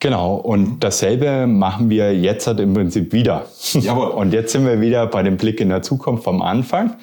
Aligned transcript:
Genau, 0.00 0.34
und 0.34 0.80
dasselbe 0.80 1.46
machen 1.46 1.88
wir 1.88 2.14
jetzt 2.14 2.46
halt 2.46 2.60
im 2.60 2.74
Prinzip 2.74 3.12
wieder. 3.12 3.46
Jawohl. 3.72 4.08
Und 4.08 4.32
jetzt 4.32 4.52
sind 4.52 4.66
wir 4.66 4.80
wieder 4.80 5.06
bei 5.06 5.22
dem 5.22 5.36
Blick 5.36 5.60
in 5.60 5.70
der 5.70 5.82
Zukunft 5.82 6.24
vom 6.24 6.42
Anfang. 6.42 6.96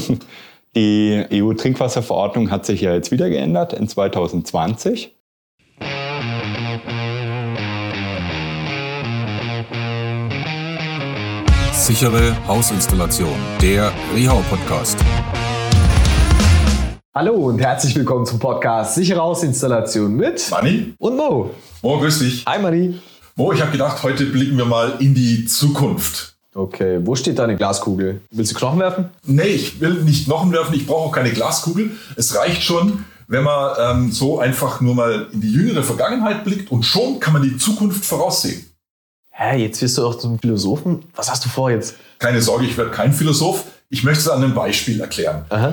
Die 0.76 1.24
EU-Trinkwasserverordnung 1.32 2.50
hat 2.50 2.64
sich 2.64 2.80
ja 2.80 2.94
jetzt 2.94 3.10
wieder 3.10 3.28
geändert 3.28 3.72
in 3.72 3.88
2020. 3.88 5.16
Sichere 11.72 12.36
Hausinstallation, 12.46 13.34
der 13.60 13.90
Rehau 14.14 14.42
Podcast. 14.48 14.96
Hallo 17.12 17.32
und 17.34 17.58
herzlich 17.58 17.96
willkommen 17.96 18.24
zum 18.24 18.38
Podcast 18.38 18.94
Sichere 18.94 19.18
Hausinstallation 19.20 20.14
mit 20.14 20.48
Manni 20.48 20.94
und 20.96 21.16
Mo. 21.16 21.50
Mo, 21.82 21.98
grüß 21.98 22.20
dich. 22.20 22.44
Hi 22.46 22.62
Manni. 22.62 23.00
Mo, 23.34 23.52
ich 23.52 23.60
habe 23.60 23.72
gedacht, 23.72 24.00
heute 24.04 24.26
blicken 24.26 24.56
wir 24.56 24.64
mal 24.64 24.92
in 25.00 25.12
die 25.12 25.44
Zukunft. 25.44 26.36
Okay, 26.54 27.00
wo 27.02 27.16
steht 27.16 27.40
deine 27.40 27.56
Glaskugel? 27.56 28.20
Willst 28.30 28.52
du 28.52 28.56
Knochen 28.56 28.78
werfen? 28.78 29.06
Nee, 29.24 29.42
ich 29.42 29.80
will 29.80 29.94
nicht 30.04 30.26
Knochen 30.26 30.52
werfen, 30.52 30.72
ich 30.76 30.86
brauche 30.86 31.08
auch 31.08 31.12
keine 31.12 31.32
Glaskugel. 31.32 31.90
Es 32.14 32.36
reicht 32.36 32.62
schon, 32.62 33.04
wenn 33.26 33.42
man 33.42 33.72
ähm, 33.80 34.12
so 34.12 34.38
einfach 34.38 34.80
nur 34.80 34.94
mal 34.94 35.26
in 35.32 35.40
die 35.40 35.50
jüngere 35.50 35.82
Vergangenheit 35.82 36.44
blickt 36.44 36.70
und 36.70 36.84
schon 36.84 37.18
kann 37.18 37.32
man 37.32 37.42
die 37.42 37.56
Zukunft 37.56 38.04
voraussehen. 38.04 38.66
Hä, 39.30 39.56
jetzt 39.56 39.82
wirst 39.82 39.98
du 39.98 40.06
auch 40.06 40.14
zum 40.14 40.38
Philosophen. 40.38 41.02
Was 41.16 41.28
hast 41.28 41.44
du 41.44 41.48
vor 41.48 41.72
jetzt? 41.72 41.96
Keine 42.20 42.40
Sorge, 42.40 42.66
ich 42.66 42.78
werde 42.78 42.92
kein 42.92 43.12
Philosoph. 43.12 43.64
Ich 43.88 44.04
möchte 44.04 44.20
es 44.20 44.28
an 44.28 44.44
einem 44.44 44.54
Beispiel 44.54 45.00
erklären. 45.00 45.44
Aha. 45.48 45.72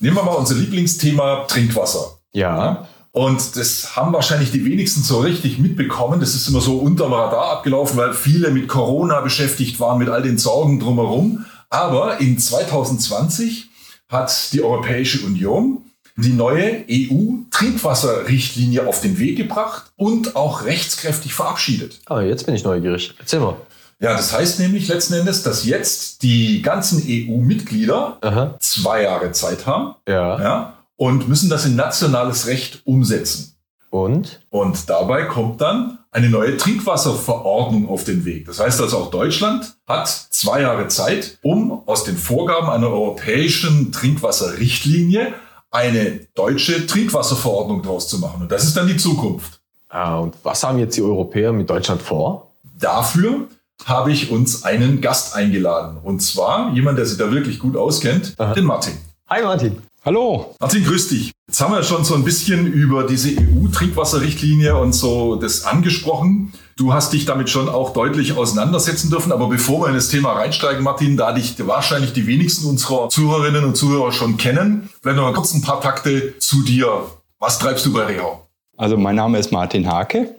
Nehmen 0.00 0.16
wir 0.16 0.22
mal 0.22 0.34
unser 0.34 0.54
Lieblingsthema 0.54 1.44
Trinkwasser. 1.48 2.18
Ja. 2.32 2.86
Und 3.10 3.56
das 3.56 3.96
haben 3.96 4.12
wahrscheinlich 4.12 4.52
die 4.52 4.64
wenigsten 4.64 5.02
so 5.02 5.18
richtig 5.20 5.58
mitbekommen. 5.58 6.20
Das 6.20 6.34
ist 6.36 6.46
immer 6.48 6.60
so 6.60 6.78
unterm 6.78 7.12
Radar 7.12 7.50
abgelaufen, 7.50 7.96
weil 7.96 8.12
viele 8.12 8.50
mit 8.50 8.68
Corona 8.68 9.20
beschäftigt 9.20 9.80
waren, 9.80 9.98
mit 9.98 10.08
all 10.08 10.22
den 10.22 10.38
Sorgen 10.38 10.78
drumherum. 10.78 11.44
Aber 11.68 12.20
in 12.20 12.38
2020 12.38 13.70
hat 14.08 14.52
die 14.52 14.62
Europäische 14.62 15.26
Union 15.26 15.82
die 16.16 16.32
neue 16.32 16.84
EU-Trinkwasserrichtlinie 16.90 18.86
auf 18.86 19.00
den 19.00 19.18
Weg 19.18 19.36
gebracht 19.36 19.92
und 19.96 20.36
auch 20.36 20.64
rechtskräftig 20.64 21.32
verabschiedet. 21.34 22.00
Ah, 22.06 22.20
jetzt 22.20 22.46
bin 22.46 22.54
ich 22.56 22.64
neugierig. 22.64 23.14
Erzähl 23.18 23.40
mal. 23.40 23.56
Ja, 24.00 24.12
das 24.12 24.32
heißt 24.32 24.60
nämlich 24.60 24.86
letzten 24.86 25.14
Endes, 25.14 25.42
dass 25.42 25.64
jetzt 25.64 26.22
die 26.22 26.62
ganzen 26.62 27.02
EU-Mitglieder 27.04 28.18
zwei 28.60 29.02
Jahre 29.02 29.32
Zeit 29.32 29.66
haben 29.66 29.96
ja. 30.08 30.40
Ja, 30.40 30.74
und 30.96 31.28
müssen 31.28 31.50
das 31.50 31.66
in 31.66 31.74
nationales 31.74 32.46
Recht 32.46 32.82
umsetzen. 32.84 33.54
Und? 33.90 34.40
Und 34.50 34.88
dabei 34.90 35.24
kommt 35.24 35.60
dann 35.60 35.98
eine 36.10 36.28
neue 36.28 36.56
Trinkwasserverordnung 36.56 37.88
auf 37.88 38.04
den 38.04 38.24
Weg. 38.24 38.46
Das 38.46 38.60
heißt 38.60 38.80
also 38.80 38.98
auch 38.98 39.10
Deutschland 39.10 39.76
hat 39.86 40.08
zwei 40.08 40.62
Jahre 40.62 40.88
Zeit, 40.88 41.38
um 41.42 41.82
aus 41.86 42.04
den 42.04 42.16
Vorgaben 42.16 42.68
einer 42.68 42.88
europäischen 42.88 43.92
Trinkwasserrichtlinie 43.92 45.32
eine 45.70 46.20
deutsche 46.34 46.86
Trinkwasserverordnung 46.86 47.82
daraus 47.82 48.08
zu 48.08 48.18
machen. 48.18 48.42
Und 48.42 48.52
das 48.52 48.64
ist 48.64 48.76
dann 48.76 48.86
die 48.86 48.96
Zukunft. 48.96 49.60
Ah, 49.88 50.18
und 50.18 50.34
was 50.42 50.62
haben 50.64 50.78
jetzt 50.78 50.96
die 50.96 51.02
Europäer 51.02 51.52
mit 51.52 51.68
Deutschland 51.68 52.02
vor? 52.02 52.52
Dafür 52.78 53.48
habe 53.84 54.12
ich 54.12 54.30
uns 54.30 54.64
einen 54.64 55.00
Gast 55.00 55.34
eingeladen. 55.34 55.98
Und 56.02 56.20
zwar 56.20 56.72
jemand, 56.74 56.98
der 56.98 57.06
sich 57.06 57.18
da 57.18 57.30
wirklich 57.32 57.58
gut 57.58 57.76
auskennt, 57.76 58.34
Aha. 58.38 58.52
den 58.54 58.64
Martin. 58.64 58.94
Hi 59.28 59.42
Martin. 59.42 59.78
Hallo. 60.04 60.54
Martin, 60.60 60.84
grüß 60.84 61.08
dich. 61.08 61.32
Jetzt 61.48 61.60
haben 61.60 61.74
wir 61.74 61.82
schon 61.82 62.04
so 62.04 62.14
ein 62.14 62.24
bisschen 62.24 62.66
über 62.66 63.04
diese 63.04 63.30
EU-Trinkwasserrichtlinie 63.30 64.76
und 64.78 64.92
so 64.94 65.36
das 65.36 65.64
angesprochen. 65.64 66.52
Du 66.76 66.92
hast 66.92 67.12
dich 67.12 67.24
damit 67.26 67.50
schon 67.50 67.68
auch 67.68 67.92
deutlich 67.92 68.36
auseinandersetzen 68.36 69.10
dürfen. 69.10 69.32
Aber 69.32 69.48
bevor 69.48 69.82
wir 69.82 69.88
in 69.88 69.94
das 69.94 70.08
Thema 70.08 70.32
reinsteigen, 70.32 70.82
Martin, 70.82 71.16
da 71.16 71.32
dich 71.32 71.54
wahrscheinlich 71.66 72.12
die 72.12 72.26
wenigsten 72.26 72.68
unserer 72.68 73.08
Zuhörerinnen 73.08 73.64
und 73.64 73.76
Zuhörer 73.76 74.12
schon 74.12 74.36
kennen, 74.36 74.88
vielleicht 75.02 75.16
noch 75.16 75.24
mal 75.24 75.34
kurz 75.34 75.52
ein 75.54 75.62
paar 75.62 75.80
Takte 75.80 76.38
zu 76.38 76.62
dir. 76.62 77.02
Was 77.38 77.58
treibst 77.58 77.84
du 77.86 77.92
bei 77.92 78.04
Rehau? 78.04 78.46
Also 78.76 78.96
mein 78.96 79.16
Name 79.16 79.38
ist 79.38 79.50
Martin 79.52 79.90
Hake. 79.90 80.34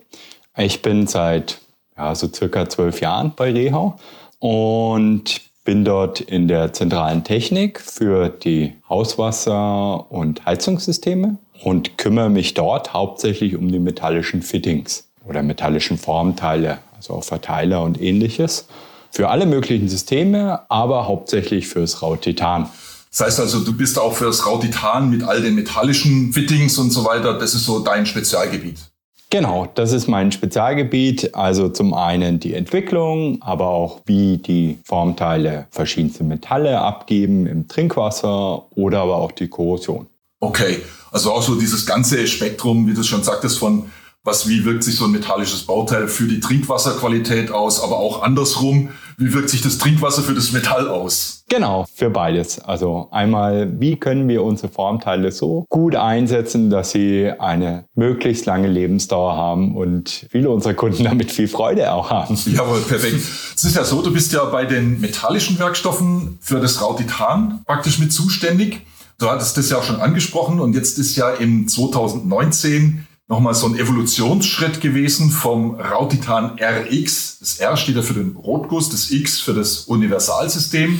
Ich 0.57 0.81
bin 0.81 1.07
seit 1.07 1.59
ja, 1.99 2.15
so 2.15 2.29
circa 2.33 2.67
zwölf 2.69 3.01
Jahren 3.01 3.33
bei 3.35 3.51
Rehau 3.51 3.97
und 4.39 5.41
bin 5.65 5.83
dort 5.83 6.21
in 6.21 6.47
der 6.47 6.73
zentralen 6.73 7.23
Technik 7.23 7.79
für 7.81 8.29
die 8.29 8.73
Hauswasser- 8.89 10.09
und 10.09 10.45
Heizungssysteme 10.45 11.37
und 11.61 11.97
kümmere 11.97 12.29
mich 12.29 12.53
dort 12.53 12.93
hauptsächlich 12.93 13.55
um 13.55 13.71
die 13.71 13.79
metallischen 13.79 14.41
Fittings 14.41 15.09
oder 15.25 15.43
metallischen 15.43 15.97
Formteile, 15.97 16.79
also 16.95 17.15
auch 17.15 17.23
Verteiler 17.23 17.83
und 17.83 18.01
ähnliches. 18.01 18.67
Für 19.11 19.29
alle 19.29 19.45
möglichen 19.45 19.89
Systeme, 19.89 20.61
aber 20.69 21.07
hauptsächlich 21.07 21.67
fürs 21.67 22.01
Rautitan. 22.01 22.69
Das 23.11 23.21
heißt 23.21 23.39
also, 23.39 23.59
du 23.59 23.73
bist 23.73 23.99
auch 23.99 24.13
fürs 24.13 24.45
Rautitan 24.45 25.09
mit 25.09 25.23
all 25.23 25.41
den 25.41 25.55
metallischen 25.55 26.31
Fittings 26.31 26.77
und 26.77 26.91
so 26.91 27.03
weiter, 27.05 27.37
das 27.37 27.55
ist 27.55 27.65
so 27.65 27.79
dein 27.79 28.05
Spezialgebiet. 28.05 28.88
Genau, 29.31 29.67
das 29.75 29.93
ist 29.93 30.07
mein 30.07 30.31
Spezialgebiet. 30.31 31.35
Also 31.35 31.69
zum 31.69 31.93
einen 31.93 32.39
die 32.39 32.55
Entwicklung, 32.55 33.39
aber 33.41 33.67
auch 33.67 34.01
wie 34.05 34.37
die 34.37 34.79
Formteile 34.85 35.67
verschiedenste 35.69 36.23
Metalle 36.23 36.79
abgeben 36.79 37.45
im 37.45 37.67
Trinkwasser 37.67 38.65
oder 38.75 39.01
aber 39.01 39.17
auch 39.17 39.31
die 39.31 39.47
Korrosion. 39.47 40.07
Okay, 40.39 40.79
also 41.11 41.31
auch 41.31 41.43
so 41.43 41.55
dieses 41.55 41.85
ganze 41.85 42.25
Spektrum, 42.25 42.87
wie 42.87 42.93
du 42.93 43.03
schon 43.03 43.23
sagtest, 43.23 43.59
von 43.59 43.91
was, 44.23 44.49
wie 44.49 44.65
wirkt 44.65 44.83
sich 44.83 44.95
so 44.95 45.05
ein 45.05 45.11
metallisches 45.11 45.63
Bauteil 45.63 46.07
für 46.07 46.25
die 46.25 46.39
Trinkwasserqualität 46.39 47.51
aus, 47.51 47.81
aber 47.81 47.97
auch 47.97 48.21
andersrum, 48.21 48.89
wie 49.17 49.33
wirkt 49.33 49.49
sich 49.49 49.61
das 49.61 49.77
Trinkwasser 49.77 50.23
für 50.23 50.33
das 50.33 50.51
Metall 50.51 50.87
aus? 50.87 51.43
Genau, 51.49 51.85
für 51.93 52.09
beides. 52.09 52.59
Also 52.59 53.07
einmal, 53.11 53.79
wie 53.79 53.97
können 53.97 54.27
wir 54.27 54.43
unsere 54.43 54.71
Formteile 54.71 55.31
so 55.31 55.65
gut 55.69 55.95
einsetzen, 55.95 56.69
dass 56.69 56.91
sie 56.91 57.31
eine 57.39 57.85
möglichst 57.95 58.45
lange 58.45 58.67
Lebensdauer 58.67 59.35
haben 59.35 59.75
und 59.75 60.27
viele 60.29 60.49
unserer 60.49 60.73
Kunden 60.73 61.03
damit 61.03 61.31
viel 61.31 61.47
Freude 61.47 61.91
auch 61.91 62.09
haben. 62.09 62.37
Jawohl, 62.45 62.81
perfekt. 62.81 63.21
Es 63.55 63.63
ist 63.63 63.75
ja 63.75 63.83
so, 63.83 64.01
du 64.01 64.13
bist 64.13 64.31
ja 64.33 64.45
bei 64.45 64.65
den 64.65 65.01
metallischen 65.01 65.57
Werkstoffen 65.59 66.37
für 66.41 66.59
das 66.59 66.81
Rautitan 66.81 67.61
praktisch 67.65 67.99
mit 67.99 68.13
zuständig. 68.13 68.81
Du 69.17 69.29
hattest 69.29 69.57
das 69.57 69.69
ja 69.69 69.77
auch 69.77 69.83
schon 69.83 69.99
angesprochen 69.99 70.61
und 70.61 70.73
jetzt 70.75 70.97
ist 70.97 71.17
ja 71.17 71.31
im 71.31 71.67
2019 71.67 73.05
nochmal 73.29 73.53
so 73.53 73.67
ein 73.67 73.75
Evolutionsschritt 73.75 74.81
gewesen 74.81 75.29
vom 75.29 75.75
Rautitan 75.75 76.57
RX. 76.59 77.39
Das 77.39 77.59
R 77.59 77.77
steht 77.77 77.95
ja 77.95 78.01
für 78.01 78.15
den 78.15 78.35
Rotguss, 78.35 78.89
das 78.89 79.11
X 79.11 79.39
für 79.39 79.53
das 79.53 79.81
Universalsystem. 79.81 80.99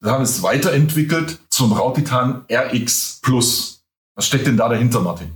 Da 0.00 0.12
haben 0.12 0.20
wir 0.20 0.24
es 0.24 0.42
weiterentwickelt 0.42 1.38
zum 1.50 1.72
Rautitan 1.72 2.44
RX 2.50 3.20
Plus. 3.22 3.82
Was 4.14 4.28
steckt 4.28 4.46
denn 4.46 4.56
da 4.56 4.68
dahinter, 4.68 5.00
Martin? 5.00 5.32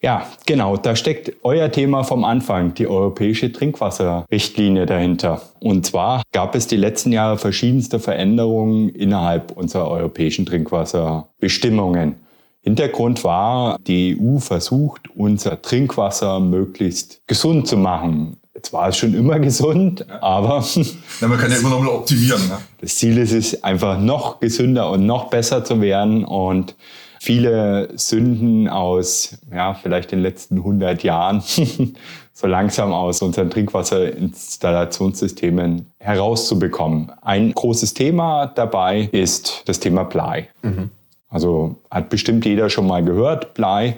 Ja, 0.00 0.26
genau, 0.46 0.76
da 0.76 0.96
steckt 0.96 1.36
euer 1.44 1.70
Thema 1.70 2.02
vom 2.02 2.24
Anfang, 2.24 2.74
die 2.74 2.88
europäische 2.88 3.52
Trinkwasserrichtlinie 3.52 4.86
dahinter. 4.86 5.42
Und 5.60 5.86
zwar 5.86 6.22
gab 6.32 6.54
es 6.54 6.66
die 6.66 6.76
letzten 6.76 7.12
Jahre 7.12 7.38
verschiedenste 7.38 8.00
Veränderungen 8.00 8.88
innerhalb 8.88 9.52
unserer 9.52 9.88
europäischen 9.88 10.46
Trinkwasserbestimmungen. 10.46 12.16
Hintergrund 12.62 13.24
war, 13.24 13.78
die 13.86 14.18
EU 14.20 14.38
versucht, 14.38 15.08
unser 15.14 15.62
Trinkwasser 15.62 16.40
möglichst 16.40 17.22
gesund 17.26 17.66
zu 17.66 17.78
machen. 17.78 18.36
Jetzt 18.54 18.72
war 18.72 18.88
es 18.88 18.96
schon 18.98 19.14
immer 19.14 19.38
gesund, 19.40 20.04
aber 20.20 20.64
ja, 21.20 21.28
man 21.28 21.38
kann 21.38 21.50
ja 21.50 21.56
immer 21.56 21.70
noch 21.70 21.80
mal 21.80 21.88
optimieren. 21.88 22.48
Ne? 22.48 22.58
Das 22.80 22.96
Ziel 22.96 23.18
ist 23.18 23.32
es, 23.32 23.64
einfach 23.64 23.98
noch 23.98 24.38
gesünder 24.40 24.90
und 24.90 25.06
noch 25.06 25.30
besser 25.30 25.64
zu 25.64 25.80
werden 25.80 26.24
und 26.24 26.76
viele 27.20 27.88
Sünden 27.96 28.68
aus, 28.68 29.38
ja, 29.52 29.74
vielleicht 29.74 30.12
den 30.12 30.20
letzten 30.20 30.58
100 30.58 31.02
Jahren 31.02 31.42
so 32.32 32.46
langsam 32.46 32.92
aus 32.92 33.20
unseren 33.22 33.50
Trinkwasserinstallationssystemen 33.50 35.86
herauszubekommen. 35.98 37.10
Ein 37.22 37.52
großes 37.52 37.94
Thema 37.94 38.46
dabei 38.46 39.08
ist 39.12 39.62
das 39.66 39.80
Thema 39.80 40.04
Blei. 40.04 40.48
Mhm. 40.62 40.90
Also 41.30 41.76
hat 41.90 42.10
bestimmt 42.10 42.44
jeder 42.44 42.68
schon 42.68 42.86
mal 42.86 43.04
gehört, 43.04 43.54
Blei. 43.54 43.96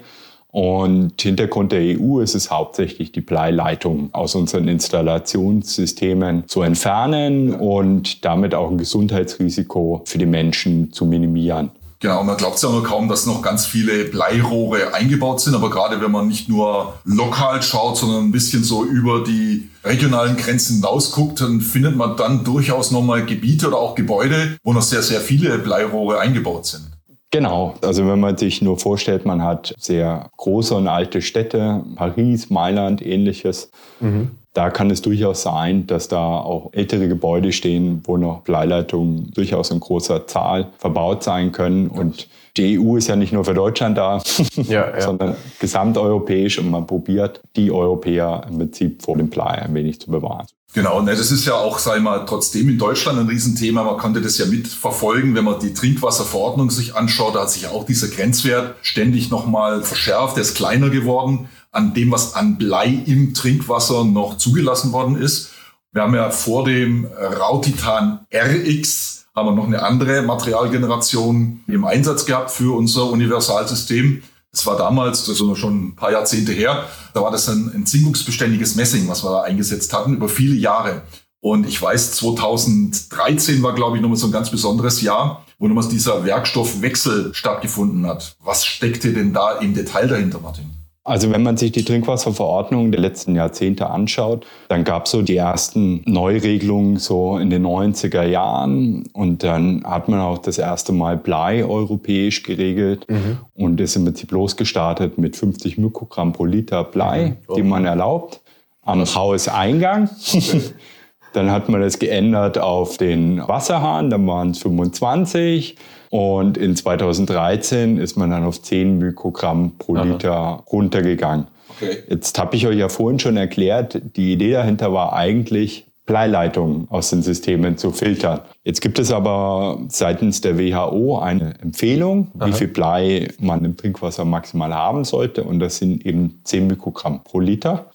Und 0.53 1.19
Hintergrund 1.19 1.71
der 1.71 1.81
EU 1.81 2.19
ist 2.19 2.35
es 2.35 2.51
hauptsächlich, 2.51 3.11
die 3.11 3.21
Bleileitung 3.21 4.13
aus 4.13 4.35
unseren 4.35 4.67
Installationssystemen 4.67 6.47
zu 6.47 6.61
entfernen 6.61 7.55
und 7.55 8.23
damit 8.23 8.53
auch 8.53 8.69
ein 8.69 8.77
Gesundheitsrisiko 8.77 10.03
für 10.05 10.19
die 10.19 10.27
Menschen 10.27 10.93
zu 10.93 11.05
minimieren. 11.07 11.71
Genau, 12.03 12.23
man 12.23 12.37
glaubt 12.37 12.57
es 12.57 12.61
ja 12.61 12.69
nur 12.69 12.83
kaum, 12.83 13.07
dass 13.07 13.25
noch 13.25 13.41
ganz 13.41 13.65
viele 13.65 14.03
Bleirohre 14.03 14.93
eingebaut 14.93 15.41
sind, 15.41 15.55
aber 15.55 15.71
gerade 15.71 16.01
wenn 16.01 16.11
man 16.11 16.27
nicht 16.27 16.49
nur 16.49 16.99
lokal 17.05 17.63
schaut, 17.63 17.97
sondern 17.97 18.25
ein 18.25 18.31
bisschen 18.31 18.63
so 18.63 18.83
über 18.83 19.23
die 19.23 19.69
regionalen 19.85 20.37
Grenzen 20.37 20.75
hinausguckt, 20.75 21.41
dann 21.41 21.61
findet 21.61 21.95
man 21.95 22.15
dann 22.15 22.43
durchaus 22.43 22.91
nochmal 22.91 23.25
Gebiete 23.25 23.69
oder 23.69 23.77
auch 23.77 23.95
Gebäude, 23.95 24.57
wo 24.63 24.73
noch 24.73 24.81
sehr, 24.81 25.01
sehr 25.01 25.21
viele 25.21 25.57
Bleirohre 25.57 26.19
eingebaut 26.19 26.65
sind. 26.65 26.92
Genau, 27.33 27.73
also 27.81 28.07
wenn 28.07 28.19
man 28.19 28.37
sich 28.37 28.61
nur 28.61 28.77
vorstellt, 28.77 29.25
man 29.25 29.41
hat 29.41 29.73
sehr 29.79 30.29
große 30.37 30.75
und 30.75 30.87
alte 30.87 31.19
Städte, 31.19 31.83
Paris, 31.95 32.51
Mailand, 32.51 33.03
ähnliches. 33.03 33.71
Mhm. 33.99 34.29
Da 34.53 34.69
kann 34.69 34.91
es 34.91 35.01
durchaus 35.01 35.41
sein, 35.41 35.87
dass 35.87 36.07
da 36.07 36.19
auch 36.19 36.69
ältere 36.73 37.07
Gebäude 37.07 37.51
stehen, 37.51 38.01
wo 38.05 38.17
noch 38.17 38.41
Bleileitungen 38.41 39.31
durchaus 39.33 39.71
in 39.71 39.79
großer 39.79 40.27
Zahl 40.27 40.69
verbaut 40.77 41.23
sein 41.23 41.51
können. 41.51 41.87
Und 41.87 42.27
die 42.55 42.79
EU 42.79 42.97
ist 42.97 43.07
ja 43.07 43.15
nicht 43.15 43.33
nur 43.33 43.45
für 43.45 43.55
Deutschland 43.55 43.97
da, 43.97 44.21
ja, 44.55 44.91
ja. 44.91 45.01
sondern 45.01 45.35
gesamteuropäisch 45.59 46.59
und 46.59 46.69
man 46.69 46.85
probiert, 46.85 47.41
die 47.55 47.71
Europäer 47.71 48.45
im 48.47 48.59
Prinzip 48.59 49.01
vor 49.01 49.17
dem 49.17 49.29
Blei 49.29 49.63
ein 49.63 49.73
wenig 49.73 49.99
zu 49.99 50.11
bewahren. 50.11 50.45
Genau, 50.73 51.01
ne, 51.01 51.15
das 51.15 51.31
ist 51.31 51.45
ja 51.45 51.53
auch, 51.53 51.77
sei 51.77 51.99
mal, 51.99 52.25
trotzdem 52.25 52.67
in 52.67 52.79
Deutschland 52.79 53.19
ein 53.19 53.27
Riesenthema. 53.27 53.83
Man 53.83 53.97
konnte 53.97 54.21
das 54.21 54.39
ja 54.39 54.47
mitverfolgen, 54.47 55.35
wenn 55.35 55.45
man 55.45 55.59
die 55.59 55.73
Trinkwasserverordnung 55.73 56.71
sich 56.71 56.95
anschaut. 56.95 57.35
Da 57.35 57.41
hat 57.41 57.51
sich 57.51 57.67
auch 57.67 57.85
dieser 57.85 58.07
Grenzwert 58.07 58.75
ständig 58.81 59.29
nochmal 59.29 59.83
verschärft. 59.83 60.35
Der 60.35 60.41
ist 60.41 60.55
kleiner 60.55 60.89
geworden 60.89 61.47
an 61.73 61.93
dem, 61.93 62.11
was 62.11 62.35
an 62.35 62.57
Blei 62.57 63.03
im 63.05 63.33
Trinkwasser 63.33 64.05
noch 64.05 64.37
zugelassen 64.37 64.93
worden 64.93 65.17
ist. 65.17 65.51
Wir 65.91 66.03
haben 66.03 66.15
ja 66.15 66.31
vor 66.31 66.63
dem 66.63 67.05
Rautitan 67.05 68.25
RX 68.33 69.25
haben 69.35 69.47
wir 69.47 69.55
noch 69.55 69.65
eine 69.65 69.81
andere 69.81 70.21
Materialgeneration 70.21 71.61
im 71.67 71.85
Einsatz 71.85 72.25
gehabt 72.25 72.51
für 72.51 72.77
unser 72.77 73.09
Universalsystem. 73.09 74.21
Das 74.51 74.67
war 74.67 74.77
damals, 74.77 75.25
das 75.25 75.41
ist 75.41 75.57
schon 75.57 75.87
ein 75.87 75.95
paar 75.95 76.11
Jahrzehnte 76.11 76.51
her, 76.51 76.85
da 77.15 77.21
war 77.21 77.31
das 77.31 77.49
ein 77.49 77.71
entzündungsbeständiges 77.73 78.75
Messing, 78.75 79.07
was 79.07 79.23
wir 79.23 79.31
da 79.31 79.41
eingesetzt 79.41 79.91
hatten 79.91 80.13
über 80.13 80.29
viele 80.29 80.53
Jahre. 80.55 81.01
Und 81.39 81.67
ich 81.67 81.81
weiß, 81.81 82.13
2013 82.13 83.63
war, 83.63 83.73
glaube 83.73 83.97
ich, 83.97 84.01
nochmal 84.03 84.17
so 84.17 84.27
ein 84.27 84.31
ganz 84.31 84.51
besonderes 84.51 85.01
Jahr, 85.01 85.43
wo 85.57 85.67
nochmal 85.67 85.87
dieser 85.89 86.23
Werkstoffwechsel 86.23 87.33
stattgefunden 87.33 88.05
hat. 88.05 88.35
Was 88.43 88.63
steckte 88.65 89.11
denn 89.11 89.33
da 89.33 89.57
im 89.57 89.73
Detail 89.73 90.07
dahinter, 90.07 90.39
Martin? 90.39 90.71
Also 91.05 91.31
wenn 91.31 91.43
man 91.43 91.57
sich 91.57 91.73
die 91.73 91.83
Trinkwasserverordnung 91.83 92.91
der 92.91 93.01
letzten 93.01 93.35
Jahrzehnte 93.35 93.89
anschaut, 93.89 94.45
dann 94.69 94.85
gab 94.85 95.05
es 95.05 95.11
so 95.11 95.21
die 95.21 95.35
ersten 95.35 96.01
Neuregelungen 96.05 96.95
so 96.95 97.37
in 97.37 97.49
den 97.49 97.65
90er 97.65 98.23
Jahren 98.23 99.03
und 99.11 99.43
dann 99.43 99.83
hat 99.83 100.07
man 100.07 100.21
auch 100.21 100.37
das 100.37 100.57
erste 100.57 100.93
Mal 100.93 101.17
Blei 101.17 101.65
europäisch 101.65 102.43
geregelt 102.43 103.05
mhm. 103.09 103.39
und 103.53 103.81
ist 103.81 103.97
im 103.97 104.05
Prinzip 104.05 104.31
losgestartet 104.31 105.17
mit 105.17 105.35
50 105.35 105.77
Mikrogramm 105.77 106.31
pro 106.31 106.45
Liter 106.45 106.85
Blei, 106.85 107.25
mhm. 107.25 107.35
oh. 107.47 107.55
die 107.55 107.63
man 107.63 107.85
erlaubt, 107.85 108.39
am 108.83 109.03
Hauseingang. 109.03 110.09
Dann 111.33 111.49
hat 111.51 111.67
man 111.67 111.81
das 111.81 111.97
geändert 111.97 112.59
auf 112.59 112.97
den 112.97 113.45
Wasserhahn, 113.47 114.11
dann 114.11 114.27
waren 114.27 114.51
es 114.51 114.59
25. 114.59 115.75
Und 116.13 116.59
in 116.59 116.75
2013 116.75 117.97
ist 117.97 118.17
man 118.17 118.29
dann 118.29 118.43
auf 118.43 118.61
10 118.61 118.99
Mikrogramm 118.99 119.79
pro 119.79 119.95
Aha. 119.95 120.03
Liter 120.03 120.63
runtergegangen. 120.71 121.47
Okay. 121.69 122.03
Jetzt 122.07 122.37
habe 122.37 122.55
ich 122.55 122.67
euch 122.67 122.77
ja 122.77 122.87
vorhin 122.87 123.17
schon 123.17 123.35
erklärt, 123.35 123.99
die 124.15 124.31
Idee 124.31 124.51
dahinter 124.51 124.93
war 124.93 125.13
eigentlich, 125.13 125.87
Bleileitungen 126.05 126.85
aus 126.91 127.09
den 127.09 127.23
Systemen 127.23 127.79
zu 127.79 127.89
filtern. 127.89 128.41
Jetzt 128.63 128.81
gibt 128.81 128.99
es 128.99 129.11
aber 129.11 129.79
seitens 129.87 130.41
der 130.41 130.59
WHO 130.59 131.17
eine 131.17 131.59
Empfehlung, 131.59 132.31
Aha. 132.37 132.45
wie 132.45 132.53
viel 132.53 132.67
Blei 132.67 133.29
man 133.39 133.65
im 133.65 133.75
Trinkwasser 133.75 134.23
maximal 134.23 134.71
haben 134.71 135.05
sollte. 135.05 135.43
Und 135.43 135.57
das 135.57 135.77
sind 135.77 136.05
eben 136.05 136.41
10 136.43 136.67
Mikrogramm 136.67 137.23
pro 137.23 137.39
Liter. 137.39 137.87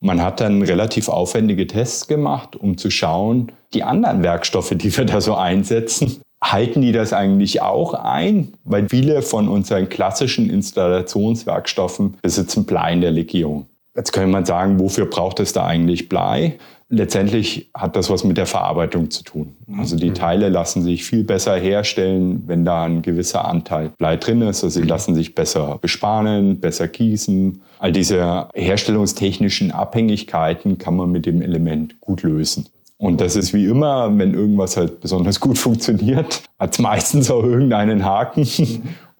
Man 0.00 0.22
hat 0.22 0.40
dann 0.40 0.62
relativ 0.62 1.10
aufwendige 1.10 1.66
Tests 1.66 2.08
gemacht, 2.08 2.56
um 2.56 2.78
zu 2.78 2.90
schauen, 2.90 3.52
die 3.74 3.82
anderen 3.82 4.22
Werkstoffe, 4.22 4.70
die 4.70 4.96
wir 4.96 5.04
da 5.04 5.20
so 5.20 5.34
einsetzen, 5.34 6.22
halten 6.42 6.82
die 6.82 6.92
das 6.92 7.12
eigentlich 7.12 7.62
auch 7.62 7.94
ein? 7.94 8.52
Weil 8.64 8.88
viele 8.88 9.22
von 9.22 9.48
unseren 9.48 9.88
klassischen 9.88 10.50
Installationswerkstoffen 10.50 12.18
besitzen 12.22 12.64
Blei 12.66 12.92
in 12.92 13.00
der 13.00 13.10
Legierung. 13.10 13.66
Jetzt 13.94 14.12
könnte 14.12 14.28
man 14.28 14.44
sagen, 14.44 14.78
wofür 14.78 15.06
braucht 15.06 15.40
es 15.40 15.52
da 15.52 15.66
eigentlich 15.66 16.08
Blei? 16.08 16.58
Letztendlich 16.88 17.70
hat 17.74 17.96
das 17.96 18.10
was 18.10 18.22
mit 18.22 18.36
der 18.36 18.46
Verarbeitung 18.46 19.10
zu 19.10 19.24
tun. 19.24 19.56
Also 19.76 19.96
die 19.96 20.10
mhm. 20.10 20.14
Teile 20.14 20.48
lassen 20.50 20.82
sich 20.82 21.04
viel 21.04 21.24
besser 21.24 21.56
herstellen, 21.56 22.44
wenn 22.46 22.64
da 22.64 22.84
ein 22.84 23.02
gewisser 23.02 23.44
Anteil 23.44 23.90
Blei 23.98 24.16
drin 24.16 24.42
ist. 24.42 24.62
Also 24.62 24.68
sie 24.68 24.82
mhm. 24.82 24.88
lassen 24.88 25.14
sich 25.16 25.34
besser 25.34 25.78
bespanen, 25.80 26.60
besser 26.60 26.86
gießen. 26.86 27.60
All 27.80 27.90
diese 27.90 28.48
herstellungstechnischen 28.54 29.72
Abhängigkeiten 29.72 30.78
kann 30.78 30.94
man 30.94 31.10
mit 31.10 31.26
dem 31.26 31.42
Element 31.42 32.00
gut 32.00 32.22
lösen. 32.22 32.68
Und 32.98 33.20
das 33.20 33.36
ist 33.36 33.52
wie 33.52 33.66
immer, 33.66 34.16
wenn 34.16 34.32
irgendwas 34.32 34.76
halt 34.76 35.00
besonders 35.00 35.40
gut 35.40 35.58
funktioniert, 35.58 36.42
hat 36.58 36.72
es 36.72 36.78
meistens 36.78 37.30
auch 37.30 37.44
irgendeinen 37.44 38.04
Haken. 38.04 38.46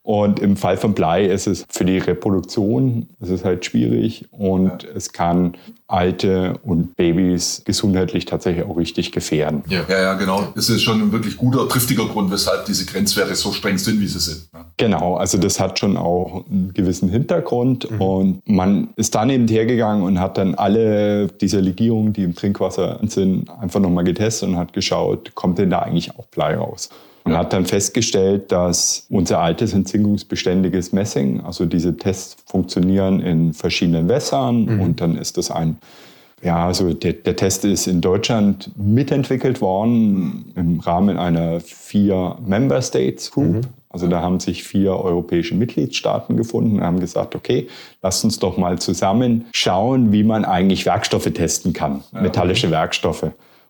Und 0.07 0.39
im 0.39 0.57
Fall 0.57 0.77
von 0.77 0.95
Blei 0.95 1.27
ist 1.27 1.49
es 1.49 1.67
für 1.69 1.85
die 1.85 1.99
Reproduktion 1.99 3.09
ist 3.21 3.31
es 3.31 3.45
halt 3.45 3.65
schwierig 3.65 4.27
und 4.31 4.85
ja. 4.85 4.91
es 4.95 5.13
kann 5.13 5.57
Alte 5.89 6.61
und 6.63 6.95
Babys 6.95 7.63
gesundheitlich 7.65 8.25
tatsächlich 8.25 8.65
auch 8.65 8.77
richtig 8.77 9.11
gefährden. 9.11 9.65
Ja, 9.69 9.81
ja, 9.89 10.03
ja 10.03 10.15
genau. 10.15 10.53
Das 10.55 10.69
ist 10.69 10.83
schon 10.83 11.03
ein 11.03 11.11
wirklich 11.11 11.37
guter, 11.37 11.69
triftiger 11.69 12.05
Grund, 12.05 12.31
weshalb 12.31 12.67
diese 12.67 12.87
Grenzwerte 12.87 13.35
so 13.35 13.51
streng 13.51 13.79
sind, 13.79 13.99
wie 14.01 14.07
sie 14.07 14.21
sind. 14.21 14.49
Ja. 14.55 14.65
Genau, 14.77 15.17
also 15.17 15.39
das 15.39 15.59
hat 15.59 15.81
schon 15.81 15.97
auch 15.97 16.45
einen 16.49 16.73
gewissen 16.73 17.09
Hintergrund 17.09 17.91
mhm. 17.91 18.01
und 18.01 18.49
man 18.49 18.91
ist 18.95 19.17
dann 19.17 19.29
eben 19.29 19.49
hergegangen 19.49 20.05
und 20.05 20.21
hat 20.21 20.39
dann 20.39 20.55
alle 20.55 21.27
diese 21.27 21.59
Legierungen, 21.59 22.13
die 22.13 22.23
im 22.23 22.37
Trinkwasser 22.37 23.01
sind, 23.09 23.51
einfach 23.51 23.81
nochmal 23.81 24.05
getestet 24.05 24.51
und 24.51 24.57
hat 24.57 24.73
geschaut, 24.73 25.35
kommt 25.35 25.59
denn 25.59 25.71
da 25.71 25.81
eigentlich 25.81 26.17
auch 26.17 26.27
Blei 26.27 26.55
raus? 26.57 26.91
Und 27.27 27.37
hat 27.37 27.53
dann 27.53 27.67
festgestellt, 27.67 28.53
dass 28.53 29.07
unser 29.11 29.41
altes 29.41 29.75
entzündungsbeständiges 29.75 30.93
Messing, 30.93 31.41
also 31.41 31.67
diese 31.67 31.97
Tests 31.97 32.37
funktionieren 32.47 33.21
in 33.21 33.53
verschiedenen 33.53 34.09
Wässern 34.09 34.65
mhm. 34.65 34.81
und 34.81 35.01
dann 35.01 35.17
ist 35.17 35.37
das 35.37 35.51
ein 35.51 35.79
ja, 36.43 36.67
also 36.67 36.93
der, 36.93 37.15
der, 37.15 37.35
Test 37.35 37.65
ist 37.65 37.87
in 37.87 38.03
Deutschland 38.03 38.71
mitentwickelt 38.77 39.63
worden 39.63 40.53
im 40.55 40.81
Rahmen 40.81 41.17
einer 41.17 41.61
vier 41.61 42.37
Member 42.47 42.83
States 42.83 43.31
Group. 43.31 43.55
Mhm. 43.55 43.61
Also 43.89 44.07
da 44.07 44.21
haben 44.21 44.39
sich 44.39 44.63
vier 44.63 44.93
europäische 44.93 45.55
Mitgliedstaaten 45.55 46.37
gefunden 46.37 46.77
und 46.77 46.83
haben 46.83 47.01
gesagt, 47.01 47.35
okay, 47.35 47.69
lasst 48.03 48.23
uns 48.23 48.39
doch 48.39 48.59
mal 48.59 48.79
zusammen 48.79 49.47
schauen, 49.53 50.13
wie 50.13 50.23
man 50.23 50.45
eigentlich 50.45 50.85
Werkstoffe 50.85 51.33
testen 51.33 51.73
kann, 51.73 52.03
ja, 52.13 52.21
metallische 52.21 52.67
okay. 52.67 52.77
Werkstoffe. 52.77 53.27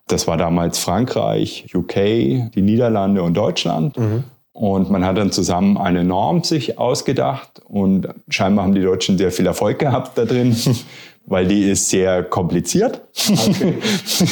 Das 0.08 0.26
war 0.26 0.37
damals 0.37 0.79
Frankreich, 0.79 1.67
UK, 1.75 1.94
die 1.94 2.62
Niederlande 2.62 3.23
und 3.23 3.35
Deutschland. 3.35 3.99
Mhm. 3.99 4.25
Und 4.53 4.91
man 4.91 5.05
hat 5.05 5.19
dann 5.19 5.32
zusammen 5.32 5.76
eine 5.76 6.03
Norm 6.03 6.43
sich 6.43 6.79
ausgedacht 6.79 7.61
und 7.69 8.08
scheinbar 8.31 8.64
haben 8.64 8.75
die 8.75 8.82
Deutschen 8.82 9.19
sehr 9.19 9.31
viel 9.31 9.47
Erfolg 9.47 9.79
gehabt 9.79 10.17
da 10.17 10.25
drin, 10.25 10.56
weil 11.26 11.46
die 11.46 11.69
ist 11.69 11.90
sehr 11.90 12.23
kompliziert. 12.23 13.00
Okay. 13.28 13.75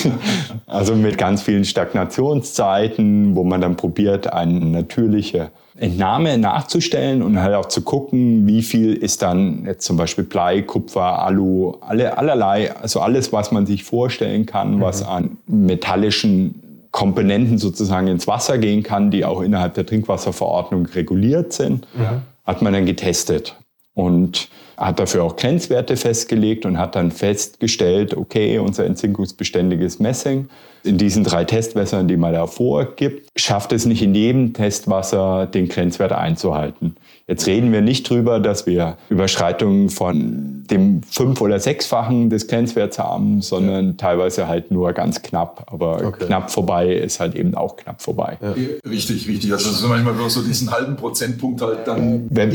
also 0.66 0.94
mit 0.94 1.18
ganz 1.18 1.42
vielen 1.42 1.64
Stagnationszeiten, 1.64 3.34
wo 3.34 3.44
man 3.44 3.60
dann 3.60 3.76
probiert, 3.76 4.32
eine 4.32 4.60
natürliche 4.60 5.50
Entnahme 5.76 6.38
nachzustellen 6.38 7.20
und 7.20 7.40
halt 7.40 7.54
auch 7.54 7.66
zu 7.66 7.82
gucken, 7.82 8.46
wie 8.46 8.62
viel 8.62 8.94
ist 8.94 9.22
dann 9.22 9.64
jetzt 9.66 9.84
zum 9.84 9.96
Beispiel 9.96 10.22
Blei, 10.22 10.62
Kupfer, 10.62 11.20
Alu, 11.24 11.74
alle, 11.80 12.16
allerlei, 12.16 12.74
also 12.76 13.00
alles, 13.00 13.32
was 13.32 13.50
man 13.50 13.66
sich 13.66 13.82
vorstellen 13.82 14.46
kann, 14.46 14.76
mhm. 14.76 14.80
was 14.80 15.02
an 15.02 15.38
metallischen 15.48 16.86
Komponenten 16.92 17.58
sozusagen 17.58 18.06
ins 18.06 18.28
Wasser 18.28 18.58
gehen 18.58 18.84
kann, 18.84 19.10
die 19.10 19.24
auch 19.24 19.40
innerhalb 19.40 19.74
der 19.74 19.84
Trinkwasserverordnung 19.84 20.86
reguliert 20.86 21.52
sind, 21.52 21.88
mhm. 21.96 22.22
hat 22.46 22.62
man 22.62 22.72
dann 22.72 22.86
getestet. 22.86 23.56
Und 23.94 24.48
hat 24.76 24.98
dafür 24.98 25.22
auch 25.22 25.36
Grenzwerte 25.36 25.96
festgelegt 25.96 26.66
und 26.66 26.78
hat 26.78 26.96
dann 26.96 27.12
festgestellt, 27.12 28.16
okay, 28.16 28.58
unser 28.58 28.84
entzündungsbeständiges 28.86 30.00
Messing 30.00 30.48
in 30.84 30.98
diesen 30.98 31.24
drei 31.24 31.44
Testwässern, 31.44 32.08
die 32.08 32.16
man 32.16 32.34
da 32.34 32.46
vorgibt, 32.46 33.30
schafft 33.36 33.72
es 33.72 33.86
nicht 33.86 34.02
in 34.02 34.14
jedem 34.14 34.52
Testwasser 34.52 35.46
den 35.46 35.68
Grenzwert 35.68 36.12
einzuhalten. 36.12 36.96
Jetzt 37.26 37.46
reden 37.46 37.72
wir 37.72 37.80
nicht 37.80 38.08
drüber, 38.08 38.38
dass 38.38 38.66
wir 38.66 38.98
Überschreitungen 39.08 39.88
von 39.88 40.64
dem 40.70 41.02
fünf- 41.02 41.40
oder 41.40 41.58
sechsfachen 41.58 42.28
des 42.28 42.48
Grenzwerts 42.48 42.98
haben, 42.98 43.40
sondern 43.40 43.86
ja. 43.86 43.92
teilweise 43.96 44.46
halt 44.46 44.70
nur 44.70 44.92
ganz 44.92 45.22
knapp. 45.22 45.66
Aber 45.72 46.04
okay. 46.04 46.26
knapp 46.26 46.50
vorbei 46.50 46.92
ist 46.92 47.20
halt 47.20 47.34
eben 47.34 47.54
auch 47.54 47.76
knapp 47.76 48.02
vorbei. 48.02 48.36
Ja. 48.42 48.54
Richtig, 48.86 49.26
richtig. 49.26 49.50
Also 49.52 49.70
es 49.70 49.76
ist 49.76 49.88
manchmal 49.88 50.14
nur 50.14 50.28
so 50.28 50.42
diesen 50.42 50.70
halben 50.70 50.96
Prozentpunkt 50.96 51.62
halt 51.62 51.86
dann 51.86 52.26
wenn, 52.28 52.50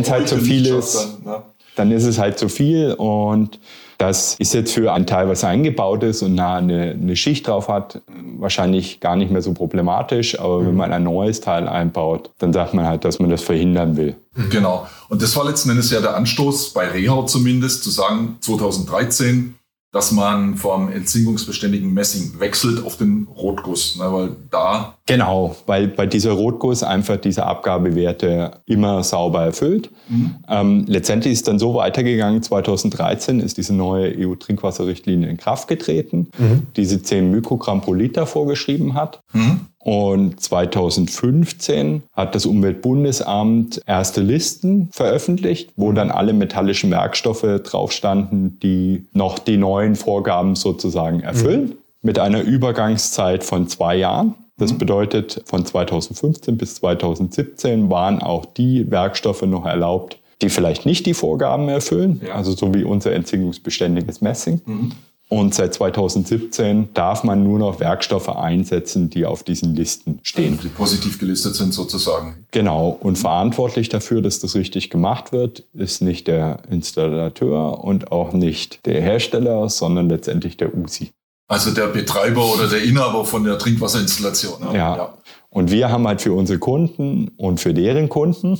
es 0.00 0.10
halt 0.10 0.28
zu 0.28 0.38
so 0.38 0.44
viel 0.44 0.66
ist, 0.66 0.94
dann, 1.24 1.32
ne? 1.32 1.42
dann 1.74 1.90
ist 1.90 2.04
es 2.04 2.18
halt 2.18 2.38
zu 2.38 2.48
viel 2.48 2.92
und 2.92 3.58
das 4.02 4.34
ist 4.40 4.52
jetzt 4.52 4.72
für 4.72 4.92
ein 4.92 5.06
Teil, 5.06 5.28
was 5.28 5.44
eingebaut 5.44 6.02
ist 6.02 6.22
und 6.22 6.36
eine, 6.40 6.90
eine 7.00 7.14
Schicht 7.14 7.46
drauf 7.46 7.68
hat, 7.68 8.02
wahrscheinlich 8.36 8.98
gar 8.98 9.14
nicht 9.14 9.30
mehr 9.30 9.42
so 9.42 9.52
problematisch. 9.52 10.40
Aber 10.40 10.60
mhm. 10.60 10.66
wenn 10.66 10.74
man 10.74 10.92
ein 10.92 11.04
neues 11.04 11.40
Teil 11.40 11.68
einbaut, 11.68 12.30
dann 12.40 12.52
sagt 12.52 12.74
man 12.74 12.84
halt, 12.84 13.04
dass 13.04 13.20
man 13.20 13.30
das 13.30 13.42
verhindern 13.42 13.96
will. 13.96 14.16
Mhm. 14.34 14.50
Genau. 14.50 14.88
Und 15.08 15.22
das 15.22 15.36
war 15.36 15.44
letzten 15.44 15.70
Endes 15.70 15.92
ja 15.92 16.00
der 16.00 16.16
Anstoß, 16.16 16.72
bei 16.72 16.88
Rehau 16.88 17.22
zumindest, 17.26 17.84
zu 17.84 17.90
sagen, 17.90 18.38
2013 18.40 19.54
dass 19.92 20.10
man 20.10 20.56
vom 20.56 20.90
entziehungsbeständigen 20.90 21.92
Messing 21.92 22.40
wechselt 22.40 22.84
auf 22.84 22.96
den 22.96 23.28
Rotguss, 23.36 23.96
ne, 23.96 24.10
weil 24.10 24.36
da 24.50 24.94
Genau, 25.06 25.56
weil 25.66 25.88
bei 25.88 26.06
dieser 26.06 26.32
Rotguss 26.32 26.82
einfach 26.82 27.16
diese 27.16 27.44
Abgabewerte 27.44 28.52
immer 28.66 29.02
sauber 29.02 29.42
erfüllt. 29.42 29.90
Mhm. 30.08 30.36
Ähm, 30.48 30.84
letztendlich 30.86 31.34
ist 31.34 31.48
dann 31.48 31.58
so 31.58 31.74
weitergegangen, 31.74 32.42
2013 32.42 33.40
ist 33.40 33.58
diese 33.58 33.74
neue 33.74 34.14
EU-Trinkwasserrichtlinie 34.16 35.28
in 35.28 35.36
Kraft 35.36 35.68
getreten, 35.68 36.28
mhm. 36.38 36.66
die 36.76 36.82
diese 36.82 37.02
10 37.02 37.30
Mikrogramm 37.30 37.80
pro 37.80 37.94
Liter 37.94 38.26
vorgeschrieben 38.26 38.94
hat. 38.94 39.20
Mhm. 39.32 39.66
Und 39.84 40.40
2015 40.40 42.04
hat 42.12 42.36
das 42.36 42.46
Umweltbundesamt 42.46 43.82
erste 43.84 44.20
Listen 44.20 44.88
veröffentlicht, 44.92 45.70
wo 45.74 45.90
dann 45.90 46.12
alle 46.12 46.32
metallischen 46.32 46.92
Werkstoffe 46.92 47.60
drauf 47.64 47.90
standen, 47.90 48.60
die 48.60 49.06
noch 49.12 49.40
die 49.40 49.56
neuen 49.56 49.96
Vorgaben 49.96 50.54
sozusagen 50.54 51.20
erfüllen, 51.20 51.62
mhm. 51.62 51.74
mit 52.02 52.20
einer 52.20 52.42
Übergangszeit 52.42 53.42
von 53.42 53.66
zwei 53.66 53.96
Jahren. 53.96 54.36
Das 54.56 54.72
mhm. 54.72 54.78
bedeutet, 54.78 55.42
von 55.46 55.66
2015 55.66 56.56
bis 56.56 56.76
2017 56.76 57.90
waren 57.90 58.22
auch 58.22 58.44
die 58.44 58.88
Werkstoffe 58.88 59.42
noch 59.42 59.66
erlaubt, 59.66 60.18
die 60.42 60.48
vielleicht 60.48 60.86
nicht 60.86 61.06
die 61.06 61.14
Vorgaben 61.14 61.68
erfüllen, 61.68 62.20
ja. 62.24 62.34
also 62.34 62.52
so 62.52 62.72
wie 62.72 62.84
unser 62.84 63.12
entziehungsbeständiges 63.12 64.20
Messing. 64.20 64.60
Mhm. 64.64 64.92
Und 65.32 65.54
seit 65.54 65.72
2017 65.72 66.90
darf 66.92 67.24
man 67.24 67.42
nur 67.42 67.58
noch 67.58 67.80
Werkstoffe 67.80 68.28
einsetzen, 68.28 69.08
die 69.08 69.24
auf 69.24 69.42
diesen 69.42 69.74
Listen 69.74 70.20
stehen. 70.22 70.58
Die 70.62 70.68
positiv 70.68 71.18
gelistet 71.18 71.54
sind 71.54 71.72
sozusagen. 71.72 72.44
Genau. 72.50 72.98
Und 73.00 73.16
verantwortlich 73.16 73.88
dafür, 73.88 74.20
dass 74.20 74.40
das 74.40 74.54
richtig 74.54 74.90
gemacht 74.90 75.32
wird, 75.32 75.60
ist 75.72 76.02
nicht 76.02 76.26
der 76.26 76.58
Installateur 76.68 77.82
und 77.82 78.12
auch 78.12 78.34
nicht 78.34 78.84
der 78.84 79.00
Hersteller, 79.00 79.70
sondern 79.70 80.10
letztendlich 80.10 80.58
der 80.58 80.76
USI. 80.76 81.12
Also 81.48 81.70
der 81.70 81.86
Betreiber 81.86 82.44
oder 82.52 82.68
der 82.68 82.82
Inhaber 82.82 83.24
von 83.24 83.42
der 83.44 83.56
Trinkwasserinstallation. 83.56 84.74
Ja. 84.74 84.96
ja. 84.96 85.14
Und 85.48 85.70
wir 85.70 85.88
haben 85.88 86.06
halt 86.06 86.20
für 86.20 86.34
unsere 86.34 86.58
Kunden 86.58 87.28
und 87.38 87.58
für 87.58 87.72
deren 87.72 88.10
Kunden 88.10 88.58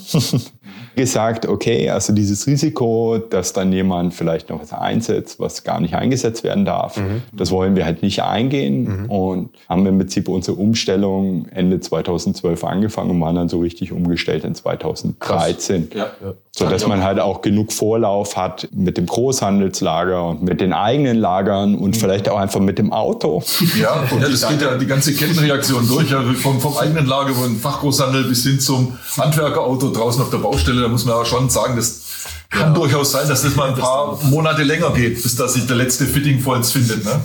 gesagt, 0.97 1.47
okay, 1.47 1.91
also 1.91 2.13
dieses 2.13 2.47
Risiko, 2.47 3.19
dass 3.19 3.53
dann 3.53 3.73
jemand 3.73 4.15
vielleicht 4.15 4.51
noch 4.51 4.61
was 4.61 4.73
einsetzt, 4.73 5.41
was 5.41 5.65
gar 5.65 5.81
nicht 5.81 5.95
eingesetzt 5.95 6.45
werden 6.45 6.65
darf, 6.65 6.97
mhm. 6.97 7.23
das 7.33 7.51
wollen 7.51 7.77
wir 7.77 7.85
halt 7.85 8.03
nicht 8.03 8.23
eingehen 8.23 9.03
mhm. 9.03 9.11
und 9.11 9.51
haben 9.69 9.87
im 9.87 9.99
Prinzip 9.99 10.29
unsere 10.29 10.57
Umstellung 10.57 11.47
Ende 11.49 11.81
2012 11.81 12.65
angefangen 12.65 13.11
und 13.11 13.21
waren 13.21 13.37
dann 13.37 13.49
so 13.49 13.61
richtig 13.61 13.93
umgestellt 13.93 14.45
in 14.45 14.55
2013. 14.55 15.89
Ja, 15.95 16.11
ja. 16.23 16.35
So 16.55 16.69
dass 16.69 16.87
man 16.87 17.03
halt 17.03 17.19
auch 17.19 17.41
genug 17.41 17.73
Vorlauf 17.73 18.37
hat 18.37 18.69
mit 18.73 18.99
dem 18.99 19.07
Großhandelslager 19.07 20.29
und 20.29 20.43
mit 20.43 20.61
den 20.61 20.75
eigenen 20.75 21.17
Lagern 21.17 21.75
und 21.75 21.91
mhm. 21.91 21.95
vielleicht 21.95 22.29
auch 22.29 22.39
einfach 22.39 22.61
mit 22.61 22.79
dem 22.79 22.93
Auto. 22.93 23.43
Ja, 23.81 24.05
ja 24.21 24.29
das 24.29 24.47
geht 24.47 24.61
ja 24.61 24.77
die 24.77 24.87
ganze 24.87 25.15
Kettenreaktion 25.15 25.89
durch, 25.89 26.15
also 26.15 26.35
vom, 26.35 26.61
vom 26.61 26.77
eigenen 26.77 27.07
Lager, 27.07 27.33
vom 27.33 27.57
Fachgroßhandel 27.57 28.25
bis 28.25 28.43
hin 28.43 28.61
zum 28.61 28.99
Handwerkerauto 29.17 29.93
draußen 29.93 30.21
auf 30.21 30.29
der 30.29 30.39
Baustelle. 30.39 30.82
Da 30.83 30.89
muss 30.89 31.05
man 31.05 31.17
ja 31.17 31.25
schon 31.25 31.49
sagen, 31.51 31.77
das 31.77 32.03
kann 32.51 32.69
ja. 32.69 32.75
durchaus 32.75 33.13
sein, 33.13 33.29
dass 33.29 33.43
das 33.43 33.57
mal 33.57 33.71
ein 33.71 33.75
paar 33.75 34.19
Monate 34.25 34.63
länger 34.63 34.91
geht, 34.91 35.23
bis 35.23 35.37
da 35.37 35.49
sich 35.49 35.67
der 35.67 35.77
letzte 35.77 36.05
Fitting 36.07 36.41
vollends 36.41 36.73
findet. 36.73 37.05
Ne? 37.05 37.21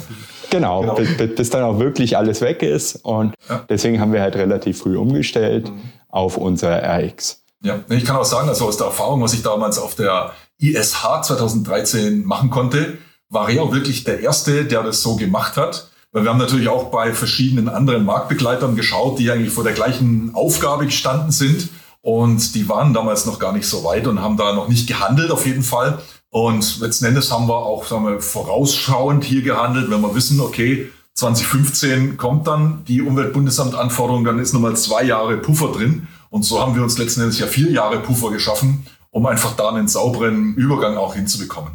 Genau, 0.49 0.81
genau. 0.81 0.95
Bis, 0.95 1.35
bis, 1.35 1.49
dann 1.49 1.63
auch 1.63 1.79
wirklich 1.79 2.17
alles 2.17 2.41
weg 2.41 2.63
ist. 2.63 2.97
Und 3.03 3.33
ja. 3.49 3.63
deswegen 3.69 3.99
haben 3.99 4.13
wir 4.13 4.21
halt 4.21 4.35
relativ 4.35 4.79
früh 4.79 4.97
umgestellt 4.97 5.69
mhm. 5.69 5.81
auf 6.09 6.37
unser 6.37 6.81
RX. 6.81 7.41
Ja, 7.61 7.79
ich 7.89 8.05
kann 8.05 8.15
auch 8.15 8.25
sagen, 8.25 8.47
also 8.47 8.65
aus 8.65 8.77
der 8.77 8.87
Erfahrung, 8.87 9.21
was 9.21 9.33
ich 9.33 9.41
damals 9.41 9.79
auf 9.79 9.95
der 9.95 10.31
ISH 10.59 11.21
2013 11.23 12.23
machen 12.23 12.49
konnte, 12.49 12.97
war 13.29 13.47
Reo 13.47 13.73
wirklich 13.73 14.03
der 14.03 14.21
Erste, 14.21 14.65
der 14.65 14.83
das 14.83 15.01
so 15.01 15.15
gemacht 15.15 15.57
hat. 15.57 15.89
Weil 16.13 16.23
wir 16.23 16.29
haben 16.29 16.37
natürlich 16.37 16.69
auch 16.69 16.85
bei 16.85 17.13
verschiedenen 17.13 17.67
anderen 17.67 18.05
Marktbegleitern 18.05 18.75
geschaut, 18.75 19.19
die 19.19 19.29
eigentlich 19.29 19.53
vor 19.53 19.63
der 19.63 19.73
gleichen 19.73 20.31
Aufgabe 20.33 20.85
gestanden 20.85 21.31
sind. 21.31 21.69
Und 22.01 22.55
die 22.55 22.69
waren 22.69 22.93
damals 22.93 23.25
noch 23.25 23.39
gar 23.39 23.53
nicht 23.53 23.67
so 23.67 23.83
weit 23.83 24.07
und 24.07 24.21
haben 24.21 24.37
da 24.37 24.53
noch 24.53 24.67
nicht 24.67 24.87
gehandelt, 24.87 25.31
auf 25.31 25.45
jeden 25.45 25.63
Fall. 25.63 25.99
Und 26.29 26.79
letzten 26.79 27.05
Endes 27.05 27.31
haben 27.31 27.47
wir 27.47 27.57
auch 27.57 27.85
sagen 27.85 28.05
wir, 28.05 28.19
vorausschauend 28.19 29.23
hier 29.23 29.41
gehandelt, 29.41 29.89
wenn 29.89 30.01
wir 30.01 30.13
wissen, 30.15 30.39
okay, 30.39 30.89
2015 31.15 32.17
kommt 32.17 32.47
dann 32.47 32.83
die 32.87 33.01
Umweltbundesamt-Anforderung, 33.01 34.23
dann 34.23 34.39
ist 34.39 34.53
nochmal 34.53 34.75
zwei 34.75 35.03
Jahre 35.03 35.37
Puffer 35.37 35.71
drin. 35.71 36.07
Und 36.29 36.43
so 36.43 36.61
haben 36.61 36.75
wir 36.75 36.83
uns 36.83 36.97
letzten 36.97 37.21
Endes 37.21 37.39
ja 37.39 37.47
vier 37.47 37.71
Jahre 37.71 37.99
Puffer 37.99 38.29
geschaffen, 38.29 38.85
um 39.09 39.25
einfach 39.25 39.55
da 39.55 39.69
einen 39.69 39.87
sauberen 39.87 40.53
Übergang 40.55 40.95
auch 40.95 41.15
hinzubekommen. 41.15 41.71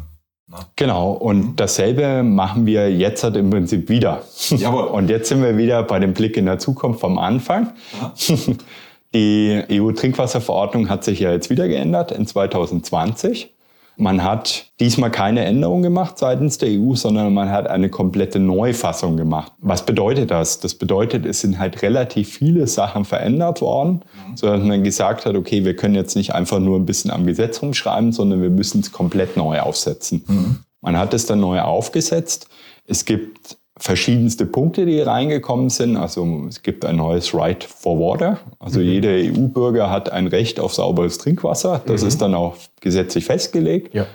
Na? 0.47 0.59
Genau, 0.75 1.11
und 1.11 1.57
dasselbe 1.57 2.23
machen 2.23 2.65
wir 2.65 2.89
jetzt 2.95 3.23
halt 3.23 3.35
im 3.35 3.49
Prinzip 3.49 3.89
wieder. 3.89 4.23
Jawohl. 4.49 4.83
Und 4.87 5.09
jetzt 5.09 5.29
sind 5.29 5.41
wir 5.41 5.57
wieder 5.57 5.83
bei 5.83 5.99
dem 5.99 6.13
Blick 6.13 6.35
in 6.37 6.45
der 6.45 6.59
Zukunft 6.59 6.99
vom 6.99 7.17
Anfang. 7.17 7.73
Die 9.13 9.63
EU-Trinkwasserverordnung 9.69 10.89
hat 10.89 11.03
sich 11.03 11.19
ja 11.19 11.31
jetzt 11.31 11.49
wieder 11.49 11.67
geändert 11.67 12.11
in 12.11 12.25
2020. 12.25 13.53
Man 13.95 14.23
hat 14.23 14.71
diesmal 14.79 15.11
keine 15.11 15.45
Änderung 15.45 15.83
gemacht 15.83 16.17
seitens 16.17 16.57
der 16.57 16.69
EU, 16.69 16.95
sondern 16.95 17.31
man 17.31 17.51
hat 17.51 17.67
eine 17.67 17.89
komplette 17.89 18.39
Neufassung 18.39 19.17
gemacht. 19.17 19.51
Was 19.59 19.85
bedeutet 19.85 20.31
das? 20.31 20.59
Das 20.59 20.73
bedeutet, 20.73 21.27
es 21.27 21.41
sind 21.41 21.59
halt 21.59 21.83
relativ 21.83 22.29
viele 22.29 22.65
Sachen 22.65 23.05
verändert 23.05 23.61
worden, 23.61 24.01
sodass 24.33 24.63
man 24.63 24.83
gesagt 24.83 25.27
hat, 25.27 25.35
okay, 25.35 25.63
wir 25.63 25.75
können 25.75 25.93
jetzt 25.93 26.15
nicht 26.15 26.33
einfach 26.33 26.59
nur 26.59 26.79
ein 26.79 26.85
bisschen 26.85 27.11
am 27.11 27.27
Gesetz 27.27 27.61
rumschreiben, 27.61 28.11
sondern 28.13 28.41
wir 28.41 28.49
müssen 28.49 28.81
es 28.81 28.91
komplett 28.91 29.37
neu 29.37 29.59
aufsetzen. 29.59 30.23
Mhm. 30.27 30.57
Man 30.81 30.97
hat 30.97 31.13
es 31.13 31.27
dann 31.27 31.39
neu 31.39 31.61
aufgesetzt. 31.61 32.47
Es 32.87 33.05
gibt 33.05 33.57
verschiedenste 33.83 34.45
Punkte, 34.45 34.85
die 34.85 35.01
reingekommen 35.01 35.69
sind. 35.69 35.97
Also 35.97 36.45
es 36.47 36.63
gibt 36.63 36.85
ein 36.85 36.95
neues 36.95 37.35
Right 37.35 37.65
for 37.65 37.99
Water. 37.99 38.39
Also 38.57 38.79
mhm. 38.79 38.85
jeder 38.85 39.09
EU-Bürger 39.09 39.89
hat 39.89 40.09
ein 40.09 40.27
Recht 40.27 40.61
auf 40.61 40.73
sauberes 40.73 41.17
Trinkwasser. 41.17 41.81
Das 41.85 42.01
mhm. 42.01 42.07
ist 42.07 42.21
dann 42.21 42.33
auch 42.33 42.55
gesetzlich 42.79 43.25
festgelegt. 43.25 43.93
Ja. 43.93 44.05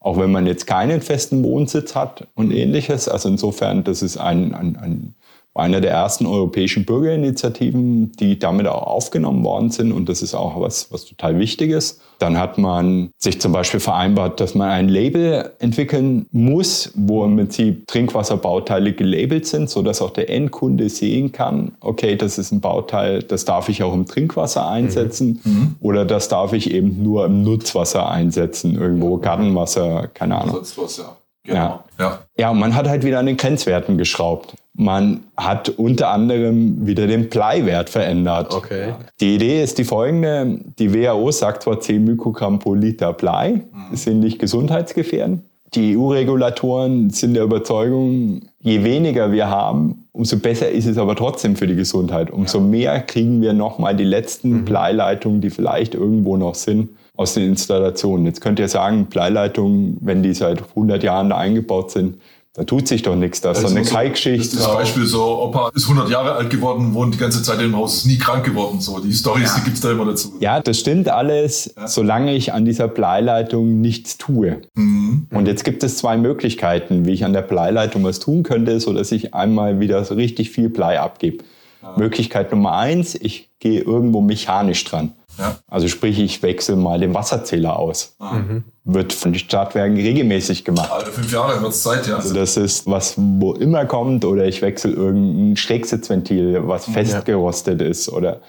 Auch 0.00 0.16
wenn 0.18 0.32
man 0.32 0.46
jetzt 0.46 0.66
keinen 0.66 1.02
festen 1.02 1.44
Wohnsitz 1.44 1.94
hat 1.94 2.26
und 2.36 2.52
ähnliches. 2.52 3.06
Also 3.06 3.28
insofern, 3.28 3.84
das 3.84 4.00
ist 4.00 4.16
ein, 4.16 4.54
ein, 4.54 4.76
ein 4.76 5.14
eine 5.58 5.80
der 5.80 5.90
ersten 5.90 6.26
europäischen 6.26 6.84
Bürgerinitiativen, 6.84 8.12
die 8.12 8.38
damit 8.38 8.66
auch 8.66 8.86
aufgenommen 8.86 9.44
worden 9.44 9.70
sind. 9.70 9.92
Und 9.92 10.08
das 10.08 10.22
ist 10.22 10.34
auch 10.34 10.60
was, 10.60 10.92
was 10.92 11.04
total 11.04 11.38
wichtig 11.38 11.70
ist. 11.70 12.00
Dann 12.18 12.38
hat 12.38 12.58
man 12.58 13.10
sich 13.18 13.40
zum 13.40 13.52
Beispiel 13.52 13.80
vereinbart, 13.80 14.40
dass 14.40 14.54
man 14.54 14.70
ein 14.70 14.88
Label 14.88 15.52
entwickeln 15.60 16.26
muss, 16.32 16.92
wo 16.96 17.24
im 17.24 17.36
Prinzip 17.36 17.86
Trinkwasserbauteile 17.86 18.92
gelabelt 18.92 19.46
sind, 19.46 19.70
sodass 19.70 20.02
auch 20.02 20.10
der 20.10 20.28
Endkunde 20.28 20.88
sehen 20.88 21.30
kann, 21.30 21.72
okay, 21.80 22.16
das 22.16 22.38
ist 22.38 22.50
ein 22.50 22.60
Bauteil, 22.60 23.22
das 23.22 23.44
darf 23.44 23.68
ich 23.68 23.82
auch 23.82 23.94
im 23.94 24.06
Trinkwasser 24.06 24.68
einsetzen 24.68 25.40
mhm. 25.44 25.52
mhm. 25.52 25.76
oder 25.80 26.04
das 26.04 26.28
darf 26.28 26.52
ich 26.52 26.72
eben 26.72 27.02
nur 27.02 27.26
im 27.26 27.42
Nutzwasser 27.42 28.08
einsetzen, 28.08 28.74
irgendwo 28.74 29.18
Gartenwasser, 29.18 30.08
keine 30.12 30.38
Ahnung. 30.38 30.56
Nutzwasser. 30.56 31.16
Genau. 31.44 31.58
Ja. 31.58 31.84
ja. 31.98 32.18
Ja, 32.36 32.50
und 32.50 32.58
man 32.58 32.74
hat 32.74 32.88
halt 32.88 33.04
wieder 33.04 33.18
an 33.18 33.26
den 33.26 33.36
Grenzwerten 33.36 33.98
geschraubt. 33.98 34.54
Man 34.80 35.24
hat 35.36 35.70
unter 35.70 36.10
anderem 36.10 36.86
wieder 36.86 37.08
den 37.08 37.28
Bleiwert 37.28 37.90
verändert. 37.90 38.54
Okay. 38.54 38.94
Die 39.20 39.34
Idee 39.34 39.60
ist 39.60 39.76
die 39.78 39.84
folgende. 39.84 40.60
Die 40.78 40.94
WHO 40.94 41.32
sagt 41.32 41.64
zwar 41.64 41.80
10 41.80 42.04
Mikrogramm 42.04 42.60
pro 42.60 42.74
Liter 42.74 43.12
Blei, 43.12 43.62
mhm. 43.72 43.96
sind 43.96 44.20
nicht 44.20 44.38
gesundheitsgefährdend. 44.38 45.42
Die 45.74 45.96
EU-Regulatoren 45.96 47.10
sind 47.10 47.34
der 47.34 47.42
Überzeugung, 47.42 48.42
je 48.60 48.84
weniger 48.84 49.32
wir 49.32 49.50
haben, 49.50 50.06
umso 50.12 50.38
besser 50.38 50.70
ist 50.70 50.86
es 50.86 50.96
aber 50.96 51.16
trotzdem 51.16 51.56
für 51.56 51.66
die 51.66 51.74
Gesundheit. 51.74 52.30
Umso 52.30 52.60
mehr 52.60 53.00
kriegen 53.00 53.42
wir 53.42 53.54
nochmal 53.54 53.96
die 53.96 54.04
letzten 54.04 54.60
mhm. 54.60 54.64
Bleileitungen, 54.64 55.40
die 55.40 55.50
vielleicht 55.50 55.94
irgendwo 55.94 56.36
noch 56.36 56.54
sind, 56.54 56.90
aus 57.16 57.34
den 57.34 57.48
Installationen. 57.48 58.26
Jetzt 58.26 58.40
könnt 58.40 58.60
ihr 58.60 58.68
sagen, 58.68 59.06
Bleileitungen, 59.06 59.98
wenn 60.00 60.22
die 60.22 60.34
seit 60.34 60.62
100 60.70 61.02
Jahren 61.02 61.30
da 61.30 61.36
eingebaut 61.36 61.90
sind, 61.90 62.14
da 62.58 62.64
tut 62.64 62.88
sich 62.88 63.02
doch 63.02 63.14
nichts. 63.14 63.40
Da 63.40 63.52
ist 63.52 63.60
so 63.60 63.68
eine 63.68 63.84
Kalkschicht. 63.84 64.52
Das 64.52 64.64
das 64.64 64.74
Beispiel 64.74 65.06
so, 65.06 65.42
Opa 65.42 65.70
ist 65.76 65.84
100 65.84 66.10
Jahre 66.10 66.32
alt 66.32 66.50
geworden, 66.50 66.92
wohnt 66.92 67.14
die 67.14 67.18
ganze 67.18 67.40
Zeit 67.40 67.62
im 67.62 67.76
Haus, 67.76 67.98
ist 67.98 68.06
nie 68.06 68.18
krank 68.18 68.44
geworden. 68.44 68.80
So, 68.80 68.98
die 68.98 69.12
Storys, 69.12 69.50
ja. 69.50 69.58
die 69.58 69.64
gibt's 69.66 69.80
da 69.80 69.92
immer 69.92 70.04
dazu. 70.04 70.34
Ja, 70.40 70.58
das 70.58 70.80
stimmt 70.80 71.08
alles, 71.08 71.72
ja. 71.76 71.86
solange 71.86 72.34
ich 72.34 72.52
an 72.52 72.64
dieser 72.64 72.88
Bleileitung 72.88 73.80
nichts 73.80 74.18
tue. 74.18 74.62
Mhm. 74.74 75.28
Und 75.30 75.46
jetzt 75.46 75.62
gibt 75.62 75.84
es 75.84 75.98
zwei 75.98 76.16
Möglichkeiten, 76.16 77.06
wie 77.06 77.12
ich 77.12 77.24
an 77.24 77.32
der 77.32 77.42
Bleileitung 77.42 78.02
was 78.02 78.18
tun 78.18 78.42
könnte, 78.42 78.80
so 78.80 78.92
dass 78.92 79.12
ich 79.12 79.34
einmal 79.34 79.78
wieder 79.78 80.04
so 80.04 80.14
richtig 80.14 80.50
viel 80.50 80.68
Blei 80.68 80.98
abgebe. 80.98 81.44
Ja. 81.80 81.94
Möglichkeit 81.96 82.50
Nummer 82.50 82.76
eins, 82.76 83.14
ich 83.14 83.50
gehe 83.60 83.82
irgendwo 83.82 84.20
mechanisch 84.20 84.82
dran. 84.82 85.12
Ja. 85.38 85.56
Also 85.68 85.88
sprich, 85.88 86.18
ich 86.18 86.42
wechsle 86.42 86.76
mal 86.76 86.98
den 86.98 87.14
Wasserzähler 87.14 87.78
aus. 87.78 88.16
Ah. 88.18 88.34
Mhm. 88.34 88.64
Wird 88.84 89.12
von 89.12 89.32
den 89.32 89.38
Stadtwerken 89.38 89.96
regelmäßig 89.96 90.64
gemacht. 90.64 90.90
Alle 90.90 91.06
fünf 91.06 91.32
Jahre 91.32 91.60
wird 91.60 91.72
es 91.72 91.82
Zeit, 91.82 92.06
ja. 92.06 92.16
Also 92.16 92.34
das 92.34 92.56
ist 92.56 92.86
was, 92.86 93.14
wo 93.16 93.52
immer 93.52 93.86
kommt 93.86 94.24
oder 94.24 94.46
ich 94.46 94.62
wechsle 94.62 94.92
irgendein 94.92 95.56
Schrägsitzventil, 95.56 96.66
was 96.66 96.86
festgerostet 96.86 97.80
ja. 97.80 97.86
ist 97.86 98.08
oder 98.08 98.40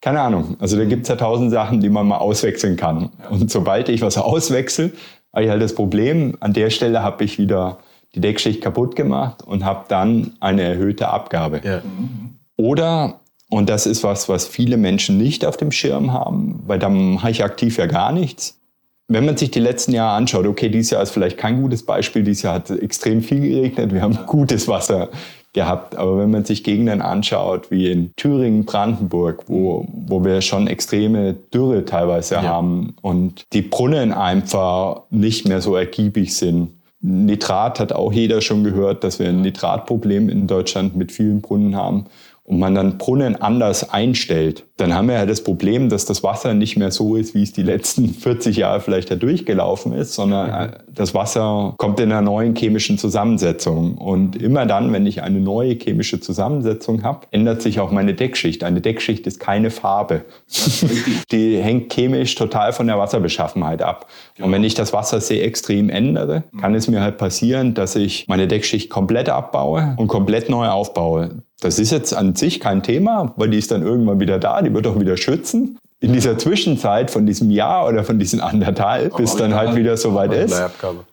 keine 0.00 0.20
Ahnung. 0.20 0.56
Also 0.60 0.76
da 0.76 0.84
gibt 0.84 1.02
es 1.02 1.08
ja 1.08 1.16
tausend 1.16 1.50
Sachen, 1.50 1.80
die 1.80 1.88
man 1.88 2.06
mal 2.06 2.18
auswechseln 2.18 2.76
kann. 2.76 3.10
Ja. 3.22 3.30
Und 3.30 3.50
sobald 3.50 3.88
ich 3.88 4.02
was 4.02 4.18
auswechsel, 4.18 4.92
habe 5.32 5.44
ich 5.44 5.50
halt 5.50 5.62
das 5.62 5.74
Problem, 5.74 6.36
an 6.40 6.52
der 6.52 6.70
Stelle 6.70 7.02
habe 7.02 7.24
ich 7.24 7.38
wieder 7.38 7.78
die 8.14 8.20
Deckschicht 8.20 8.62
kaputt 8.62 8.96
gemacht 8.96 9.42
und 9.42 9.64
habe 9.64 9.84
dann 9.88 10.32
eine 10.40 10.62
erhöhte 10.62 11.08
Abgabe. 11.08 11.60
Ja. 11.62 11.82
Oder, 12.56 13.20
und 13.50 13.68
das 13.68 13.86
ist 13.86 14.02
was, 14.02 14.28
was 14.28 14.46
viele 14.46 14.76
Menschen 14.76 15.18
nicht 15.18 15.44
auf 15.44 15.56
dem 15.56 15.70
Schirm 15.70 16.12
haben, 16.12 16.62
weil 16.66 16.78
da 16.78 16.88
mache 16.88 17.30
ich 17.30 17.44
aktiv 17.44 17.78
ja 17.78 17.86
gar 17.86 18.12
nichts. 18.12 18.58
Wenn 19.08 19.24
man 19.24 19.36
sich 19.36 19.52
die 19.52 19.60
letzten 19.60 19.92
Jahre 19.92 20.16
anschaut, 20.16 20.46
okay, 20.46 20.68
dieses 20.68 20.90
Jahr 20.90 21.02
ist 21.02 21.10
vielleicht 21.10 21.38
kein 21.38 21.62
gutes 21.62 21.84
Beispiel, 21.84 22.24
dieses 22.24 22.42
Jahr 22.42 22.54
hat 22.54 22.70
extrem 22.70 23.22
viel 23.22 23.40
geregnet, 23.40 23.94
wir 23.94 24.02
haben 24.02 24.18
gutes 24.26 24.66
Wasser 24.66 25.10
gehabt. 25.52 25.94
Aber 25.96 26.18
wenn 26.18 26.32
man 26.32 26.44
sich 26.44 26.64
Gegenden 26.64 27.00
anschaut, 27.00 27.70
wie 27.70 27.90
in 27.90 28.10
Thüringen, 28.16 28.64
Brandenburg, 28.64 29.44
wo, 29.46 29.86
wo 29.92 30.24
wir 30.24 30.40
schon 30.40 30.66
extreme 30.66 31.34
Dürre 31.54 31.84
teilweise 31.84 32.34
Ja. 32.34 32.42
haben 32.42 32.96
und 33.00 33.44
die 33.52 33.62
Brunnen 33.62 34.12
einfach 34.12 35.02
nicht 35.10 35.46
mehr 35.46 35.60
so 35.60 35.76
ergiebig 35.76 36.34
sind. 36.34 36.70
Nitrat 37.00 37.78
hat 37.78 37.92
auch 37.92 38.12
jeder 38.12 38.40
schon 38.40 38.64
gehört, 38.64 39.04
dass 39.04 39.20
wir 39.20 39.28
ein 39.28 39.42
Nitratproblem 39.42 40.28
in 40.28 40.48
Deutschland 40.48 40.96
mit 40.96 41.12
vielen 41.12 41.40
Brunnen 41.40 41.76
haben 41.76 42.06
und 42.46 42.60
man 42.60 42.74
dann 42.74 42.96
Brunnen 42.96 43.36
anders 43.36 43.90
einstellt, 43.90 44.64
dann 44.76 44.94
haben 44.94 45.08
wir 45.08 45.16
ja 45.16 45.26
das 45.26 45.42
Problem, 45.42 45.88
dass 45.88 46.04
das 46.04 46.22
Wasser 46.22 46.54
nicht 46.54 46.76
mehr 46.76 46.90
so 46.92 47.16
ist, 47.16 47.34
wie 47.34 47.42
es 47.42 47.52
die 47.52 47.62
letzten 47.62 48.08
40 48.14 48.56
Jahre 48.56 48.80
vielleicht 48.80 49.10
da 49.10 49.16
durchgelaufen 49.16 49.92
ist, 49.92 50.14
sondern 50.14 50.50
äh, 50.50 50.78
das 50.88 51.12
Wasser 51.12 51.74
kommt 51.76 51.98
in 51.98 52.12
einer 52.12 52.22
neuen 52.22 52.54
chemischen 52.54 52.98
Zusammensetzung. 52.98 53.98
Und 53.98 54.40
immer 54.40 54.64
dann, 54.64 54.92
wenn 54.92 55.06
ich 55.06 55.22
eine 55.22 55.40
neue 55.40 55.74
chemische 55.74 56.20
Zusammensetzung 56.20 57.02
habe, 57.02 57.26
ändert 57.32 57.62
sich 57.62 57.80
auch 57.80 57.90
meine 57.90 58.14
Deckschicht. 58.14 58.62
Eine 58.62 58.80
Deckschicht 58.80 59.26
ist 59.26 59.40
keine 59.40 59.70
Farbe. 59.70 60.24
Die 61.32 61.58
hängt 61.58 61.92
chemisch 61.92 62.36
total 62.36 62.72
von 62.72 62.86
der 62.86 62.98
Wasserbeschaffenheit 62.98 63.82
ab. 63.82 64.06
Und 64.38 64.52
wenn 64.52 64.62
ich 64.62 64.74
das 64.74 64.92
Wasser 64.92 65.20
sehr 65.20 65.44
extrem 65.44 65.90
ändere, 65.90 66.44
kann 66.60 66.74
es 66.74 66.86
mir 66.86 67.00
halt 67.00 67.18
passieren, 67.18 67.74
dass 67.74 67.96
ich 67.96 68.28
meine 68.28 68.46
Deckschicht 68.46 68.88
komplett 68.88 69.28
abbaue 69.28 69.94
und 69.96 70.06
komplett 70.06 70.48
neu 70.48 70.68
aufbaue. 70.68 71.42
Das 71.60 71.78
ist 71.78 71.90
jetzt 71.90 72.14
an 72.14 72.34
sich 72.34 72.60
kein 72.60 72.82
Thema, 72.82 73.32
weil 73.36 73.50
die 73.50 73.58
ist 73.58 73.70
dann 73.70 73.82
irgendwann 73.82 74.20
wieder 74.20 74.38
da, 74.38 74.60
die 74.60 74.72
wird 74.74 74.86
auch 74.86 75.00
wieder 75.00 75.16
schützen. 75.16 75.78
In 76.00 76.12
dieser 76.12 76.36
Zwischenzeit 76.36 77.10
von 77.10 77.24
diesem 77.24 77.50
Jahr 77.50 77.88
oder 77.88 78.04
von 78.04 78.18
diesen 78.18 78.40
anderthalb, 78.40 79.16
bis 79.16 79.34
dann 79.34 79.54
halt 79.54 79.76
wieder 79.76 79.96
soweit 79.96 80.34
ist, 80.34 80.62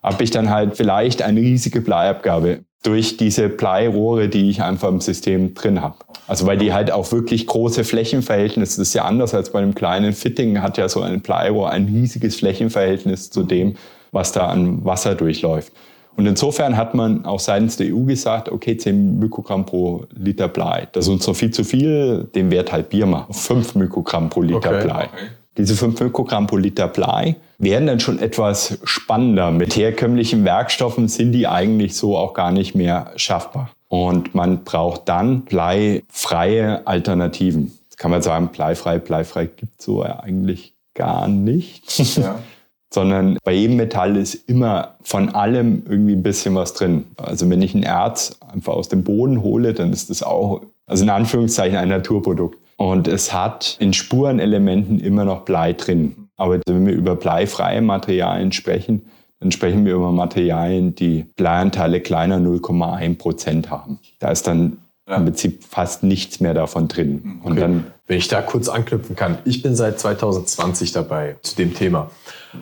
habe 0.03 0.23
ich 0.23 0.31
dann 0.31 0.49
halt 0.49 0.75
vielleicht 0.75 1.21
eine 1.21 1.39
riesige 1.39 1.79
Bleiabgabe 1.79 2.59
durch 2.83 3.15
diese 3.15 3.47
Bleirohre, 3.47 4.27
die 4.27 4.49
ich 4.49 4.61
einfach 4.61 4.89
im 4.89 4.99
System 4.99 5.53
drin 5.53 5.81
habe. 5.81 5.95
Also 6.27 6.45
weil 6.45 6.57
die 6.57 6.73
halt 6.73 6.91
auch 6.91 7.11
wirklich 7.13 7.47
große 7.47 7.85
Flächenverhältnisse, 7.85 8.79
das 8.79 8.89
ist 8.89 8.93
ja 8.93 9.05
anders 9.05 9.33
als 9.33 9.51
bei 9.51 9.59
einem 9.59 9.73
kleinen 9.73 10.11
Fitting, 10.11 10.61
hat 10.61 10.77
ja 10.77 10.89
so 10.89 11.01
ein 11.01 11.21
Bleirohr 11.21 11.69
ein 11.69 11.85
riesiges 11.85 12.35
Flächenverhältnis 12.35 13.29
zu 13.29 13.43
dem, 13.43 13.75
was 14.11 14.33
da 14.33 14.47
an 14.47 14.83
Wasser 14.83 15.15
durchläuft. 15.15 15.71
Und 16.15 16.27
insofern 16.27 16.77
hat 16.77 16.93
man 16.93 17.25
auch 17.25 17.39
seitens 17.39 17.77
der 17.77 17.93
EU 17.93 18.03
gesagt, 18.03 18.49
okay, 18.49 18.77
10 18.77 19.19
Mikrogramm 19.19 19.65
pro 19.65 20.05
Liter 20.13 20.47
Blei. 20.47 20.87
Das 20.91 21.05
ist 21.05 21.09
uns 21.09 21.27
noch 21.27 21.35
viel 21.35 21.51
zu 21.51 21.63
viel, 21.63 22.29
den 22.35 22.51
Wert 22.51 22.71
halbieren 22.71 23.11
wir 23.11 23.29
auf 23.29 23.41
5 23.41 23.75
Mikrogramm 23.75 24.29
pro 24.29 24.41
Liter 24.41 24.57
Okay. 24.57 24.83
Blei. 24.83 25.09
Diese 25.57 25.75
5 25.75 25.99
Mikrogramm 25.99 26.47
pro 26.47 26.57
Liter 26.57 26.87
Blei 26.87 27.35
werden 27.57 27.87
dann 27.87 27.99
schon 27.99 28.19
etwas 28.19 28.79
spannender. 28.83 29.51
Mit 29.51 29.75
herkömmlichen 29.75 30.45
Werkstoffen 30.45 31.07
sind 31.07 31.31
die 31.31 31.47
eigentlich 31.47 31.95
so 31.95 32.17
auch 32.17 32.33
gar 32.33 32.51
nicht 32.51 32.75
mehr 32.75 33.11
schaffbar. 33.15 33.69
Und 33.87 34.33
man 34.33 34.63
braucht 34.63 35.07
dann 35.09 35.41
bleifreie 35.41 36.85
Alternativen. 36.87 37.71
Jetzt 37.83 37.97
kann 37.99 38.09
man 38.09 38.23
sagen, 38.23 38.49
bleifrei, 38.51 38.97
bleifrei 38.97 39.45
gibt 39.45 39.79
es 39.79 39.85
so 39.85 40.03
eigentlich 40.03 40.73
gar 40.95 41.27
nicht. 41.27 42.17
Ja. 42.17 42.39
Sondern 42.93 43.39
bei 43.43 43.53
jedem 43.53 43.77
Metall 43.77 44.15
ist 44.17 44.35
immer 44.47 44.95
von 45.01 45.29
allem 45.29 45.81
irgendwie 45.89 46.13
ein 46.13 46.21
bisschen 46.21 46.53
was 46.53 46.75
drin. 46.75 47.05
Also 47.17 47.49
wenn 47.49 47.63
ich 47.63 47.73
ein 47.73 47.81
Erz 47.81 48.37
einfach 48.53 48.73
aus 48.73 48.87
dem 48.87 49.03
Boden 49.03 49.41
hole, 49.41 49.73
dann 49.73 49.91
ist 49.91 50.11
das 50.11 50.21
auch, 50.21 50.61
also 50.85 51.03
in 51.03 51.09
Anführungszeichen, 51.09 51.75
ein 51.75 51.89
Naturprodukt. 51.89 52.59
Und 52.77 53.07
es 53.07 53.33
hat 53.33 53.77
in 53.79 53.93
Spurenelementen 53.93 54.99
immer 54.99 55.25
noch 55.25 55.41
Blei 55.41 55.73
drin. 55.73 56.29
Aber 56.37 56.59
wenn 56.67 56.85
wir 56.85 56.93
über 56.93 57.15
bleifreie 57.15 57.81
Materialien 57.81 58.51
sprechen, 58.51 59.05
dann 59.39 59.51
sprechen 59.51 59.85
wir 59.85 59.95
über 59.95 60.11
Materialien, 60.11 60.93
die 60.93 61.25
Bleianteile 61.35 61.99
kleiner 61.99 62.37
0,1 62.37 63.17
Prozent 63.17 63.71
haben. 63.71 63.97
Da 64.19 64.29
ist 64.29 64.45
dann 64.45 64.77
Ja. 65.07 65.17
im 65.17 65.25
Prinzip 65.25 65.65
fast 65.65 66.03
nichts 66.03 66.39
mehr 66.39 66.53
davon 66.53 66.87
drin. 66.87 67.41
Und 67.43 67.59
dann 67.59 67.87
Wenn 68.07 68.17
ich 68.17 68.29
da 68.29 68.41
kurz 68.41 68.69
anknüpfen 68.69 69.17
kann. 69.17 69.37
Ich 69.43 69.61
bin 69.61 69.75
seit 69.75 69.99
2020 69.99 70.93
dabei 70.93 71.35
zu 71.41 71.57
dem 71.57 71.73
Thema. 71.73 72.09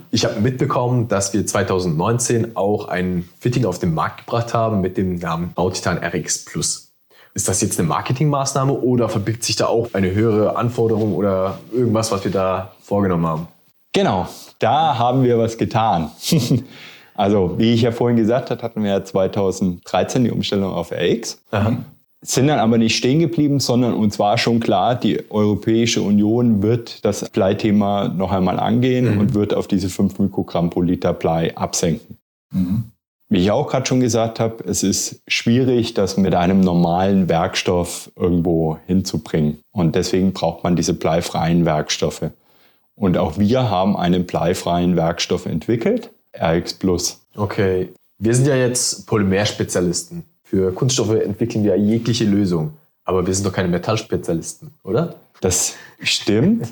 Ich 0.10 0.26
habe 0.26 0.40
mitbekommen, 0.40 1.08
dass 1.08 1.34
wir 1.34 1.46
2019 1.46 2.56
auch 2.56 2.88
ein 2.88 3.30
Fitting 3.40 3.66
auf 3.66 3.78
den 3.78 3.94
Markt 3.94 4.26
gebracht 4.26 4.56
haben 4.56 4.82
mit 4.82 4.98
dem 4.98 5.16
Namen 5.16 5.54
Bautitan 5.54 6.00
RX 6.00 6.46
Plus. 6.46 6.92
Ist 7.34 7.48
das 7.48 7.62
jetzt 7.62 7.80
eine 7.80 7.88
Marketingmaßnahme 7.88 8.74
oder 8.74 9.08
verbirgt 9.08 9.44
sich 9.44 9.56
da 9.56 9.68
auch 9.68 9.94
eine 9.94 10.12
höhere 10.12 10.58
Anforderung 10.58 11.14
oder 11.16 11.60
irgendwas, 11.72 12.12
was 12.12 12.24
wir 12.24 12.32
da 12.32 12.74
vorgenommen 12.82 13.26
haben? 13.26 13.48
Genau, 13.94 14.28
da 14.60 14.98
haben 14.98 15.24
wir 15.24 15.38
was 15.38 15.58
getan. 15.58 16.12
also, 17.16 17.58
wie 17.58 17.74
ich 17.74 17.82
ja 17.84 17.92
vorhin 17.92 18.18
gesagt 18.18 18.50
habe, 18.50 18.62
hatten 18.62 18.84
wir 18.84 18.92
ja 18.92 19.04
2013 19.04 20.24
die 20.24 20.32
Umstellung 20.32 20.74
auf 20.74 20.92
RX. 20.92 21.42
Sind 22.24 22.48
dann 22.48 22.60
aber 22.60 22.78
nicht 22.78 22.96
stehen 22.96 23.20
geblieben, 23.20 23.60
sondern 23.60 23.96
uns 23.96 24.20
war 24.20 24.38
schon 24.38 24.60
klar, 24.60 24.94
die 24.96 25.32
Europäische 25.32 26.04
Union 26.04 26.62
wird 26.62 27.04
das 27.04 27.28
Bleithema 27.30 28.10
noch 28.10 28.32
einmal 28.32 28.60
angehen 28.60 29.18
und 29.18 29.34
wird 29.34 29.56
auf 29.56 29.68
diese 29.68 29.90
5 29.90 30.20
Mikrogramm 30.20 30.70
pro 30.70 30.84
Liter 30.84 31.14
Blei 31.14 31.58
absenken. 31.58 32.18
Wie 33.30 33.40
ich 33.40 33.50
auch 33.50 33.68
gerade 33.70 33.86
schon 33.86 34.02
gesagt 34.02 34.40
habe, 34.40 34.64
es 34.66 34.84
ist 34.84 35.22
schwierig, 35.28 35.94
das 35.94 36.18
mit 36.18 36.36
einem 36.36 36.60
normalen 36.60 37.30
Werkstoff 37.30 38.12
irgendwo 38.16 38.78
hinzubringen. 38.86 39.60
Und 39.72 39.96
deswegen 39.96 40.34
braucht 40.34 40.64
man 40.64 40.76
diese 40.76 40.94
bleifreien 40.94 41.66
Werkstoffe. 41.66 42.30
Und 42.94 43.18
auch 43.18 43.40
wir 43.40 43.70
haben 43.70 43.96
einen 43.96 44.26
bleifreien 44.26 44.96
Werkstoff 44.96 45.46
entwickelt, 45.46 46.12
RX 46.38 46.74
Plus. 46.74 47.22
Okay. 47.36 47.90
Wir 48.20 48.36
sind 48.36 48.48
ja 48.48 48.56
jetzt 48.56 49.08
Polymerspezialisten. 49.08 50.26
Für 50.52 50.74
Kunststoffe 50.74 51.16
entwickeln 51.16 51.64
wir 51.64 51.78
jegliche 51.78 52.26
Lösung. 52.26 52.74
Aber 53.06 53.26
wir 53.26 53.34
sind 53.34 53.48
doch 53.48 53.54
keine 53.54 53.70
Metallspezialisten, 53.70 54.72
oder? 54.84 55.16
Das 55.40 55.76
stimmt. 56.04 56.68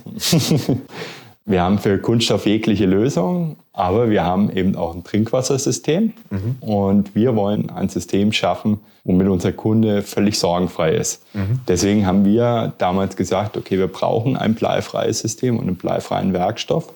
wir 1.45 1.61
haben 1.61 1.79
für 1.79 1.97
Kunststoff 1.97 2.45
jegliche 2.45 2.85
Lösung, 2.85 3.55
aber 3.71 4.09
wir 4.09 4.25
haben 4.25 4.51
eben 4.51 4.75
auch 4.75 4.93
ein 4.93 5.05
Trinkwassersystem. 5.05 6.11
Und 6.59 7.15
wir 7.15 7.37
wollen 7.37 7.69
ein 7.69 7.87
System 7.87 8.33
schaffen, 8.33 8.81
womit 9.05 9.29
unser 9.29 9.53
Kunde 9.53 10.01
völlig 10.01 10.37
sorgenfrei 10.37 10.95
ist. 10.95 11.23
Deswegen 11.69 12.05
haben 12.05 12.25
wir 12.25 12.73
damals 12.79 13.15
gesagt, 13.15 13.55
okay, 13.55 13.77
wir 13.77 13.87
brauchen 13.87 14.35
ein 14.35 14.55
bleifreies 14.55 15.19
System 15.19 15.57
und 15.57 15.67
einen 15.67 15.77
bleifreien 15.77 16.33
Werkstoff. 16.33 16.91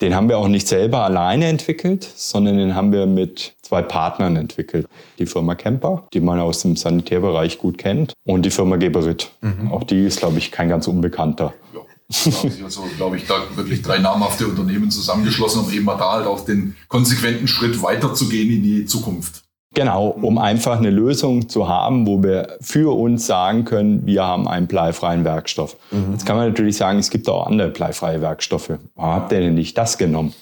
Den 0.00 0.14
haben 0.14 0.28
wir 0.28 0.38
auch 0.38 0.48
nicht 0.48 0.66
selber 0.66 1.04
alleine 1.04 1.46
entwickelt, 1.46 2.08
sondern 2.16 2.56
den 2.56 2.74
haben 2.74 2.92
wir 2.92 3.06
mit 3.06 3.54
zwei 3.62 3.80
Partnern 3.80 4.36
entwickelt. 4.36 4.88
Die 5.18 5.26
Firma 5.26 5.54
Kemper, 5.54 6.08
die 6.12 6.20
man 6.20 6.40
aus 6.40 6.62
dem 6.62 6.76
Sanitärbereich 6.76 7.58
gut 7.58 7.78
kennt, 7.78 8.12
und 8.24 8.44
die 8.44 8.50
Firma 8.50 8.76
Geberit. 8.76 9.30
Auch 9.70 9.84
die 9.84 10.04
ist, 10.04 10.18
glaube 10.18 10.38
ich, 10.38 10.50
kein 10.50 10.68
ganz 10.68 10.88
unbekannter. 10.88 11.54
Ja. 11.72 11.80
Da 12.06 12.32
haben 12.32 12.50
sich 12.50 12.62
also, 12.62 12.82
glaube 12.96 13.16
ich, 13.16 13.26
da 13.26 13.36
wirklich 13.54 13.82
drei 13.82 13.98
namhafte 13.98 14.46
Unternehmen 14.46 14.90
zusammengeschlossen, 14.90 15.64
um 15.64 15.72
eben 15.72 15.84
mal 15.84 15.96
da 15.96 16.12
halt 16.12 16.26
auch 16.26 16.44
den 16.44 16.76
konsequenten 16.88 17.48
Schritt 17.48 17.80
weiterzugehen 17.82 18.50
in 18.50 18.62
die 18.62 18.84
Zukunft. 18.84 19.43
Genau, 19.74 20.08
um 20.08 20.38
einfach 20.38 20.78
eine 20.78 20.90
Lösung 20.90 21.48
zu 21.48 21.68
haben, 21.68 22.06
wo 22.06 22.22
wir 22.22 22.56
für 22.60 22.96
uns 22.96 23.26
sagen 23.26 23.64
können, 23.64 24.06
wir 24.06 24.24
haben 24.24 24.46
einen 24.46 24.68
bleifreien 24.68 25.24
Werkstoff. 25.24 25.76
Jetzt 26.12 26.24
kann 26.24 26.36
man 26.36 26.48
natürlich 26.48 26.76
sagen, 26.76 27.00
es 27.00 27.10
gibt 27.10 27.28
auch 27.28 27.46
andere 27.48 27.70
bleifreie 27.70 28.20
Werkstoffe. 28.20 28.70
Warum 28.94 29.14
habt 29.14 29.32
ihr 29.32 29.40
denn 29.40 29.54
nicht 29.54 29.76
das 29.76 29.98
genommen? 29.98 30.32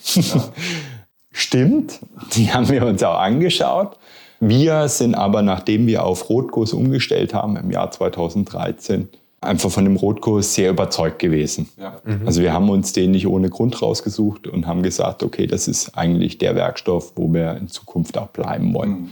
Stimmt, 1.33 1.99
die 2.35 2.53
haben 2.53 2.69
wir 2.69 2.85
uns 2.85 3.03
auch 3.03 3.19
angeschaut. 3.19 3.97
Wir 4.39 4.89
sind 4.89 5.15
aber, 5.15 5.41
nachdem 5.41 5.87
wir 5.87 6.05
auf 6.05 6.29
Rotguss 6.29 6.75
umgestellt 6.75 7.33
haben 7.33 7.57
im 7.57 7.71
Jahr 7.71 7.91
2013, 7.91 9.09
einfach 9.43 9.71
von 9.71 9.85
dem 9.85 9.97
Rotguss 9.97 10.55
sehr 10.55 10.71
überzeugt 10.71 11.19
gewesen. 11.19 11.69
Ja. 11.79 12.01
Also 12.25 12.43
wir 12.43 12.53
haben 12.53 12.71
uns 12.71 12.93
den 12.93 13.11
nicht 13.11 13.27
ohne 13.27 13.51
Grund 13.51 13.83
rausgesucht 13.83 14.47
und 14.47 14.67
haben 14.67 14.83
gesagt, 14.83 15.23
okay, 15.23 15.47
das 15.47 15.69
ist 15.69 15.97
eigentlich 15.97 16.39
der 16.39 16.55
Werkstoff, 16.55 17.13
wo 17.17 17.33
wir 17.33 17.57
in 17.57 17.69
Zukunft 17.69 18.17
auch 18.17 18.29
bleiben 18.29 18.73
wollen. 18.73 19.11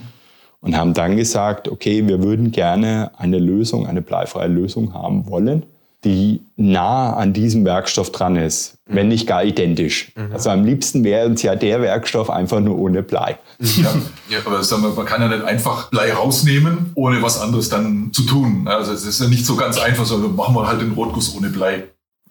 Und 0.61 0.77
haben 0.77 0.93
dann 0.93 1.17
gesagt, 1.17 1.67
okay, 1.69 2.07
wir 2.07 2.23
würden 2.23 2.51
gerne 2.51 3.11
eine 3.17 3.39
Lösung, 3.39 3.87
eine 3.87 4.01
bleifreie 4.01 4.47
Lösung 4.47 4.93
haben 4.93 5.27
wollen, 5.27 5.63
die 6.03 6.41
nah 6.55 7.13
an 7.13 7.31
diesem 7.33 7.63
Werkstoff 7.63 8.11
dran 8.11 8.35
ist, 8.35 8.77
wenn 8.87 9.07
nicht 9.07 9.27
gar 9.27 9.43
identisch. 9.43 10.11
Also 10.33 10.49
am 10.49 10.63
liebsten 10.63 11.03
wäre 11.03 11.27
uns 11.27 11.43
ja 11.43 11.55
der 11.55 11.81
Werkstoff 11.81 12.29
einfach 12.29 12.59
nur 12.59 12.79
ohne 12.79 13.03
Blei. 13.03 13.37
Ja, 13.59 13.93
ja, 14.27 14.39
aber 14.43 14.63
sagen 14.63 14.81
wir, 14.81 14.89
man 14.89 15.05
kann 15.05 15.21
ja 15.21 15.27
nicht 15.27 15.43
einfach 15.43 15.89
Blei 15.91 16.11
rausnehmen, 16.11 16.91
ohne 16.95 17.21
was 17.21 17.39
anderes 17.39 17.69
dann 17.69 18.09
zu 18.13 18.23
tun. 18.23 18.67
Also 18.67 18.93
es 18.93 19.05
ist 19.05 19.21
ja 19.21 19.27
nicht 19.27 19.45
so 19.45 19.55
ganz 19.55 19.77
einfach, 19.77 20.05
sondern 20.05 20.35
machen 20.35 20.55
wir 20.55 20.67
halt 20.67 20.81
den 20.81 20.93
Rotguss 20.93 21.35
ohne 21.35 21.49
Blei. 21.49 21.83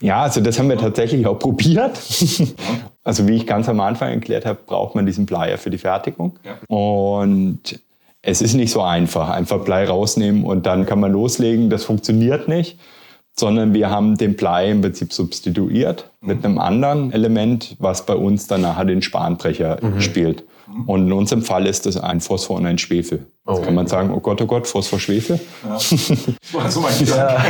Ja, 0.02 0.22
also 0.22 0.40
das 0.40 0.58
haben 0.58 0.68
wir 0.68 0.78
tatsächlich 0.78 1.26
auch 1.26 1.38
probiert. 1.38 1.98
Also 3.02 3.26
wie 3.26 3.34
ich 3.34 3.46
ganz 3.46 3.66
am 3.66 3.80
Anfang 3.80 4.10
erklärt 4.10 4.44
habe, 4.44 4.60
braucht 4.66 4.94
man 4.94 5.06
diesen 5.06 5.24
Blei 5.24 5.50
ja 5.50 5.56
für 5.56 5.70
die 5.70 5.78
Fertigung. 5.78 6.38
Ja. 6.44 6.58
Und 6.68 7.80
es 8.20 8.42
ist 8.42 8.52
nicht 8.52 8.70
so 8.70 8.82
einfach. 8.82 9.30
Einfach 9.30 9.64
Blei 9.64 9.86
rausnehmen 9.88 10.44
und 10.44 10.66
dann 10.66 10.84
kann 10.84 11.00
man 11.00 11.10
loslegen. 11.10 11.70
Das 11.70 11.82
funktioniert 11.82 12.46
nicht 12.46 12.78
sondern 13.40 13.74
wir 13.74 13.90
haben 13.90 14.16
den 14.16 14.36
Blei 14.36 14.70
im 14.70 14.82
Prinzip 14.82 15.12
substituiert 15.12 16.08
mit 16.20 16.44
einem 16.44 16.58
anderen 16.58 17.12
Element, 17.12 17.76
was 17.78 18.06
bei 18.06 18.14
uns 18.14 18.46
dann 18.46 18.60
nachher 18.60 18.84
den 18.84 19.02
Spanbrecher 19.02 19.78
mhm. 19.82 20.00
spielt. 20.00 20.44
Und 20.86 21.06
in 21.06 21.12
unserem 21.12 21.42
Fall 21.42 21.66
ist 21.66 21.86
das 21.86 21.96
ein 21.96 22.20
Phosphor 22.20 22.56
und 22.56 22.66
ein 22.66 22.78
Schwefel. 22.78 23.26
Jetzt 23.48 23.58
oh. 23.58 23.62
kann 23.62 23.74
man 23.74 23.88
sagen, 23.88 24.12
oh 24.14 24.20
Gott, 24.20 24.40
oh 24.40 24.46
Gott, 24.46 24.68
Phosphor, 24.68 25.00
Schwefel. 25.00 25.40
Ja. 25.66 25.78
so 26.68 26.84
ja. 27.06 27.44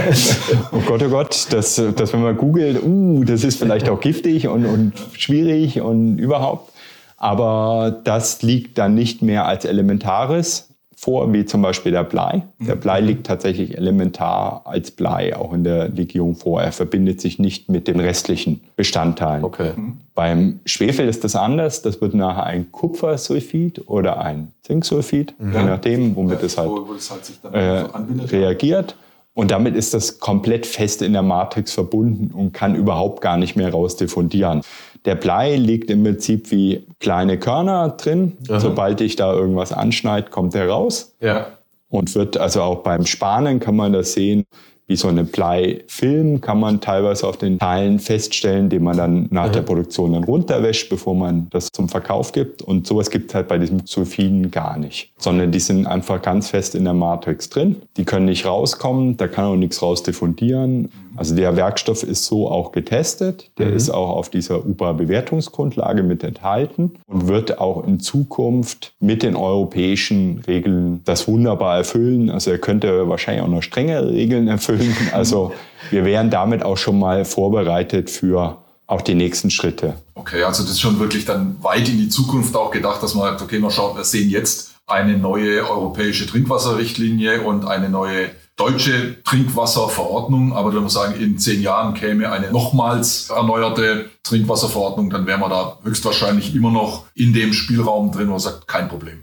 oh 0.72 0.80
Gott, 0.86 1.02
oh 1.02 1.08
Gott, 1.08 1.46
dass, 1.50 1.82
dass 1.96 2.12
wenn 2.12 2.22
man 2.22 2.36
googelt, 2.36 2.82
uh, 2.82 3.22
das 3.24 3.44
ist 3.44 3.58
vielleicht 3.58 3.88
auch 3.88 4.00
giftig 4.00 4.48
und, 4.48 4.64
und 4.64 4.92
schwierig 5.12 5.80
und 5.82 6.18
überhaupt. 6.18 6.72
Aber 7.18 8.00
das 8.04 8.40
liegt 8.40 8.78
dann 8.78 8.94
nicht 8.94 9.20
mehr 9.20 9.44
als 9.46 9.66
Elementares, 9.66 10.69
vor, 11.00 11.32
wie 11.32 11.46
zum 11.46 11.62
Beispiel 11.62 11.92
der 11.92 12.04
Blei. 12.04 12.42
Der 12.58 12.76
mhm. 12.76 12.80
Blei 12.80 13.00
liegt 13.00 13.26
tatsächlich 13.26 13.78
elementar 13.78 14.60
als 14.66 14.90
Blei 14.90 15.34
auch 15.34 15.54
in 15.54 15.64
der 15.64 15.88
Legierung 15.88 16.34
vor. 16.36 16.60
Er 16.60 16.72
verbindet 16.72 17.22
sich 17.22 17.38
nicht 17.38 17.70
mit 17.70 17.88
den 17.88 17.98
restlichen 18.00 18.60
Bestandteilen. 18.76 19.42
Okay. 19.42 19.72
Mhm. 19.74 19.96
Beim 20.14 20.60
Schwefel 20.66 21.08
ist 21.08 21.24
das 21.24 21.36
anders. 21.36 21.80
Das 21.80 22.02
wird 22.02 22.12
nachher 22.12 22.44
ein 22.44 22.70
Kupfersulfid 22.70 23.88
oder 23.88 24.20
ein 24.20 24.52
Zinksulfid, 24.62 25.34
mhm. 25.38 25.54
je 25.54 25.62
nachdem, 25.62 26.16
womit 26.16 26.40
ja, 26.40 26.46
es 26.46 26.58
halt, 26.58 26.70
halt 26.70 27.24
sich 27.24 27.40
dann 27.40 27.54
äh, 27.54 27.86
reagiert. 28.26 28.94
Und 29.32 29.52
damit 29.52 29.76
ist 29.76 29.94
das 29.94 30.18
komplett 30.18 30.66
fest 30.66 31.00
in 31.00 31.14
der 31.14 31.22
Matrix 31.22 31.72
verbunden 31.72 32.30
und 32.34 32.52
kann 32.52 32.74
überhaupt 32.74 33.22
gar 33.22 33.38
nicht 33.38 33.56
mehr 33.56 33.70
rausdiffundieren. 33.70 34.60
Der 35.04 35.14
Blei 35.14 35.56
liegt 35.56 35.90
im 35.90 36.04
Prinzip 36.04 36.50
wie 36.50 36.86
kleine 36.98 37.38
Körner 37.38 37.90
drin. 37.90 38.36
Aha. 38.48 38.60
Sobald 38.60 39.00
ich 39.00 39.16
da 39.16 39.32
irgendwas 39.32 39.72
anschneide, 39.72 40.30
kommt 40.30 40.54
er 40.54 40.68
raus. 40.68 41.14
Ja. 41.20 41.46
Und 41.88 42.14
wird 42.14 42.36
also 42.36 42.62
auch 42.62 42.82
beim 42.82 43.06
Spanen 43.06 43.60
kann 43.60 43.76
man 43.76 43.92
das 43.92 44.12
sehen 44.12 44.44
wie 44.90 44.96
so 44.96 45.06
eine 45.06 45.22
Bleifilm 45.22 46.40
kann 46.40 46.58
man 46.58 46.80
teilweise 46.80 47.24
auf 47.28 47.36
den 47.36 47.60
Teilen 47.60 48.00
feststellen, 48.00 48.68
den 48.68 48.82
man 48.82 48.96
dann 48.96 49.28
nach 49.30 49.46
mhm. 49.46 49.52
der 49.52 49.62
Produktion 49.62 50.14
dann 50.14 50.24
runterwäscht, 50.24 50.90
bevor 50.90 51.14
man 51.14 51.46
das 51.50 51.68
zum 51.68 51.88
Verkauf 51.88 52.32
gibt. 52.32 52.60
Und 52.60 52.88
sowas 52.88 53.08
gibt 53.08 53.30
es 53.30 53.36
halt 53.36 53.46
bei 53.46 53.58
diesem 53.58 53.86
Sulfiden 53.86 54.50
gar 54.50 54.76
nicht, 54.76 55.12
sondern 55.16 55.52
die 55.52 55.60
sind 55.60 55.86
einfach 55.86 56.20
ganz 56.20 56.50
fest 56.50 56.74
in 56.74 56.82
der 56.82 56.92
Matrix 56.92 57.48
drin. 57.48 57.76
Die 57.96 58.04
können 58.04 58.24
nicht 58.24 58.44
rauskommen, 58.44 59.16
da 59.16 59.28
kann 59.28 59.44
auch 59.44 59.54
nichts 59.54 59.80
rausdiffundieren. 59.80 60.90
Also 61.20 61.36
der 61.36 61.54
Werkstoff 61.54 62.02
ist 62.02 62.24
so 62.24 62.50
auch 62.50 62.72
getestet. 62.72 63.50
Der 63.58 63.66
mhm. 63.66 63.76
ist 63.76 63.90
auch 63.90 64.08
auf 64.08 64.30
dieser 64.30 64.64
UBA-Bewertungsgrundlage 64.64 66.02
mit 66.02 66.24
enthalten 66.24 66.92
und 67.06 67.28
wird 67.28 67.58
auch 67.58 67.86
in 67.86 68.00
Zukunft 68.00 68.94
mit 69.00 69.22
den 69.22 69.36
europäischen 69.36 70.42
Regeln 70.46 71.02
das 71.04 71.28
wunderbar 71.28 71.76
erfüllen. 71.76 72.30
Also 72.30 72.50
er 72.50 72.56
könnte 72.56 73.06
wahrscheinlich 73.10 73.44
auch 73.44 73.48
noch 73.48 73.62
strengere 73.62 74.10
Regeln 74.10 74.48
erfüllen. 74.48 74.96
Also 75.12 75.52
wir 75.90 76.06
wären 76.06 76.30
damit 76.30 76.62
auch 76.62 76.78
schon 76.78 76.98
mal 76.98 77.26
vorbereitet 77.26 78.08
für 78.08 78.56
auch 78.86 79.02
die 79.02 79.14
nächsten 79.14 79.50
Schritte. 79.50 79.96
Okay, 80.14 80.42
also 80.44 80.62
das 80.62 80.72
ist 80.72 80.80
schon 80.80 80.98
wirklich 81.00 81.26
dann 81.26 81.56
weit 81.62 81.86
in 81.88 81.98
die 81.98 82.08
Zukunft 82.08 82.56
auch 82.56 82.70
gedacht, 82.70 83.02
dass 83.02 83.14
man 83.14 83.24
sagt, 83.24 83.42
okay, 83.42 83.58
mal 83.58 83.70
schauen, 83.70 83.94
wir 83.94 84.04
sehen 84.04 84.30
jetzt 84.30 84.70
eine 84.86 85.18
neue 85.18 85.68
europäische 85.68 86.26
Trinkwasserrichtlinie 86.26 87.42
und 87.42 87.66
eine 87.66 87.90
neue 87.90 88.30
deutsche 88.60 89.22
Trinkwasserverordnung, 89.24 90.52
aber 90.52 90.74
wenn 90.74 90.82
wir 90.82 90.90
sagen, 90.90 91.18
in 91.18 91.38
zehn 91.38 91.62
Jahren 91.62 91.94
käme 91.94 92.30
eine 92.30 92.50
nochmals 92.52 93.30
erneuerte 93.30 94.10
Trinkwasserverordnung, 94.22 95.08
dann 95.08 95.26
wären 95.26 95.40
wir 95.40 95.48
da 95.48 95.78
höchstwahrscheinlich 95.82 96.54
immer 96.54 96.70
noch 96.70 97.06
in 97.14 97.32
dem 97.32 97.54
Spielraum 97.54 98.12
drin, 98.12 98.28
man 98.28 98.38
sagt, 98.38 98.68
kein 98.68 98.88
Problem. 98.88 99.20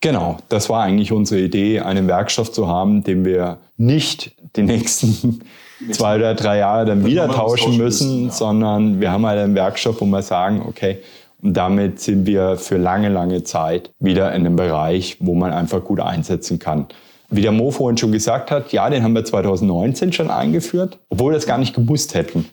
Genau, 0.00 0.36
das 0.48 0.68
war 0.68 0.84
eigentlich 0.84 1.10
unsere 1.10 1.40
Idee, 1.40 1.80
einen 1.80 2.06
Werkstoff 2.06 2.52
zu 2.52 2.68
haben, 2.68 3.02
den 3.02 3.24
wir 3.24 3.58
nicht 3.76 4.36
die 4.54 4.62
nächsten 4.62 5.40
zwei 5.90 6.16
oder 6.16 6.34
drei 6.34 6.58
Jahre 6.58 6.86
dann 6.86 7.04
wieder 7.04 7.28
tauschen 7.28 7.76
müssen, 7.76 8.26
ja. 8.26 8.30
sondern 8.30 9.00
wir 9.00 9.10
haben 9.10 9.26
halt 9.26 9.40
einen 9.40 9.56
Werkstoff, 9.56 10.00
wo 10.00 10.04
wir 10.04 10.22
sagen, 10.22 10.62
okay, 10.64 10.98
und 11.42 11.54
damit 11.54 12.00
sind 12.00 12.26
wir 12.26 12.56
für 12.56 12.76
lange, 12.76 13.08
lange 13.08 13.42
Zeit 13.42 13.90
wieder 13.98 14.28
in 14.32 14.46
einem 14.46 14.56
Bereich, 14.56 15.16
wo 15.20 15.34
man 15.34 15.52
einfach 15.52 15.82
gut 15.82 16.00
einsetzen 16.00 16.58
kann. 16.58 16.86
Wie 17.28 17.42
der 17.42 17.52
Mo 17.52 17.70
vorhin 17.70 17.98
schon 17.98 18.12
gesagt 18.12 18.50
hat, 18.50 18.72
ja, 18.72 18.88
den 18.88 19.02
haben 19.02 19.14
wir 19.14 19.24
2019 19.24 20.12
schon 20.12 20.30
eingeführt, 20.30 20.98
obwohl 21.08 21.32
wir 21.32 21.36
das 21.36 21.46
gar 21.46 21.58
nicht 21.58 21.74
gewusst 21.74 22.14
hätten. 22.14 22.46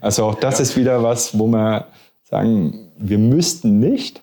Also 0.00 0.24
auch 0.24 0.34
das 0.34 0.58
ja. 0.58 0.62
ist 0.62 0.76
wieder 0.76 1.02
was, 1.02 1.38
wo 1.38 1.46
wir 1.46 1.86
sagen, 2.22 2.90
wir 2.98 3.18
müssten 3.18 3.78
nicht. 3.78 4.22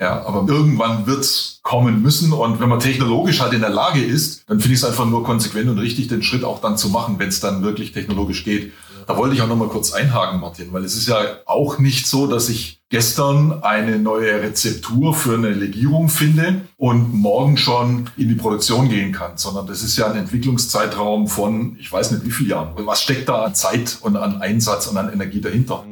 Ja, 0.00 0.24
aber 0.24 0.46
irgendwann 0.48 1.06
wird's 1.06 1.58
kommen 1.62 2.02
müssen. 2.02 2.32
Und 2.32 2.60
wenn 2.60 2.68
man 2.68 2.78
technologisch 2.78 3.40
halt 3.40 3.52
in 3.52 3.60
der 3.60 3.70
Lage 3.70 4.00
ist, 4.00 4.48
dann 4.48 4.60
finde 4.60 4.74
ich 4.74 4.82
es 4.82 4.88
einfach 4.88 5.06
nur 5.06 5.24
konsequent 5.24 5.68
und 5.68 5.78
richtig, 5.78 6.06
den 6.06 6.22
Schritt 6.22 6.44
auch 6.44 6.60
dann 6.60 6.76
zu 6.76 6.88
machen, 6.88 7.18
wenn 7.18 7.28
es 7.28 7.40
dann 7.40 7.62
wirklich 7.62 7.92
technologisch 7.92 8.44
geht. 8.44 8.72
Da 9.08 9.16
wollte 9.16 9.34
ich 9.34 9.42
auch 9.42 9.48
noch 9.48 9.56
mal 9.56 9.68
kurz 9.68 9.92
einhaken, 9.92 10.40
Martin, 10.40 10.72
weil 10.72 10.84
es 10.84 10.94
ist 10.94 11.08
ja 11.08 11.18
auch 11.46 11.78
nicht 11.78 12.06
so, 12.06 12.26
dass 12.26 12.48
ich 12.48 12.77
gestern 12.90 13.62
eine 13.62 13.98
neue 13.98 14.42
Rezeptur 14.42 15.14
für 15.14 15.34
eine 15.34 15.50
Legierung 15.50 16.08
finde 16.08 16.62
und 16.76 17.12
morgen 17.12 17.56
schon 17.56 18.08
in 18.16 18.28
die 18.28 18.34
Produktion 18.34 18.88
gehen 18.88 19.12
kann, 19.12 19.36
sondern 19.36 19.66
das 19.66 19.82
ist 19.82 19.98
ja 19.98 20.10
ein 20.10 20.16
Entwicklungszeitraum 20.16 21.28
von, 21.28 21.76
ich 21.78 21.92
weiß 21.92 22.12
nicht 22.12 22.24
wie 22.24 22.30
viele 22.30 22.50
Jahren. 22.50 22.72
Was 22.86 23.02
steckt 23.02 23.28
da 23.28 23.44
an 23.44 23.54
Zeit 23.54 23.98
und 24.00 24.16
an 24.16 24.40
Einsatz 24.40 24.86
und 24.86 24.96
an 24.96 25.12
Energie 25.12 25.40
dahinter? 25.40 25.84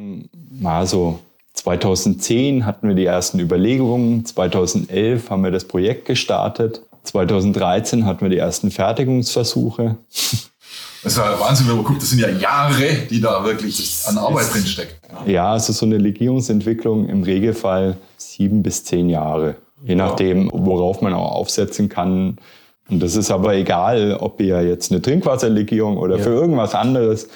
Also 0.63 1.19
2010 1.53 2.65
hatten 2.65 2.87
wir 2.87 2.95
die 2.95 3.05
ersten 3.05 3.39
Überlegungen, 3.39 4.25
2011 4.25 5.29
haben 5.29 5.43
wir 5.43 5.51
das 5.51 5.65
Projekt 5.65 6.05
gestartet, 6.05 6.81
2013 7.03 8.05
hatten 8.05 8.21
wir 8.21 8.29
die 8.29 8.37
ersten 8.37 8.71
Fertigungsversuche. 8.71 9.97
Das 11.07 11.15
ist 11.15 11.23
ja 11.23 11.39
Wahnsinn, 11.39 11.69
wenn 11.69 11.75
man 11.77 11.85
guckt, 11.85 12.01
das 12.01 12.09
sind 12.09 12.19
ja 12.19 12.27
Jahre, 12.27 12.83
die 13.09 13.21
da 13.21 13.41
wirklich 13.45 13.97
an 14.07 14.17
Arbeit 14.17 14.53
drin 14.53 14.65
steckt. 14.65 14.99
Ja, 15.25 15.53
also 15.53 15.71
so 15.71 15.85
eine 15.85 15.97
Legierungsentwicklung 15.97 17.07
im 17.07 17.23
Regelfall 17.23 17.95
sieben 18.17 18.61
bis 18.61 18.83
zehn 18.83 19.09
Jahre. 19.09 19.55
Je 19.85 19.95
nachdem, 19.95 20.51
worauf 20.51 21.01
man 21.01 21.13
auch 21.13 21.31
aufsetzen 21.31 21.87
kann. 21.87 22.39
Und 22.89 23.01
das 23.01 23.15
ist 23.15 23.31
aber 23.31 23.55
egal, 23.55 24.17
ob 24.19 24.41
ihr 24.41 24.61
jetzt 24.63 24.91
eine 24.91 25.01
Trinkwasserlegierung 25.01 25.95
oder 25.95 26.17
ja. 26.17 26.23
für 26.23 26.31
irgendwas 26.31 26.75
anderes. 26.75 27.29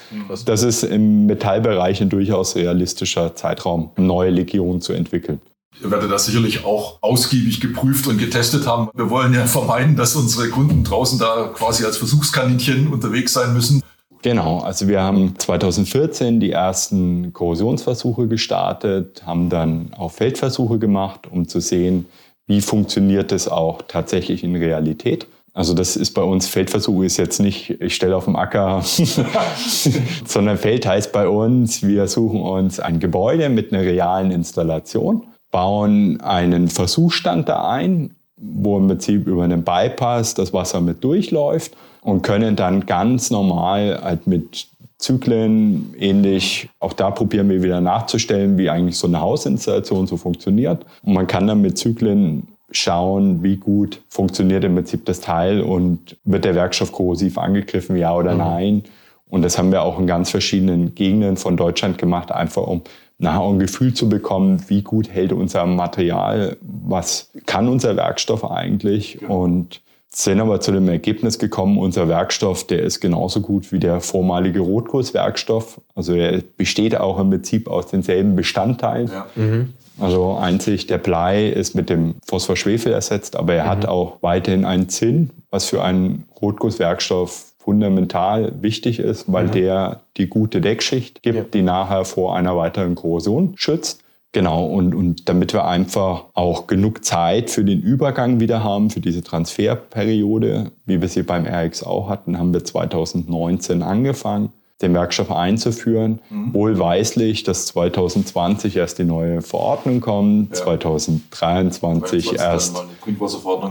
Das 0.44 0.64
ist 0.64 0.84
im 0.84 1.28
Metallbereich 1.28 2.02
ein 2.02 2.10
durchaus 2.10 2.58
realistischer 2.58 3.38
Zeitraum, 3.38 3.92
neue 3.96 4.32
Legierungen 4.32 4.82
zu 4.82 4.92
entwickeln. 4.92 5.40
Ihr 5.82 5.90
werdet 5.90 6.12
das 6.12 6.26
sicherlich 6.26 6.66
auch 6.66 6.98
ausgiebig 7.02 7.60
geprüft 7.60 8.08
und 8.08 8.18
getestet 8.18 8.68
haben. 8.68 8.90
Wir 8.94 9.10
wollen 9.10 9.34
ja 9.34 9.46
vermeiden, 9.46 9.96
dass 9.96 10.16
unsere 10.16 10.50
Kunden 10.50 10.84
draußen 10.84 11.18
da 11.18 11.52
quasi 11.54 11.86
als 11.86 11.98
Versuchskaninchen 11.98 12.88
unterwegs 12.88 13.34
sein 13.34 13.54
müssen. 13.54 13.82
Genau, 14.22 14.60
also 14.60 14.88
wir 14.88 15.02
haben 15.02 15.34
2014 15.40 16.40
die 16.40 16.52
ersten 16.52 17.34
Korrosionsversuche 17.34 18.28
gestartet, 18.28 19.24
haben 19.26 19.50
dann 19.50 19.94
auch 19.98 20.12
Feldversuche 20.12 20.78
gemacht, 20.78 21.28
um 21.32 21.48
zu 21.48 21.60
sehen, 21.60 22.06
wie 22.46 22.62
funktioniert 22.62 23.32
es 23.32 23.48
auch 23.48 23.82
tatsächlich 23.88 24.44
in 24.44 24.56
Realität. 24.56 25.26
Also 25.54 25.74
das 25.74 25.96
ist 25.96 26.12
bei 26.12 26.22
uns, 26.22 26.48
Feldversuch 26.48 27.04
ist 27.04 27.18
jetzt 27.18 27.40
nicht, 27.40 27.82
ich 27.82 27.96
stelle 27.96 28.16
auf 28.16 28.26
dem 28.26 28.36
Acker, 28.36 28.84
sondern 30.26 30.58
Feld 30.58 30.86
heißt 30.86 31.12
bei 31.12 31.28
uns, 31.28 31.82
wir 31.82 32.08
suchen 32.08 32.42
uns 32.42 32.80
ein 32.80 33.00
Gebäude 33.00 33.50
mit 33.50 33.74
einer 33.74 33.82
realen 33.82 34.32
Installation 34.32 35.24
bauen 35.52 36.22
einen 36.22 36.70
Versuchsstand 36.70 37.50
da 37.50 37.70
ein, 37.70 38.16
wo 38.38 38.78
im 38.78 38.88
Prinzip 38.88 39.28
über 39.28 39.44
einen 39.44 39.64
Bypass 39.64 40.34
das 40.34 40.54
Wasser 40.54 40.82
mit 40.82 41.04
durchläuft 41.04 41.76
und 42.02 42.24
können 42.24 42.56
dann 42.56 42.86
ganz 42.86 43.30
normal 43.30 44.00
halt 44.02 44.26
mit 44.28 44.68
Zyklen 44.98 45.96
ähnlich, 46.00 46.70
auch 46.80 46.94
da 46.94 47.10
probieren 47.10 47.50
wir 47.50 47.64
wieder 47.64 47.82
nachzustellen, 47.82 48.58
wie 48.58 48.70
eigentlich 48.70 48.98
so 48.98 49.08
eine 49.08 49.20
Hausinstallation 49.20 50.06
so 50.06 50.16
funktioniert. 50.16 50.86
Und 51.02 51.14
man 51.14 51.26
kann 51.28 51.48
dann 51.48 51.62
mit 51.62 51.78
Zyklen 51.78 52.48
schauen, 52.72 53.44
wie 53.44 53.58
gut 53.58 54.02
funktioniert 54.10 54.64
im 54.64 54.76
Prinzip 54.76 55.06
das 55.06 55.20
Teil 55.20 55.62
und 55.62 56.18
wird 56.24 56.46
der 56.46 56.56
Werkstoff 56.56 56.92
korrosiv 56.92 57.38
angegriffen, 57.38 57.98
ja 57.98 58.16
oder 58.16 58.34
mhm. 58.34 58.38
nein. 58.38 58.84
Und 59.28 59.42
das 59.44 59.58
haben 59.58 59.72
wir 59.72 59.82
auch 59.82 59.98
in 59.98 60.08
ganz 60.08 60.30
verschiedenen 60.30 60.94
Gegenden 60.94 61.36
von 61.36 61.58
Deutschland 61.58 61.98
gemacht, 61.98 62.32
einfach 62.32 62.68
um 62.68 62.82
nachher 63.22 63.48
ein 63.48 63.60
Gefühl 63.60 63.94
zu 63.94 64.10
bekommen, 64.10 64.64
wie 64.68 64.82
gut 64.82 65.10
hält 65.10 65.32
unser 65.32 65.66
Material, 65.66 66.58
was 66.62 67.30
kann 67.46 67.68
unser 67.68 67.96
Werkstoff 67.96 68.50
eigentlich 68.50 69.22
und 69.22 69.82
sind 70.14 70.42
aber 70.42 70.60
zu 70.60 70.74
dem 70.74 70.90
Ergebnis 70.90 71.40
gekommen, 71.40 71.78
unser 71.78 72.10
Werkstoff, 72.10 72.68
der 72.68 72.84
ist 72.84 73.00
genauso 73.00 73.40
gut 73.40 73.72
wie 73.72 73.80
der 73.80 74.02
vormalige 74.02 74.60
Rotkurswerkstoff. 74.60 75.80
Also 75.96 76.14
er 76.14 76.42
besteht 76.58 76.98
auch 76.98 77.18
im 77.18 77.30
Prinzip 77.30 77.70
aus 77.70 77.88
denselben 77.88 78.36
Bestandteilen. 78.36 79.08
Ja. 79.08 79.28
Mhm. 79.36 79.74
Also 80.00 80.36
einzig 80.36 80.88
der 80.88 80.98
Blei 80.98 81.48
ist 81.48 81.76
mit 81.76 81.90
dem 81.90 82.16
Phosphorschwefel 82.28 82.92
ersetzt, 82.92 83.38
aber 83.38 83.54
er 83.54 83.66
mhm. 83.66 83.70
hat 83.70 83.86
auch 83.86 84.18
weiterhin 84.22 84.66
einen 84.66 84.90
Zinn, 84.90 85.30
was 85.50 85.66
für 85.66 85.82
einen 85.82 86.26
Rotgusswerkstoff 86.42 87.51
fundamental 87.64 88.54
wichtig 88.62 89.00
ist, 89.00 89.32
weil 89.32 89.48
mhm. 89.48 89.52
der 89.52 90.02
die 90.18 90.28
gute 90.28 90.62
Deckschicht 90.62 91.22
gibt, 91.22 91.38
ja. 91.38 91.44
die 91.44 91.62
nachher 91.62 92.06
vor 92.06 92.36
einer 92.36 92.58
weiteren 92.58 92.96
Korrosion 92.96 93.54
schützt. 93.56 94.04
Genau, 94.34 94.66
und, 94.66 94.96
und 94.96 95.28
damit 95.28 95.52
wir 95.54 95.66
einfach 95.66 96.24
auch 96.34 96.66
genug 96.66 97.04
Zeit 97.04 97.50
für 97.50 97.66
den 97.66 97.82
Übergang 97.82 98.40
wieder 98.40 98.64
haben, 98.64 98.90
für 98.90 99.02
diese 99.02 99.24
Transferperiode, 99.24 100.72
wie 100.86 101.02
wir 101.02 101.08
sie 101.10 101.24
beim 101.24 101.46
RX 101.46 101.84
auch 101.84 102.10
hatten, 102.10 102.40
haben 102.40 102.54
wir 102.54 102.64
2019 102.64 103.84
angefangen, 103.84 104.54
den 104.82 104.94
Werkstoff 104.94 105.32
einzuführen. 105.32 106.20
Mhm. 106.30 106.54
Wohlweislich, 106.54 107.44
dass 107.44 107.66
2020 107.68 108.78
erst 108.78 109.00
die 109.00 109.04
neue 109.04 109.42
Verordnung 109.42 110.00
kommt, 110.00 110.52
ja. 110.52 110.64
2023 110.64 112.40
erst. 112.40 112.78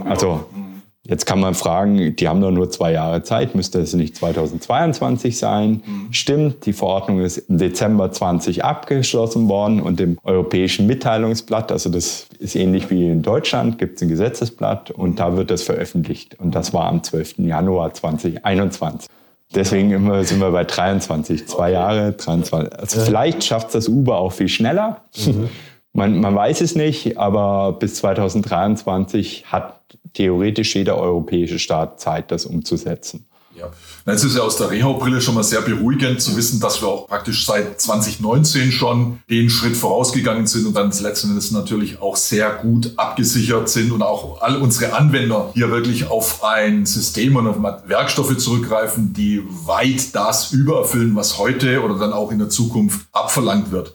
Also, 0.05 0.45
mhm. 0.55 0.70
Jetzt 1.11 1.27
kann 1.27 1.41
man 1.41 1.55
fragen, 1.55 2.15
die 2.15 2.29
haben 2.29 2.41
doch 2.41 2.53
nur 2.53 2.71
zwei 2.71 2.93
Jahre 2.93 3.25
Zeit, 3.25 3.57
müsste 3.57 3.81
es 3.81 3.93
nicht 3.95 4.15
2022 4.15 5.37
sein? 5.37 5.83
Mhm. 5.85 6.13
Stimmt, 6.13 6.67
die 6.67 6.73
Verordnung 6.73 7.21
ist 7.21 7.39
im 7.39 7.59
Dezember 7.59 8.13
20 8.13 8.65
abgeschlossen 8.65 9.49
worden 9.49 9.81
und 9.81 10.01
im 10.01 10.19
europäischen 10.23 10.87
Mitteilungsblatt, 10.87 11.73
also 11.73 11.91
das 11.91 12.29
ist 12.39 12.55
ähnlich 12.55 12.91
wie 12.91 13.09
in 13.09 13.23
Deutschland, 13.23 13.77
gibt 13.79 13.97
es 13.97 14.03
ein 14.03 14.09
Gesetzesblatt 14.09 14.93
und 14.93 15.19
da 15.19 15.37
wird 15.37 15.51
das 15.51 15.65
veröffentlicht. 15.65 16.39
Und 16.39 16.55
das 16.55 16.73
war 16.73 16.87
am 16.87 17.03
12. 17.03 17.39
Januar 17.39 17.93
2021. 17.93 19.11
Deswegen 19.53 19.91
immer 19.91 20.23
sind 20.23 20.39
wir 20.39 20.53
bei 20.53 20.63
23, 20.63 21.49
zwei. 21.49 21.73
Jahre, 21.73 22.13
23. 22.13 22.73
Also 22.79 23.01
vielleicht 23.01 23.43
schafft 23.43 23.75
das 23.75 23.89
Uber 23.89 24.19
auch 24.19 24.33
viel 24.33 24.47
schneller. 24.47 25.03
Mhm. 25.27 25.49
Man, 26.01 26.19
man 26.19 26.35
weiß 26.35 26.63
es 26.63 26.75
nicht, 26.75 27.19
aber 27.19 27.73
bis 27.73 27.97
2023 27.97 29.45
hat 29.53 29.81
theoretisch 30.15 30.75
jeder 30.75 30.97
europäische 30.97 31.59
Staat 31.59 32.01
Zeit, 32.01 32.31
das 32.31 32.47
umzusetzen. 32.47 33.27
Ja, 33.55 33.71
es 34.07 34.25
ist 34.25 34.35
ja 34.35 34.41
aus 34.41 34.57
der 34.57 34.71
Reha-Brille 34.71 35.21
schon 35.21 35.35
mal 35.35 35.45
sehr 35.45 35.61
beruhigend 35.61 36.23
zu 36.23 36.35
wissen, 36.39 36.59
dass 36.59 36.81
wir 36.81 36.89
auch 36.89 37.07
praktisch 37.07 37.45
seit 37.45 37.79
2019 37.79 38.73
schon 38.73 39.19
den 39.29 39.51
Schritt 39.51 39.77
vorausgegangen 39.77 40.47
sind 40.47 40.67
und 40.67 40.75
dann 40.75 40.91
letzten 40.91 41.29
Endes 41.29 41.51
natürlich 41.51 42.01
auch 42.01 42.17
sehr 42.17 42.49
gut 42.49 42.95
abgesichert 42.97 43.69
sind 43.69 43.93
und 43.93 44.01
auch 44.01 44.41
all 44.41 44.57
unsere 44.57 44.95
Anwender 44.95 45.51
hier 45.53 45.71
wirklich 45.71 46.09
auf 46.09 46.43
ein 46.43 46.87
System 46.87 47.37
und 47.37 47.47
auf 47.47 47.57
Werkstoffe 47.87 48.39
zurückgreifen, 48.39 49.13
die 49.13 49.43
weit 49.67 50.15
das 50.15 50.51
übererfüllen, 50.51 51.15
was 51.15 51.37
heute 51.37 51.83
oder 51.83 51.99
dann 51.99 52.15
auch 52.15 52.33
in 52.33 52.39
der 52.39 52.49
Zukunft 52.49 53.07
abverlangt 53.13 53.71
wird. 53.71 53.95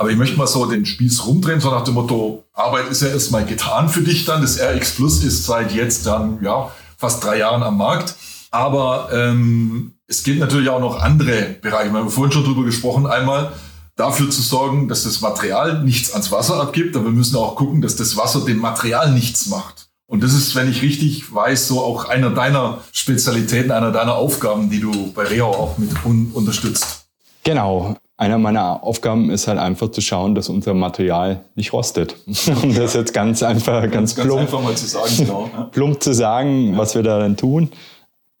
Aber 0.00 0.10
ich 0.10 0.16
möchte 0.16 0.38
mal 0.38 0.46
so 0.46 0.64
den 0.64 0.86
Spieß 0.86 1.26
rumdrehen, 1.26 1.60
so 1.60 1.70
nach 1.70 1.84
dem 1.84 1.92
Motto, 1.92 2.44
Arbeit 2.54 2.88
ist 2.88 3.02
ja 3.02 3.08
erstmal 3.08 3.44
getan 3.44 3.90
für 3.90 4.00
dich 4.00 4.24
dann. 4.24 4.40
Das 4.40 4.58
RX 4.58 4.92
Plus 4.92 5.22
ist 5.22 5.44
seit 5.44 5.72
jetzt 5.74 6.06
dann, 6.06 6.42
ja, 6.42 6.70
fast 6.96 7.22
drei 7.22 7.36
Jahren 7.36 7.62
am 7.62 7.76
Markt. 7.76 8.14
Aber 8.50 9.10
ähm, 9.12 9.92
es 10.06 10.22
gibt 10.22 10.40
natürlich 10.40 10.70
auch 10.70 10.80
noch 10.80 11.02
andere 11.02 11.54
Bereiche. 11.60 11.92
Wir 11.92 12.00
haben 12.00 12.08
vorhin 12.08 12.32
schon 12.32 12.44
drüber 12.44 12.64
gesprochen, 12.64 13.06
einmal 13.06 13.52
dafür 13.94 14.30
zu 14.30 14.40
sorgen, 14.40 14.88
dass 14.88 15.04
das 15.04 15.20
Material 15.20 15.84
nichts 15.84 16.12
ans 16.12 16.32
Wasser 16.32 16.58
abgibt, 16.58 16.96
aber 16.96 17.04
wir 17.04 17.12
müssen 17.12 17.36
auch 17.36 17.54
gucken, 17.54 17.82
dass 17.82 17.96
das 17.96 18.16
Wasser 18.16 18.40
dem 18.46 18.56
Material 18.56 19.12
nichts 19.12 19.48
macht. 19.48 19.90
Und 20.06 20.22
das 20.22 20.32
ist, 20.32 20.54
wenn 20.54 20.70
ich 20.70 20.80
richtig 20.80 21.34
weiß, 21.34 21.68
so 21.68 21.78
auch 21.78 22.06
einer 22.06 22.30
deiner 22.30 22.78
Spezialitäten, 22.92 23.70
einer 23.70 23.92
deiner 23.92 24.14
Aufgaben, 24.14 24.70
die 24.70 24.80
du 24.80 25.12
bei 25.12 25.24
Reho 25.24 25.48
auch 25.48 25.76
mit 25.76 25.90
un 26.06 26.30
unterstützt. 26.32 27.04
Genau 27.44 27.98
einer 28.20 28.36
meiner 28.36 28.84
Aufgaben 28.84 29.30
ist 29.30 29.48
halt 29.48 29.58
einfach 29.58 29.90
zu 29.90 30.02
schauen, 30.02 30.34
dass 30.34 30.50
unser 30.50 30.74
Material 30.74 31.40
nicht 31.54 31.72
rostet. 31.72 32.16
um 32.62 32.74
das 32.74 32.92
jetzt 32.92 33.14
ganz 33.14 33.42
einfach, 33.42 33.80
ganz, 33.90 34.14
ganz 34.14 34.28
plump, 34.28 34.42
einfach 34.42 34.62
mal 34.62 34.76
zu 34.76 34.86
sagen, 34.86 35.12
genau. 35.16 35.50
plump 35.72 36.02
zu 36.02 36.12
sagen, 36.12 36.72
ja. 36.72 36.78
was 36.78 36.94
wir 36.94 37.02
da 37.02 37.18
dann 37.18 37.38
tun. 37.38 37.70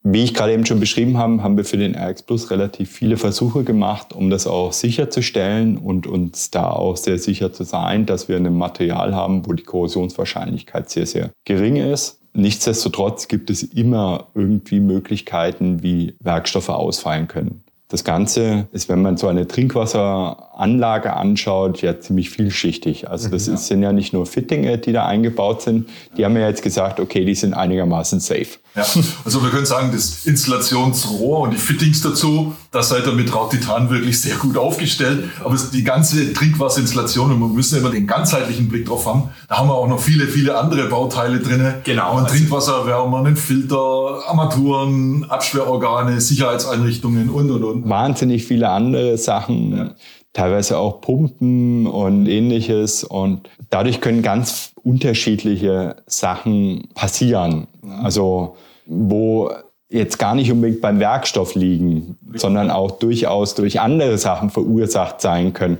Wie 0.02 0.22
ich 0.22 0.34
gerade 0.34 0.52
eben 0.52 0.66
schon 0.66 0.80
beschrieben 0.80 1.16
habe, 1.16 1.42
haben 1.42 1.56
wir 1.56 1.64
für 1.64 1.78
den 1.78 1.94
RX 1.94 2.22
Plus 2.22 2.50
relativ 2.50 2.90
viele 2.90 3.16
Versuche 3.16 3.64
gemacht, 3.64 4.14
um 4.14 4.28
das 4.28 4.46
auch 4.46 4.72
sicherzustellen 4.72 5.78
und 5.78 6.06
uns 6.06 6.50
da 6.50 6.70
auch 6.70 6.96
sehr 6.98 7.18
sicher 7.18 7.52
zu 7.52 7.64
sein, 7.64 8.04
dass 8.04 8.28
wir 8.28 8.36
ein 8.36 8.56
Material 8.56 9.14
haben, 9.14 9.46
wo 9.46 9.54
die 9.54 9.62
Korrosionswahrscheinlichkeit 9.62 10.90
sehr, 10.90 11.06
sehr 11.06 11.30
gering 11.46 11.76
ist. 11.76 12.18
Nichtsdestotrotz 12.34 13.28
gibt 13.28 13.50
es 13.50 13.62
immer 13.62 14.28
irgendwie 14.34 14.80
Möglichkeiten, 14.80 15.82
wie 15.82 16.14
Werkstoffe 16.20 16.68
ausfallen 16.68 17.28
können. 17.28 17.62
Das 17.90 18.04
Ganze 18.04 18.68
ist, 18.70 18.88
wenn 18.88 19.02
man 19.02 19.16
so 19.16 19.26
eine 19.26 19.48
Trinkwasseranlage 19.48 21.12
anschaut, 21.12 21.82
ja 21.82 21.98
ziemlich 21.98 22.30
vielschichtig. 22.30 23.10
Also 23.10 23.28
das 23.28 23.48
mhm, 23.48 23.54
ist, 23.54 23.66
sind 23.66 23.82
ja 23.82 23.92
nicht 23.92 24.12
nur 24.12 24.26
Fittinge, 24.26 24.78
die 24.78 24.92
da 24.92 25.06
eingebaut 25.06 25.62
sind. 25.62 25.88
Die 26.16 26.24
haben 26.24 26.36
ja 26.36 26.46
jetzt 26.46 26.62
gesagt, 26.62 27.00
okay, 27.00 27.24
die 27.24 27.34
sind 27.34 27.52
einigermaßen 27.52 28.20
safe. 28.20 28.46
Ja, 28.76 28.86
also 29.24 29.42
wir 29.42 29.50
können 29.50 29.66
sagen, 29.66 29.90
das 29.92 30.24
Installationsrohr 30.24 31.40
und 31.40 31.50
die 31.50 31.56
Fittings 31.58 32.00
dazu, 32.00 32.54
da 32.72 32.82
seid 32.82 33.06
ihr 33.06 33.12
mit 33.12 33.34
Rautitan 33.34 33.90
wirklich 33.90 34.20
sehr 34.20 34.36
gut 34.36 34.56
aufgestellt. 34.56 35.30
Aber 35.42 35.56
die 35.72 35.82
ganze 35.82 36.32
Trinkwasserinstallation, 36.32 37.32
und 37.32 37.40
wir 37.40 37.48
müssen 37.48 37.78
immer 37.78 37.90
den 37.90 38.06
ganzheitlichen 38.06 38.68
Blick 38.68 38.86
drauf 38.86 39.06
haben, 39.06 39.30
da 39.48 39.58
haben 39.58 39.68
wir 39.68 39.74
auch 39.74 39.88
noch 39.88 40.00
viele, 40.00 40.26
viele 40.26 40.56
andere 40.56 40.88
Bauteile 40.88 41.40
drin. 41.40 41.74
Genau. 41.84 42.12
Und 42.12 42.24
also 42.24 42.34
Trinkwasserwärme, 42.34 43.18
einen 43.18 43.36
Filter, 43.36 44.22
Armaturen, 44.28 45.24
Absperrorgane, 45.28 46.20
Sicherheitseinrichtungen 46.20 47.28
und, 47.30 47.50
und, 47.50 47.64
und. 47.64 47.88
Wahnsinnig 47.88 48.44
viele 48.44 48.68
andere 48.68 49.18
Sachen. 49.18 49.76
Ja 49.76 49.94
teilweise 50.32 50.78
auch 50.78 51.00
Pumpen 51.00 51.86
und 51.86 52.26
ähnliches. 52.26 53.04
Und 53.04 53.48
dadurch 53.68 54.00
können 54.00 54.22
ganz 54.22 54.72
unterschiedliche 54.82 55.96
Sachen 56.06 56.88
passieren. 56.94 57.66
Also 58.02 58.56
wo 58.86 59.50
jetzt 59.90 60.18
gar 60.18 60.34
nicht 60.34 60.50
unbedingt 60.50 60.80
beim 60.80 61.00
Werkstoff 61.00 61.54
liegen, 61.54 62.16
sondern 62.34 62.70
auch 62.70 62.92
durchaus 62.92 63.54
durch 63.54 63.80
andere 63.80 64.18
Sachen 64.18 64.50
verursacht 64.50 65.20
sein 65.20 65.52
können. 65.52 65.78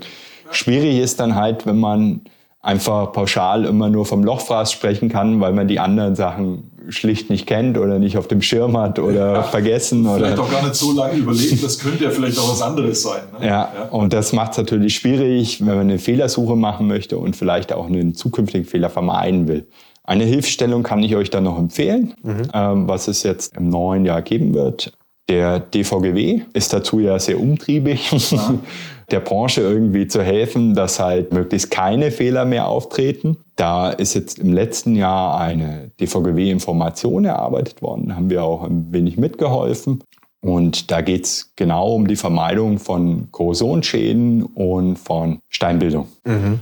Schwierig 0.50 0.98
ist 0.98 1.20
dann 1.20 1.36
halt, 1.36 1.64
wenn 1.64 1.78
man 1.78 2.22
einfach 2.60 3.12
pauschal 3.12 3.64
immer 3.64 3.88
nur 3.88 4.04
vom 4.04 4.22
Lochfraß 4.22 4.72
sprechen 4.72 5.08
kann, 5.08 5.40
weil 5.40 5.52
man 5.52 5.68
die 5.68 5.78
anderen 5.78 6.14
Sachen 6.14 6.70
schlicht 6.88 7.30
nicht 7.30 7.46
kennt 7.46 7.78
oder 7.78 7.98
nicht 7.98 8.18
auf 8.18 8.26
dem 8.26 8.42
Schirm 8.42 8.76
hat 8.76 8.98
oder 8.98 9.34
ja, 9.34 9.42
vergessen. 9.44 10.04
Vielleicht 10.04 10.34
oder 10.34 10.42
auch 10.42 10.50
gar 10.50 10.62
nicht 10.64 10.74
so 10.74 10.92
lange 10.92 11.14
überlegt, 11.14 11.62
das 11.62 11.78
könnte 11.78 12.04
ja 12.04 12.10
vielleicht 12.10 12.38
auch 12.38 12.50
was 12.50 12.62
anderes 12.62 13.02
sein. 13.02 13.22
Ne? 13.38 13.46
Ja, 13.46 13.72
ja, 13.74 13.84
und 13.90 14.12
das 14.12 14.32
macht 14.32 14.52
es 14.52 14.58
natürlich 14.58 14.96
schwierig, 14.96 15.60
wenn 15.60 15.68
man 15.68 15.80
eine 15.80 15.98
Fehlersuche 15.98 16.56
machen 16.56 16.86
möchte 16.88 17.16
und 17.16 17.36
vielleicht 17.36 17.72
auch 17.72 17.86
einen 17.86 18.14
zukünftigen 18.14 18.66
Fehler 18.66 18.90
vermeiden 18.90 19.46
will. 19.46 19.66
Eine 20.04 20.24
Hilfestellung 20.24 20.82
kann 20.82 21.02
ich 21.02 21.14
euch 21.16 21.30
dann 21.30 21.44
noch 21.44 21.58
empfehlen, 21.58 22.14
mhm. 22.22 22.42
ähm, 22.52 22.88
was 22.88 23.08
es 23.08 23.22
jetzt 23.22 23.56
im 23.56 23.68
neuen 23.68 24.04
Jahr 24.04 24.22
geben 24.22 24.54
wird. 24.54 24.92
Der 25.28 25.60
DVGW 25.60 26.42
ist 26.54 26.72
dazu 26.72 26.98
ja 26.98 27.18
sehr 27.18 27.38
umtriebig. 27.38 28.10
Ja. 28.32 28.54
der 29.10 29.20
Branche 29.20 29.60
irgendwie 29.60 30.06
zu 30.06 30.22
helfen, 30.22 30.74
dass 30.74 31.00
halt 31.00 31.32
möglichst 31.32 31.70
keine 31.70 32.10
Fehler 32.10 32.44
mehr 32.44 32.68
auftreten. 32.68 33.38
Da 33.56 33.90
ist 33.90 34.14
jetzt 34.14 34.38
im 34.38 34.52
letzten 34.52 34.94
Jahr 34.96 35.38
eine 35.38 35.90
DVGW-Information 36.00 37.24
erarbeitet 37.24 37.82
worden, 37.82 38.08
da 38.08 38.16
haben 38.16 38.30
wir 38.30 38.44
auch 38.44 38.62
ein 38.62 38.92
wenig 38.92 39.18
mitgeholfen. 39.18 40.02
Und 40.42 40.90
da 40.90 41.02
geht 41.02 41.24
es 41.26 41.52
genau 41.54 41.92
um 41.94 42.06
die 42.06 42.16
Vermeidung 42.16 42.78
von 42.78 43.30
Korrosionsschäden 43.30 44.44
und 44.44 44.98
von 44.98 45.40
Steinbildung. 45.50 46.08
Mhm. 46.24 46.60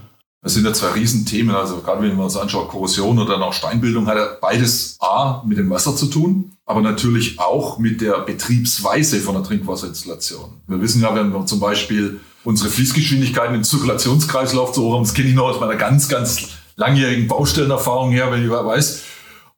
Das 0.48 0.54
sind 0.54 0.64
ja 0.64 0.72
zwei 0.72 0.92
Riesenthemen. 0.92 1.54
Also 1.54 1.76
gerade 1.82 2.00
wenn 2.00 2.16
man 2.16 2.24
uns 2.24 2.36
anschaut, 2.38 2.70
Korrosion 2.70 3.18
oder 3.18 3.34
dann 3.34 3.42
auch 3.42 3.52
Steinbildung 3.52 4.06
hat 4.06 4.16
ja 4.16 4.28
beides 4.40 4.96
A 4.98 5.42
mit 5.46 5.58
dem 5.58 5.68
Wasser 5.68 5.94
zu 5.94 6.06
tun, 6.06 6.52
aber 6.64 6.80
natürlich 6.80 7.38
auch 7.38 7.78
mit 7.78 8.00
der 8.00 8.20
Betriebsweise 8.20 9.20
von 9.20 9.34
der 9.34 9.44
Trinkwasserinstallation. 9.44 10.48
Wir 10.66 10.80
wissen 10.80 11.02
ja, 11.02 11.14
wenn 11.14 11.34
wir 11.34 11.44
zum 11.44 11.60
Beispiel 11.60 12.20
unsere 12.44 12.70
Fließgeschwindigkeiten 12.70 13.56
im 13.56 13.62
Zirkulationskreislauf 13.62 14.72
zu 14.72 14.84
hoch 14.84 14.98
das 15.02 15.12
kenne 15.12 15.28
ich 15.28 15.34
noch 15.34 15.48
aus 15.48 15.60
meiner 15.60 15.76
ganz, 15.76 16.08
ganz 16.08 16.48
langjährigen 16.76 17.28
Baustellenerfahrung 17.28 18.10
her, 18.12 18.32
wenn 18.32 18.42
ich 18.42 18.50
weiß, 18.50 19.02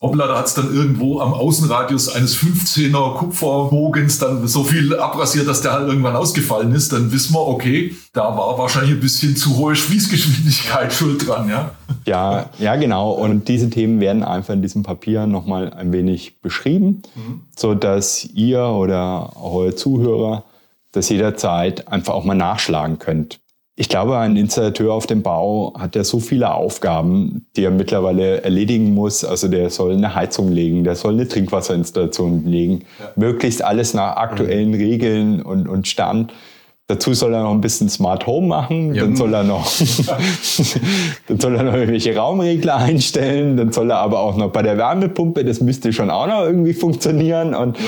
hoppla, 0.01 0.27
da 0.27 0.39
hat 0.39 0.47
es 0.47 0.55
dann 0.55 0.75
irgendwo 0.75 1.21
am 1.21 1.35
Außenradius 1.35 2.09
eines 2.09 2.37
15er 2.37 3.17
Kupferbogens 3.17 4.19
dann 4.19 4.47
so 4.49 4.65
viel 4.65 4.99
abrasiert, 4.99 5.47
dass 5.47 5.61
der 5.61 5.73
halt 5.73 5.89
irgendwann 5.89 6.17
ausgefallen 6.17 6.73
ist, 6.75 6.93
dann 6.93 7.13
wissen 7.13 7.35
wir, 7.35 7.47
okay, 7.47 7.95
da 8.15 8.37
war 8.37 8.57
wahrscheinlich 8.57 8.93
ein 8.93 9.01
bisschen 9.01 9.37
zu 9.37 9.59
hohe 9.59 9.75
Fließgeschwindigkeit 9.75 10.93
schuld 10.95 11.29
dran, 11.29 11.51
ja? 11.51 11.73
Ja, 12.07 12.49
ja, 12.59 12.77
genau. 12.77 13.13
Und 13.13 13.49
diese 13.49 13.69
Themen 13.69 14.01
werden 14.01 14.23
einfach 14.23 14.55
in 14.55 14.63
diesem 14.63 14.83
Papier 14.83 15.27
nochmal 15.27 15.73
ein 15.75 15.93
wenig 15.93 16.41
beschrieben, 16.41 17.03
mhm. 17.15 17.43
so 17.55 17.75
dass 17.75 18.25
ihr 18.25 18.65
oder 18.65 19.37
auch 19.37 19.55
eure 19.55 19.75
Zuhörer 19.75 20.45
das 20.93 21.09
jederzeit 21.11 21.89
einfach 21.89 22.15
auch 22.15 22.25
mal 22.25 22.35
nachschlagen 22.35 22.99
könnt. 22.99 23.40
Ich 23.81 23.89
glaube, 23.89 24.19
ein 24.19 24.37
Installateur 24.37 24.93
auf 24.93 25.07
dem 25.07 25.23
Bau 25.23 25.73
hat 25.79 25.97
ja 25.97 26.05
so 26.05 26.21
viele 26.21 26.53
Aufgaben, 26.53 27.47
die 27.57 27.65
er 27.65 27.71
mittlerweile 27.71 28.43
erledigen 28.43 28.93
muss. 28.93 29.25
Also 29.25 29.49
der 29.49 29.71
soll 29.71 29.95
eine 29.95 30.15
Heizung 30.15 30.53
legen, 30.53 30.85
der 30.85 30.97
soll 30.97 31.15
eine 31.15 31.27
Trinkwasserinstallation 31.27 32.45
legen, 32.45 32.85
ja. 32.99 33.11
möglichst 33.17 33.65
alles 33.65 33.95
nach 33.95 34.17
aktuellen 34.17 34.69
mhm. 34.69 34.75
Regeln 34.75 35.43
und, 35.43 35.67
und 35.67 35.89
Stand 35.89 36.31
Dazu 36.91 37.15
soll 37.15 37.33
er 37.35 37.45
noch 37.45 37.53
ein 37.53 37.61
bisschen 37.61 37.89
Smart 37.89 38.27
Home 38.27 38.49
machen, 38.49 38.97
ja. 38.97 39.05
dann 39.05 39.15
soll 39.15 39.33
er 39.33 39.45
noch, 39.45 39.65
dann 41.29 41.39
soll 41.39 41.55
er 41.55 41.63
noch 41.63 41.75
irgendwelche 41.75 42.17
Raumregler 42.17 42.79
einstellen, 42.79 43.57
dann 43.57 43.71
soll 43.71 43.93
er 43.93 43.99
aber 43.99 44.19
auch 44.19 44.37
noch 44.37 44.51
bei 44.51 44.63
der 44.63 44.77
Wärmepumpe, 44.77 45.45
das 45.45 45.61
müsste 45.61 45.93
schon 45.93 46.11
auch 46.11 46.27
noch 46.27 46.43
irgendwie 46.43 46.73
funktionieren 46.73 47.55
und, 47.55 47.79
ja, 47.79 47.85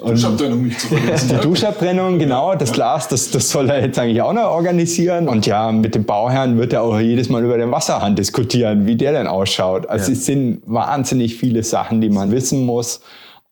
und 0.00 0.08
die 0.08 0.14
Duschabtrennung 0.14 0.62
nicht 0.64 0.80
zu 0.80 0.88
vergessen. 0.88 1.28
Die 1.28 1.46
Duschabtrennung, 1.46 2.18
genau, 2.18 2.56
das 2.56 2.72
Glas, 2.72 3.06
das, 3.06 3.30
das 3.30 3.48
soll 3.48 3.70
er 3.70 3.82
jetzt 3.82 4.00
eigentlich 4.00 4.20
auch 4.20 4.32
noch 4.32 4.50
organisieren 4.50 5.28
und 5.28 5.46
ja, 5.46 5.70
mit 5.70 5.94
dem 5.94 6.02
Bauherrn 6.02 6.58
wird 6.58 6.72
er 6.72 6.82
auch 6.82 6.98
jedes 6.98 7.28
Mal 7.28 7.44
über 7.44 7.56
den 7.56 7.70
Wasserhahn 7.70 8.16
diskutieren, 8.16 8.84
wie 8.84 8.96
der 8.96 9.12
denn 9.12 9.28
ausschaut. 9.28 9.88
Also 9.88 10.10
ja. 10.10 10.18
es 10.18 10.26
sind 10.26 10.62
wahnsinnig 10.66 11.36
viele 11.36 11.62
Sachen, 11.62 12.00
die 12.00 12.10
man 12.10 12.32
wissen 12.32 12.66
muss 12.66 13.00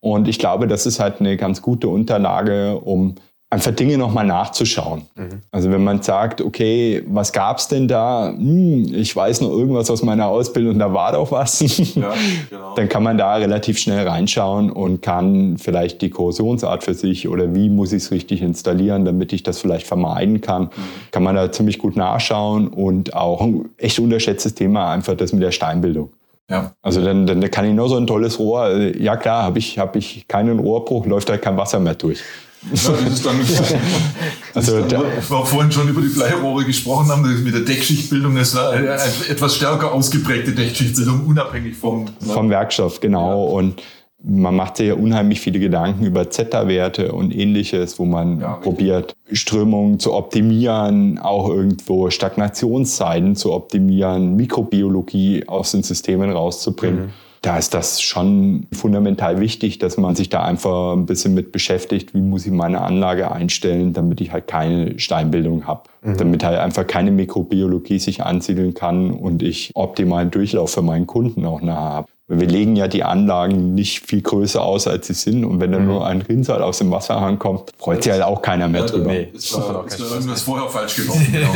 und 0.01 0.27
ich 0.27 0.41
glaube, 0.41 0.67
das 0.67 0.87
ist 0.87 0.99
halt 0.99 1.21
eine 1.21 1.37
ganz 1.37 1.63
gute 1.63 1.87
Unterlage, 1.87 2.79
um 2.79 3.15
einfach 3.51 3.73
Dinge 3.73 3.97
nochmal 3.97 4.27
nachzuschauen. 4.27 5.03
Mhm. 5.15 5.41
Also 5.51 5.71
wenn 5.71 5.83
man 5.83 6.03
sagt, 6.03 6.43
okay, 6.43 7.03
was 7.07 7.33
gab's 7.33 7.69
denn 7.69 7.89
da? 7.89 8.29
Hm, 8.29 8.93
ich 8.95 9.15
weiß 9.15 9.41
noch 9.41 9.51
irgendwas 9.51 9.91
aus 9.91 10.03
meiner 10.03 10.27
Ausbildung, 10.27 10.79
da 10.79 10.93
war 10.93 11.13
doch 11.13 11.33
was. 11.33 11.61
Ja, 11.95 12.13
genau. 12.51 12.75
Dann 12.75 12.89
kann 12.91 13.03
man 13.03 13.17
da 13.17 13.37
relativ 13.37 13.79
schnell 13.79 14.07
reinschauen 14.07 14.71
und 14.71 15.01
kann 15.01 15.57
vielleicht 15.57 16.03
die 16.03 16.11
Korrosionsart 16.11 16.85
für 16.85 16.93
sich 16.93 17.27
oder 17.27 17.55
wie 17.55 17.71
muss 17.71 17.93
ich 17.93 18.03
es 18.03 18.11
richtig 18.11 18.43
installieren, 18.43 19.07
damit 19.07 19.33
ich 19.33 19.43
das 19.43 19.59
vielleicht 19.59 19.87
vermeiden 19.87 20.43
kann, 20.43 20.65
mhm. 20.65 20.71
kann 21.11 21.23
man 21.23 21.35
da 21.35 21.51
ziemlich 21.51 21.79
gut 21.79 21.97
nachschauen 21.97 22.69
und 22.69 23.15
auch 23.15 23.41
ein 23.41 23.71
echt 23.79 23.99
unterschätztes 23.99 24.55
Thema 24.55 24.93
einfach 24.93 25.17
das 25.17 25.33
mit 25.33 25.43
der 25.43 25.53
Steinbildung. 25.53 26.11
Ja. 26.51 26.73
Also 26.83 27.03
dann, 27.03 27.27
dann 27.27 27.51
kann 27.51 27.65
ich 27.67 27.75
nur 27.75 27.89
so 27.89 27.97
ein 27.97 28.07
tolles 28.07 28.39
Rohr, 28.39 28.71
ja 28.77 29.17
klar, 29.17 29.43
habe 29.43 29.59
ich, 29.59 29.79
hab 29.79 29.97
ich 29.97 30.29
keinen 30.29 30.59
Rohrbruch, 30.59 31.07
läuft 31.07 31.29
da 31.29 31.37
kein 31.37 31.57
Wasser 31.57 31.79
mehr 31.79 31.95
durch. 31.95 32.21
Ja, 32.63 32.93
das 32.93 33.15
ist 33.15 33.27
dann, 33.27 33.37
also, 34.55 34.81
dann, 34.83 35.03
wir 35.03 35.47
vorhin 35.47 35.71
schon 35.71 35.89
über 35.89 36.01
die 36.01 36.09
Bleirohre 36.09 36.65
gesprochen 36.65 37.09
haben, 37.09 37.45
mit 37.45 37.55
der 37.55 37.63
Deckschichtbildung, 37.63 38.35
das 38.35 38.49
ist 38.49 38.59
eine 38.59 38.99
etwas 39.29 39.57
stärker 39.57 39.93
ausgeprägte 39.93 40.53
Deckschichtbildung, 40.53 41.27
unabhängig 41.27 41.77
vom, 41.77 42.07
vom 42.21 42.51
Werkstoff, 42.51 43.01
genau. 43.01 43.47
Ja. 43.47 43.53
Und 43.53 43.83
man 44.25 44.57
macht 44.57 44.79
sich 44.79 44.89
ja 44.89 44.95
unheimlich 44.95 45.41
viele 45.41 45.61
Gedanken 45.61 46.05
über 46.05 46.29
Zeta-Werte 46.29 47.13
und 47.13 47.35
ähnliches, 47.35 47.99
wo 48.01 48.05
man 48.05 48.41
ja, 48.41 48.55
probiert, 48.55 49.15
Strömungen 49.33 50.01
zu 50.01 50.13
optimieren, 50.13 51.19
auch 51.19 51.49
irgendwo 51.49 52.11
Stagnationszeiten 52.11 53.37
zu 53.37 53.53
optimieren, 53.53 54.35
Mikrobiologie 54.35 55.45
aus 55.47 55.71
den 55.71 55.85
Systemen 55.85 56.33
rauszubringen. 56.33 57.07
Mhm 57.07 57.28
da 57.49 57.57
ist 57.57 57.73
das 57.73 58.03
schon 58.03 58.67
fundamental 58.73 59.41
wichtig, 59.41 59.79
dass 59.79 59.97
man 59.97 60.15
sich 60.15 60.29
da 60.29 60.43
einfach 60.43 60.93
ein 60.93 61.07
bisschen 61.07 61.33
mit 61.33 61.51
beschäftigt, 61.51 62.13
wie 62.13 62.21
muss 62.21 62.45
ich 62.45 62.53
meine 62.53 62.83
Anlage 62.83 63.33
einstellen, 63.33 63.95
damit 63.95 64.21
ich 64.21 64.33
halt 64.33 64.47
keine 64.47 64.99
Steinbildung 64.99 65.67
habe, 65.67 65.85
mhm. 66.03 66.19
damit 66.19 66.45
halt 66.45 66.59
einfach 66.59 66.87
keine 66.87 67.11
Mikrobiologie 67.11 68.01
sich 68.01 68.23
ansiedeln 68.23 68.75
kann 68.75 69.13
und 69.13 69.43
ich 69.43 69.71
optimalen 69.75 70.31
Durchlauf 70.31 70.73
für 70.73 70.83
meinen 70.83 71.07
Kunden 71.07 71.47
auch 71.47 71.63
nahe 71.63 71.95
habe. 71.95 72.09
Wir 72.31 72.47
legen 72.47 72.77
ja 72.77 72.89
die 72.89 73.05
Anlagen 73.05 73.75
nicht 73.75 74.07
viel 74.07 74.21
größer 74.21 74.61
aus, 74.61 74.87
als 74.87 75.07
sie 75.07 75.15
sind. 75.15 75.47
Und 75.47 75.61
wenn 75.61 75.73
da 75.73 75.79
mhm. 75.79 75.87
nur 75.87 76.07
ein 76.07 76.21
Rinnsal 76.21 76.63
aus 76.63 76.77
dem 76.77 76.91
Wasserhahn 76.91 77.39
kommt, 77.39 77.71
freut 77.79 78.03
sich 78.03 78.13
halt 78.13 78.23
auch 78.23 78.43
keiner 78.43 78.69
mehr 78.69 78.83
ja, 78.83 78.87
drüber. 78.87 79.11
Nee, 79.11 79.31
ist, 79.33 79.57
war, 79.57 79.87
ist 79.87 79.99
irgendwas 79.99 80.43
vorher 80.43 80.69
falsch 80.69 80.97
gelaufen. 80.97 81.27
genau. 81.33 81.55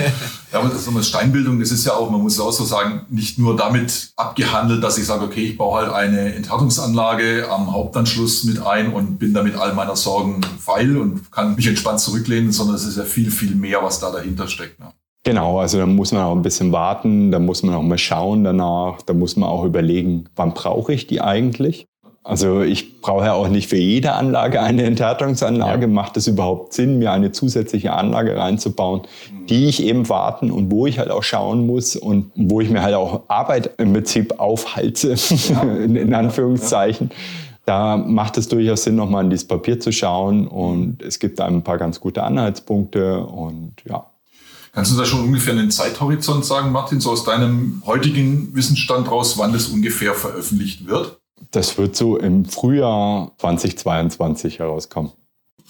ja, 0.50 0.58
aber 0.58 0.70
das 0.70 0.86
ist 0.86 1.08
Steinbildung, 1.08 1.60
das 1.60 1.72
ist 1.72 1.84
ja 1.84 1.92
auch, 1.92 2.10
man 2.10 2.22
muss 2.22 2.40
auch 2.40 2.52
so 2.52 2.64
sagen, 2.64 3.04
nicht 3.10 3.38
nur 3.38 3.54
damit 3.54 4.12
abgehandelt, 4.16 4.82
dass 4.82 4.96
ich 4.96 5.04
sage, 5.04 5.26
okay, 5.26 5.44
ich 5.44 5.58
baue 5.58 5.82
halt 5.82 5.92
eine 5.92 6.34
Enthärtungsanlage 6.34 7.50
am 7.50 7.70
Hauptanschluss 7.70 8.44
mit 8.44 8.64
ein 8.64 8.94
und 8.94 9.18
bin 9.18 9.34
damit 9.34 9.56
all 9.56 9.74
meiner 9.74 9.94
Sorgen 9.94 10.40
feil 10.58 10.96
und 10.96 11.30
kann 11.30 11.54
mich 11.54 11.66
entspannt 11.66 12.00
zurücklehnen, 12.00 12.50
sondern 12.50 12.76
es 12.76 12.86
ist 12.86 12.96
ja 12.96 13.04
viel, 13.04 13.30
viel 13.30 13.54
mehr, 13.54 13.82
was 13.82 14.00
da 14.00 14.10
dahinter 14.10 14.48
steckt. 14.48 14.80
Ne? 14.80 14.86
Genau, 15.24 15.60
also 15.60 15.78
da 15.78 15.86
muss 15.86 16.10
man 16.12 16.22
auch 16.22 16.34
ein 16.34 16.42
bisschen 16.42 16.72
warten, 16.72 17.30
da 17.30 17.38
muss 17.38 17.62
man 17.62 17.76
auch 17.76 17.82
mal 17.82 17.98
schauen 17.98 18.42
danach, 18.42 19.02
da 19.02 19.14
muss 19.14 19.36
man 19.36 19.48
auch 19.48 19.64
überlegen, 19.64 20.24
wann 20.34 20.52
brauche 20.52 20.92
ich 20.92 21.06
die 21.06 21.20
eigentlich? 21.20 21.86
Also 22.24 22.62
ich 22.62 23.00
brauche 23.00 23.24
ja 23.24 23.32
auch 23.32 23.48
nicht 23.48 23.68
für 23.68 23.76
jede 23.76 24.12
Anlage 24.12 24.62
eine 24.62 24.84
Enthärtungsanlage. 24.84 25.82
Ja. 25.82 25.88
Macht 25.88 26.16
es 26.16 26.28
überhaupt 26.28 26.72
Sinn, 26.72 26.98
mir 26.98 27.10
eine 27.10 27.32
zusätzliche 27.32 27.92
Anlage 27.92 28.36
reinzubauen, 28.36 29.02
die 29.48 29.66
ich 29.66 29.82
eben 29.82 30.08
warten 30.08 30.52
und 30.52 30.70
wo 30.70 30.86
ich 30.86 31.00
halt 31.00 31.10
auch 31.10 31.24
schauen 31.24 31.66
muss 31.66 31.96
und 31.96 32.30
wo 32.36 32.60
ich 32.60 32.70
mir 32.70 32.82
halt 32.82 32.94
auch 32.94 33.22
Arbeit 33.26 33.70
im 33.78 33.92
Prinzip 33.92 34.38
aufhalte, 34.38 35.16
ja. 35.48 35.62
in, 35.84 35.96
in, 35.96 36.14
Anführungszeichen. 36.14 37.10
Ja. 37.10 37.16
Da 37.64 37.96
macht 37.96 38.38
es 38.38 38.48
durchaus 38.48 38.84
Sinn, 38.84 38.96
nochmal 38.96 39.24
in 39.24 39.30
dieses 39.30 39.46
Papier 39.46 39.80
zu 39.80 39.92
schauen 39.92 40.46
und 40.46 41.02
es 41.02 41.18
gibt 41.18 41.40
da 41.40 41.46
ein 41.46 41.62
paar 41.62 41.78
ganz 41.78 41.98
gute 41.98 42.22
Anhaltspunkte 42.22 43.24
und 43.24 43.74
ja, 43.88 44.06
Kannst 44.74 44.90
du 44.90 44.96
da 44.96 45.04
schon 45.04 45.20
ungefähr 45.20 45.52
einen 45.52 45.70
Zeithorizont 45.70 46.46
sagen, 46.46 46.72
Martin, 46.72 46.98
so 46.98 47.10
aus 47.10 47.24
deinem 47.24 47.82
heutigen 47.84 48.54
Wissensstand 48.54 49.10
raus, 49.10 49.36
wann 49.36 49.52
das 49.52 49.66
ungefähr 49.66 50.14
veröffentlicht 50.14 50.86
wird? 50.86 51.20
Das 51.50 51.76
wird 51.76 51.94
so 51.94 52.16
im 52.16 52.46
Frühjahr 52.46 53.32
2022 53.36 54.60
herauskommen. 54.60 55.12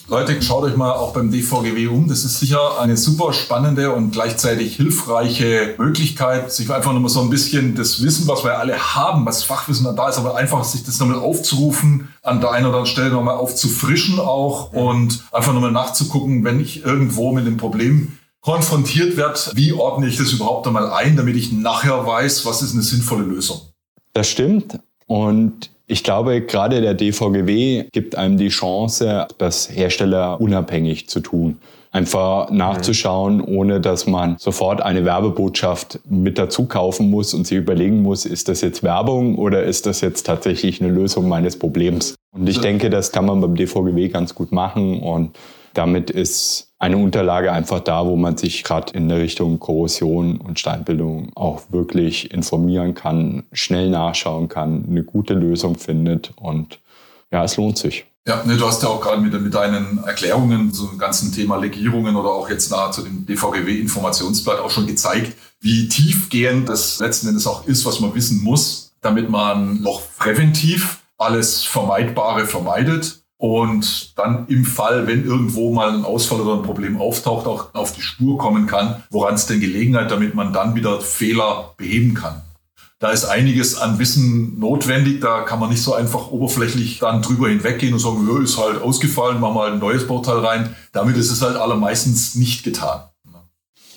Leute, 0.08 0.40
schaut 0.40 0.64
euch 0.64 0.76
mal 0.76 0.92
auch 0.92 1.12
beim 1.12 1.32
DVGW 1.32 1.88
um. 1.88 2.08
Das 2.08 2.24
ist 2.24 2.38
sicher 2.38 2.80
eine 2.80 2.96
super 2.96 3.32
spannende 3.32 3.92
und 3.92 4.12
gleichzeitig 4.12 4.76
hilfreiche 4.76 5.74
Möglichkeit, 5.78 6.52
sich 6.52 6.70
einfach 6.72 6.92
nochmal 6.92 7.10
so 7.10 7.22
ein 7.22 7.30
bisschen 7.30 7.74
das 7.74 8.02
Wissen, 8.04 8.28
was 8.28 8.44
wir 8.44 8.58
alle 8.58 8.94
haben, 8.94 9.26
was 9.26 9.42
Fachwissen 9.42 9.84
da 9.96 10.08
ist, 10.08 10.18
aber 10.18 10.36
einfach 10.36 10.62
sich 10.62 10.84
das 10.84 11.00
nochmal 11.00 11.18
aufzurufen, 11.18 12.08
an 12.22 12.40
der 12.40 12.50
einen 12.52 12.66
oder 12.66 12.78
anderen 12.78 12.92
Stelle 12.92 13.10
nochmal 13.10 13.36
aufzufrischen 13.36 14.20
auch 14.20 14.72
und 14.72 15.24
einfach 15.32 15.52
nochmal 15.52 15.72
nachzugucken, 15.72 16.44
wenn 16.44 16.60
ich 16.60 16.84
irgendwo 16.84 17.32
mit 17.32 17.46
dem 17.46 17.56
Problem 17.56 18.18
konfrontiert 18.42 19.16
wird, 19.16 19.52
wie 19.54 19.72
ordne 19.72 20.08
ich 20.08 20.18
das 20.18 20.32
überhaupt 20.32 20.66
einmal 20.66 20.90
ein, 20.92 21.16
damit 21.16 21.36
ich 21.36 21.52
nachher 21.52 22.06
weiß, 22.06 22.44
was 22.44 22.60
ist 22.60 22.74
eine 22.74 22.82
sinnvolle 22.82 23.22
Lösung. 23.22 23.60
Das 24.12 24.28
stimmt. 24.28 24.78
Und 25.06 25.70
ich 25.86 26.04
glaube, 26.04 26.40
gerade 26.42 26.80
der 26.80 26.94
DVGW 26.94 27.84
gibt 27.92 28.16
einem 28.16 28.36
die 28.36 28.48
Chance, 28.48 29.26
das 29.38 29.70
Hersteller 29.70 30.40
unabhängig 30.40 31.08
zu 31.08 31.20
tun. 31.20 31.58
Einfach 31.90 32.50
nachzuschauen, 32.50 33.42
ohne 33.42 33.80
dass 33.80 34.06
man 34.06 34.38
sofort 34.38 34.80
eine 34.80 35.04
Werbebotschaft 35.04 36.00
mit 36.08 36.38
dazu 36.38 36.64
kaufen 36.64 37.10
muss 37.10 37.34
und 37.34 37.46
sich 37.46 37.58
überlegen 37.58 38.00
muss, 38.00 38.24
ist 38.24 38.48
das 38.48 38.62
jetzt 38.62 38.82
Werbung 38.82 39.36
oder 39.36 39.62
ist 39.64 39.84
das 39.84 40.00
jetzt 40.00 40.24
tatsächlich 40.24 40.80
eine 40.80 40.90
Lösung 40.90 41.28
meines 41.28 41.58
Problems? 41.58 42.14
Und 42.34 42.48
ich 42.48 42.58
denke, 42.60 42.88
das 42.88 43.12
kann 43.12 43.26
man 43.26 43.42
beim 43.42 43.54
DVGW 43.54 44.08
ganz 44.08 44.34
gut 44.34 44.52
machen 44.52 45.02
und 45.02 45.36
damit 45.74 46.10
ist 46.10 46.71
eine 46.82 46.96
Unterlage 46.96 47.52
einfach 47.52 47.78
da, 47.78 48.04
wo 48.04 48.16
man 48.16 48.36
sich 48.36 48.64
gerade 48.64 48.92
in 48.94 49.08
der 49.08 49.18
Richtung 49.18 49.60
Korrosion 49.60 50.38
und 50.38 50.58
Steinbildung 50.58 51.30
auch 51.36 51.62
wirklich 51.70 52.32
informieren 52.32 52.94
kann, 52.94 53.44
schnell 53.52 53.88
nachschauen 53.88 54.48
kann, 54.48 54.84
eine 54.88 55.04
gute 55.04 55.34
Lösung 55.34 55.78
findet 55.78 56.32
und 56.34 56.80
ja, 57.30 57.44
es 57.44 57.56
lohnt 57.56 57.78
sich. 57.78 58.06
Ja, 58.26 58.42
ne, 58.44 58.56
du 58.56 58.66
hast 58.66 58.82
ja 58.82 58.88
auch 58.88 59.00
gerade 59.00 59.22
mit, 59.22 59.32
mit 59.40 59.54
deinen 59.54 60.02
Erklärungen 60.02 60.72
zum 60.72 60.98
ganzen 60.98 61.32
Thema 61.32 61.56
Legierungen 61.56 62.16
oder 62.16 62.30
auch 62.30 62.50
jetzt 62.50 62.72
nahe 62.72 62.90
zu 62.90 63.02
dem 63.02 63.26
DVGW-Informationsblatt 63.26 64.58
auch 64.58 64.70
schon 64.70 64.88
gezeigt, 64.88 65.36
wie 65.60 65.88
tiefgehend 65.88 66.68
das 66.68 66.98
letzten 66.98 67.28
Endes 67.28 67.46
auch 67.46 67.64
ist, 67.68 67.86
was 67.86 68.00
man 68.00 68.12
wissen 68.16 68.42
muss, 68.42 68.90
damit 69.00 69.30
man 69.30 69.80
noch 69.82 70.02
präventiv 70.18 70.98
alles 71.16 71.62
Vermeidbare 71.62 72.44
vermeidet 72.46 73.21
und 73.42 74.16
dann 74.16 74.46
im 74.46 74.64
Fall, 74.64 75.08
wenn 75.08 75.26
irgendwo 75.26 75.74
mal 75.74 75.90
ein 75.90 76.04
Ausfall 76.04 76.40
oder 76.42 76.54
ein 76.54 76.62
Problem 76.62 77.00
auftaucht, 77.00 77.48
auch 77.48 77.74
auf 77.74 77.92
die 77.92 78.00
Spur 78.00 78.38
kommen 78.38 78.68
kann, 78.68 79.02
woran 79.10 79.34
es 79.34 79.46
denn 79.46 79.58
gelegen 79.58 79.96
hat, 79.96 80.12
damit 80.12 80.36
man 80.36 80.52
dann 80.52 80.76
wieder 80.76 81.00
Fehler 81.00 81.74
beheben 81.76 82.14
kann. 82.14 82.42
Da 83.00 83.10
ist 83.10 83.24
einiges 83.24 83.76
an 83.76 83.98
Wissen 83.98 84.60
notwendig, 84.60 85.20
da 85.20 85.40
kann 85.40 85.58
man 85.58 85.70
nicht 85.70 85.82
so 85.82 85.92
einfach 85.92 86.30
oberflächlich 86.30 87.00
dann 87.00 87.20
drüber 87.20 87.48
hinweggehen 87.48 87.92
und 87.92 87.98
sagen, 87.98 88.28
ja, 88.32 88.40
ist 88.40 88.58
halt 88.58 88.80
ausgefallen, 88.80 89.40
machen 89.40 89.56
wir 89.56 89.62
halt 89.62 89.72
ein 89.72 89.80
neues 89.80 90.06
Bauteil 90.06 90.38
rein. 90.38 90.76
Damit 90.92 91.16
ist 91.16 91.32
es 91.32 91.42
halt 91.42 91.56
allermeistens 91.56 92.36
nicht 92.36 92.62
getan. 92.62 93.00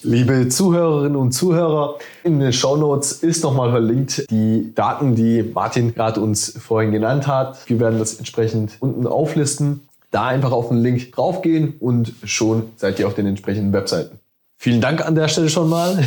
Liebe 0.06 0.50
Zuhörerinnen 0.50 1.16
und 1.16 1.32
Zuhörer, 1.32 1.98
in 2.24 2.40
den 2.40 2.54
Show 2.54 2.78
Notes 2.78 3.12
ist 3.12 3.44
nochmal 3.44 3.72
verlinkt 3.72 4.30
die 4.30 4.72
Daten, 4.76 5.16
die 5.16 5.42
Martin 5.42 5.96
gerade 5.96 6.22
uns 6.22 6.54
vorhin 6.60 6.92
genannt 6.92 7.26
hat. 7.26 7.68
Wir 7.68 7.80
werden 7.80 7.98
das 7.98 8.14
entsprechend 8.14 8.74
unten 8.82 9.08
auflisten. 9.08 9.82
Da 10.12 10.28
einfach 10.28 10.52
auf 10.52 10.68
den 10.68 10.78
Link 10.78 11.12
draufgehen 11.12 11.74
und 11.80 12.14
schon 12.24 12.70
seid 12.76 13.00
ihr 13.00 13.08
auf 13.08 13.16
den 13.16 13.26
entsprechenden 13.26 13.74
Webseiten. 13.74 14.20
Vielen 14.58 14.80
Dank 14.80 15.04
an 15.04 15.16
der 15.16 15.28
Stelle 15.28 15.50
schon 15.50 15.70
mal. 15.70 15.98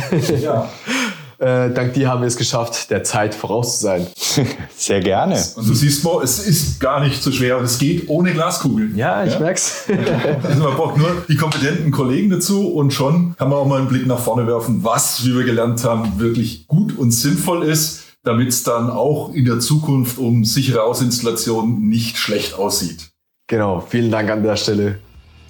Ja. 0.41 0.69
Äh, 1.39 1.71
dank 1.71 1.93
dir 1.93 2.09
haben 2.09 2.19
wir 2.19 2.27
es 2.27 2.35
geschafft, 2.35 2.89
der 2.89 3.05
Zeit 3.05 3.33
voraus 3.33 3.77
zu 3.77 3.83
sein. 3.83 4.07
Sehr 4.75 4.99
gerne. 4.99 5.41
Und 5.55 5.69
du 5.69 5.73
siehst 5.73 6.03
mal, 6.03 6.21
es 6.21 6.45
ist 6.45 6.81
gar 6.81 6.99
nicht 6.99 7.23
so 7.23 7.31
schwer 7.31 7.57
und 7.57 7.63
es 7.63 7.77
geht 7.77 8.09
ohne 8.09 8.33
Glaskugeln. 8.33 8.93
Ja, 8.97 9.23
ich 9.23 9.33
ja? 9.35 9.39
merk's. 9.39 9.85
also 10.43 10.63
man 10.63 10.75
braucht 10.75 10.97
nur 10.97 11.23
die 11.29 11.37
kompetenten 11.37 11.91
Kollegen 11.91 12.29
dazu 12.29 12.67
und 12.67 12.91
schon 12.91 13.37
kann 13.37 13.49
man 13.49 13.57
auch 13.57 13.65
mal 13.65 13.79
einen 13.79 13.87
Blick 13.87 14.05
nach 14.05 14.19
vorne 14.19 14.47
werfen, 14.47 14.83
was, 14.83 15.23
wie 15.25 15.33
wir 15.33 15.45
gelernt 15.45 15.81
haben, 15.85 16.19
wirklich 16.19 16.67
gut 16.67 16.97
und 16.97 17.11
sinnvoll 17.11 17.63
ist, 17.63 18.01
damit 18.23 18.49
es 18.49 18.63
dann 18.63 18.89
auch 18.89 19.33
in 19.33 19.45
der 19.45 19.61
Zukunft 19.61 20.17
um 20.17 20.43
sichere 20.43 20.83
Ausinstallation 20.83 21.87
nicht 21.87 22.17
schlecht 22.17 22.55
aussieht. 22.55 23.11
Genau, 23.47 23.79
vielen 23.79 24.11
Dank 24.11 24.29
an 24.29 24.43
der 24.43 24.57
Stelle. 24.57 24.99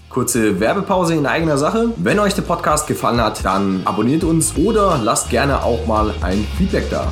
Kurze 0.10 0.60
Werbepause 0.60 1.14
in 1.14 1.28
eigener 1.28 1.58
Sache. 1.60 1.94
Wenn 1.98 2.18
euch 2.18 2.34
der 2.34 2.42
Podcast 2.42 2.88
gefallen 2.88 3.22
hat, 3.22 3.46
dann 3.46 3.82
abonniert 3.86 4.24
uns 4.24 4.58
oder 4.58 4.98
lasst 5.04 5.30
gerne 5.30 5.64
auch 5.64 5.86
mal 5.86 6.16
ein 6.22 6.48
Feedback 6.58 6.90
da. 6.90 7.12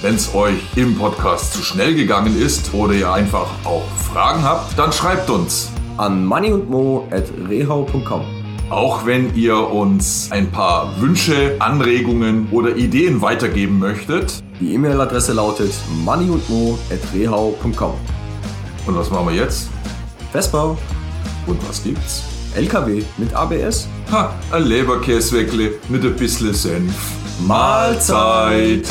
Wenn 0.00 0.14
es 0.14 0.34
euch 0.34 0.56
im 0.74 0.96
Podcast 0.96 1.52
zu 1.52 1.62
schnell 1.62 1.94
gegangen 1.94 2.40
ist 2.40 2.72
oder 2.72 2.94
ihr 2.94 3.12
einfach 3.12 3.48
auch 3.64 3.84
Fragen 4.12 4.42
habt, 4.44 4.78
dann 4.78 4.92
schreibt 4.92 5.28
uns 5.28 5.70
an 5.98 6.24
moneyundmo.rehau.com. 6.24 8.22
Auch 8.70 9.04
wenn 9.04 9.34
ihr 9.34 9.58
uns 9.58 10.30
ein 10.30 10.50
paar 10.50 10.98
Wünsche, 11.00 11.56
Anregungen 11.58 12.48
oder 12.50 12.76
Ideen 12.76 13.20
weitergeben 13.20 13.78
möchtet. 13.78 14.42
Die 14.60 14.72
E-Mail-Adresse 14.72 15.34
lautet 15.34 15.74
moneyundmo.rehau.com. 16.04 17.92
Und 18.86 18.96
was 18.96 19.10
machen 19.10 19.28
wir 19.28 19.34
jetzt? 19.34 19.68
Vespa. 20.32 20.76
Und 21.46 21.68
was 21.68 21.82
gibt's? 21.82 22.37
LKW 22.58 23.04
mit 23.18 23.32
ABS. 23.34 23.86
Ha, 24.10 24.34
ein 24.50 24.64
Leberkäsweckle 24.64 25.74
mit 25.88 26.04
ein 26.04 26.16
bisschen 26.16 26.52
Senf. 26.52 26.92
Mahlzeit! 27.46 28.84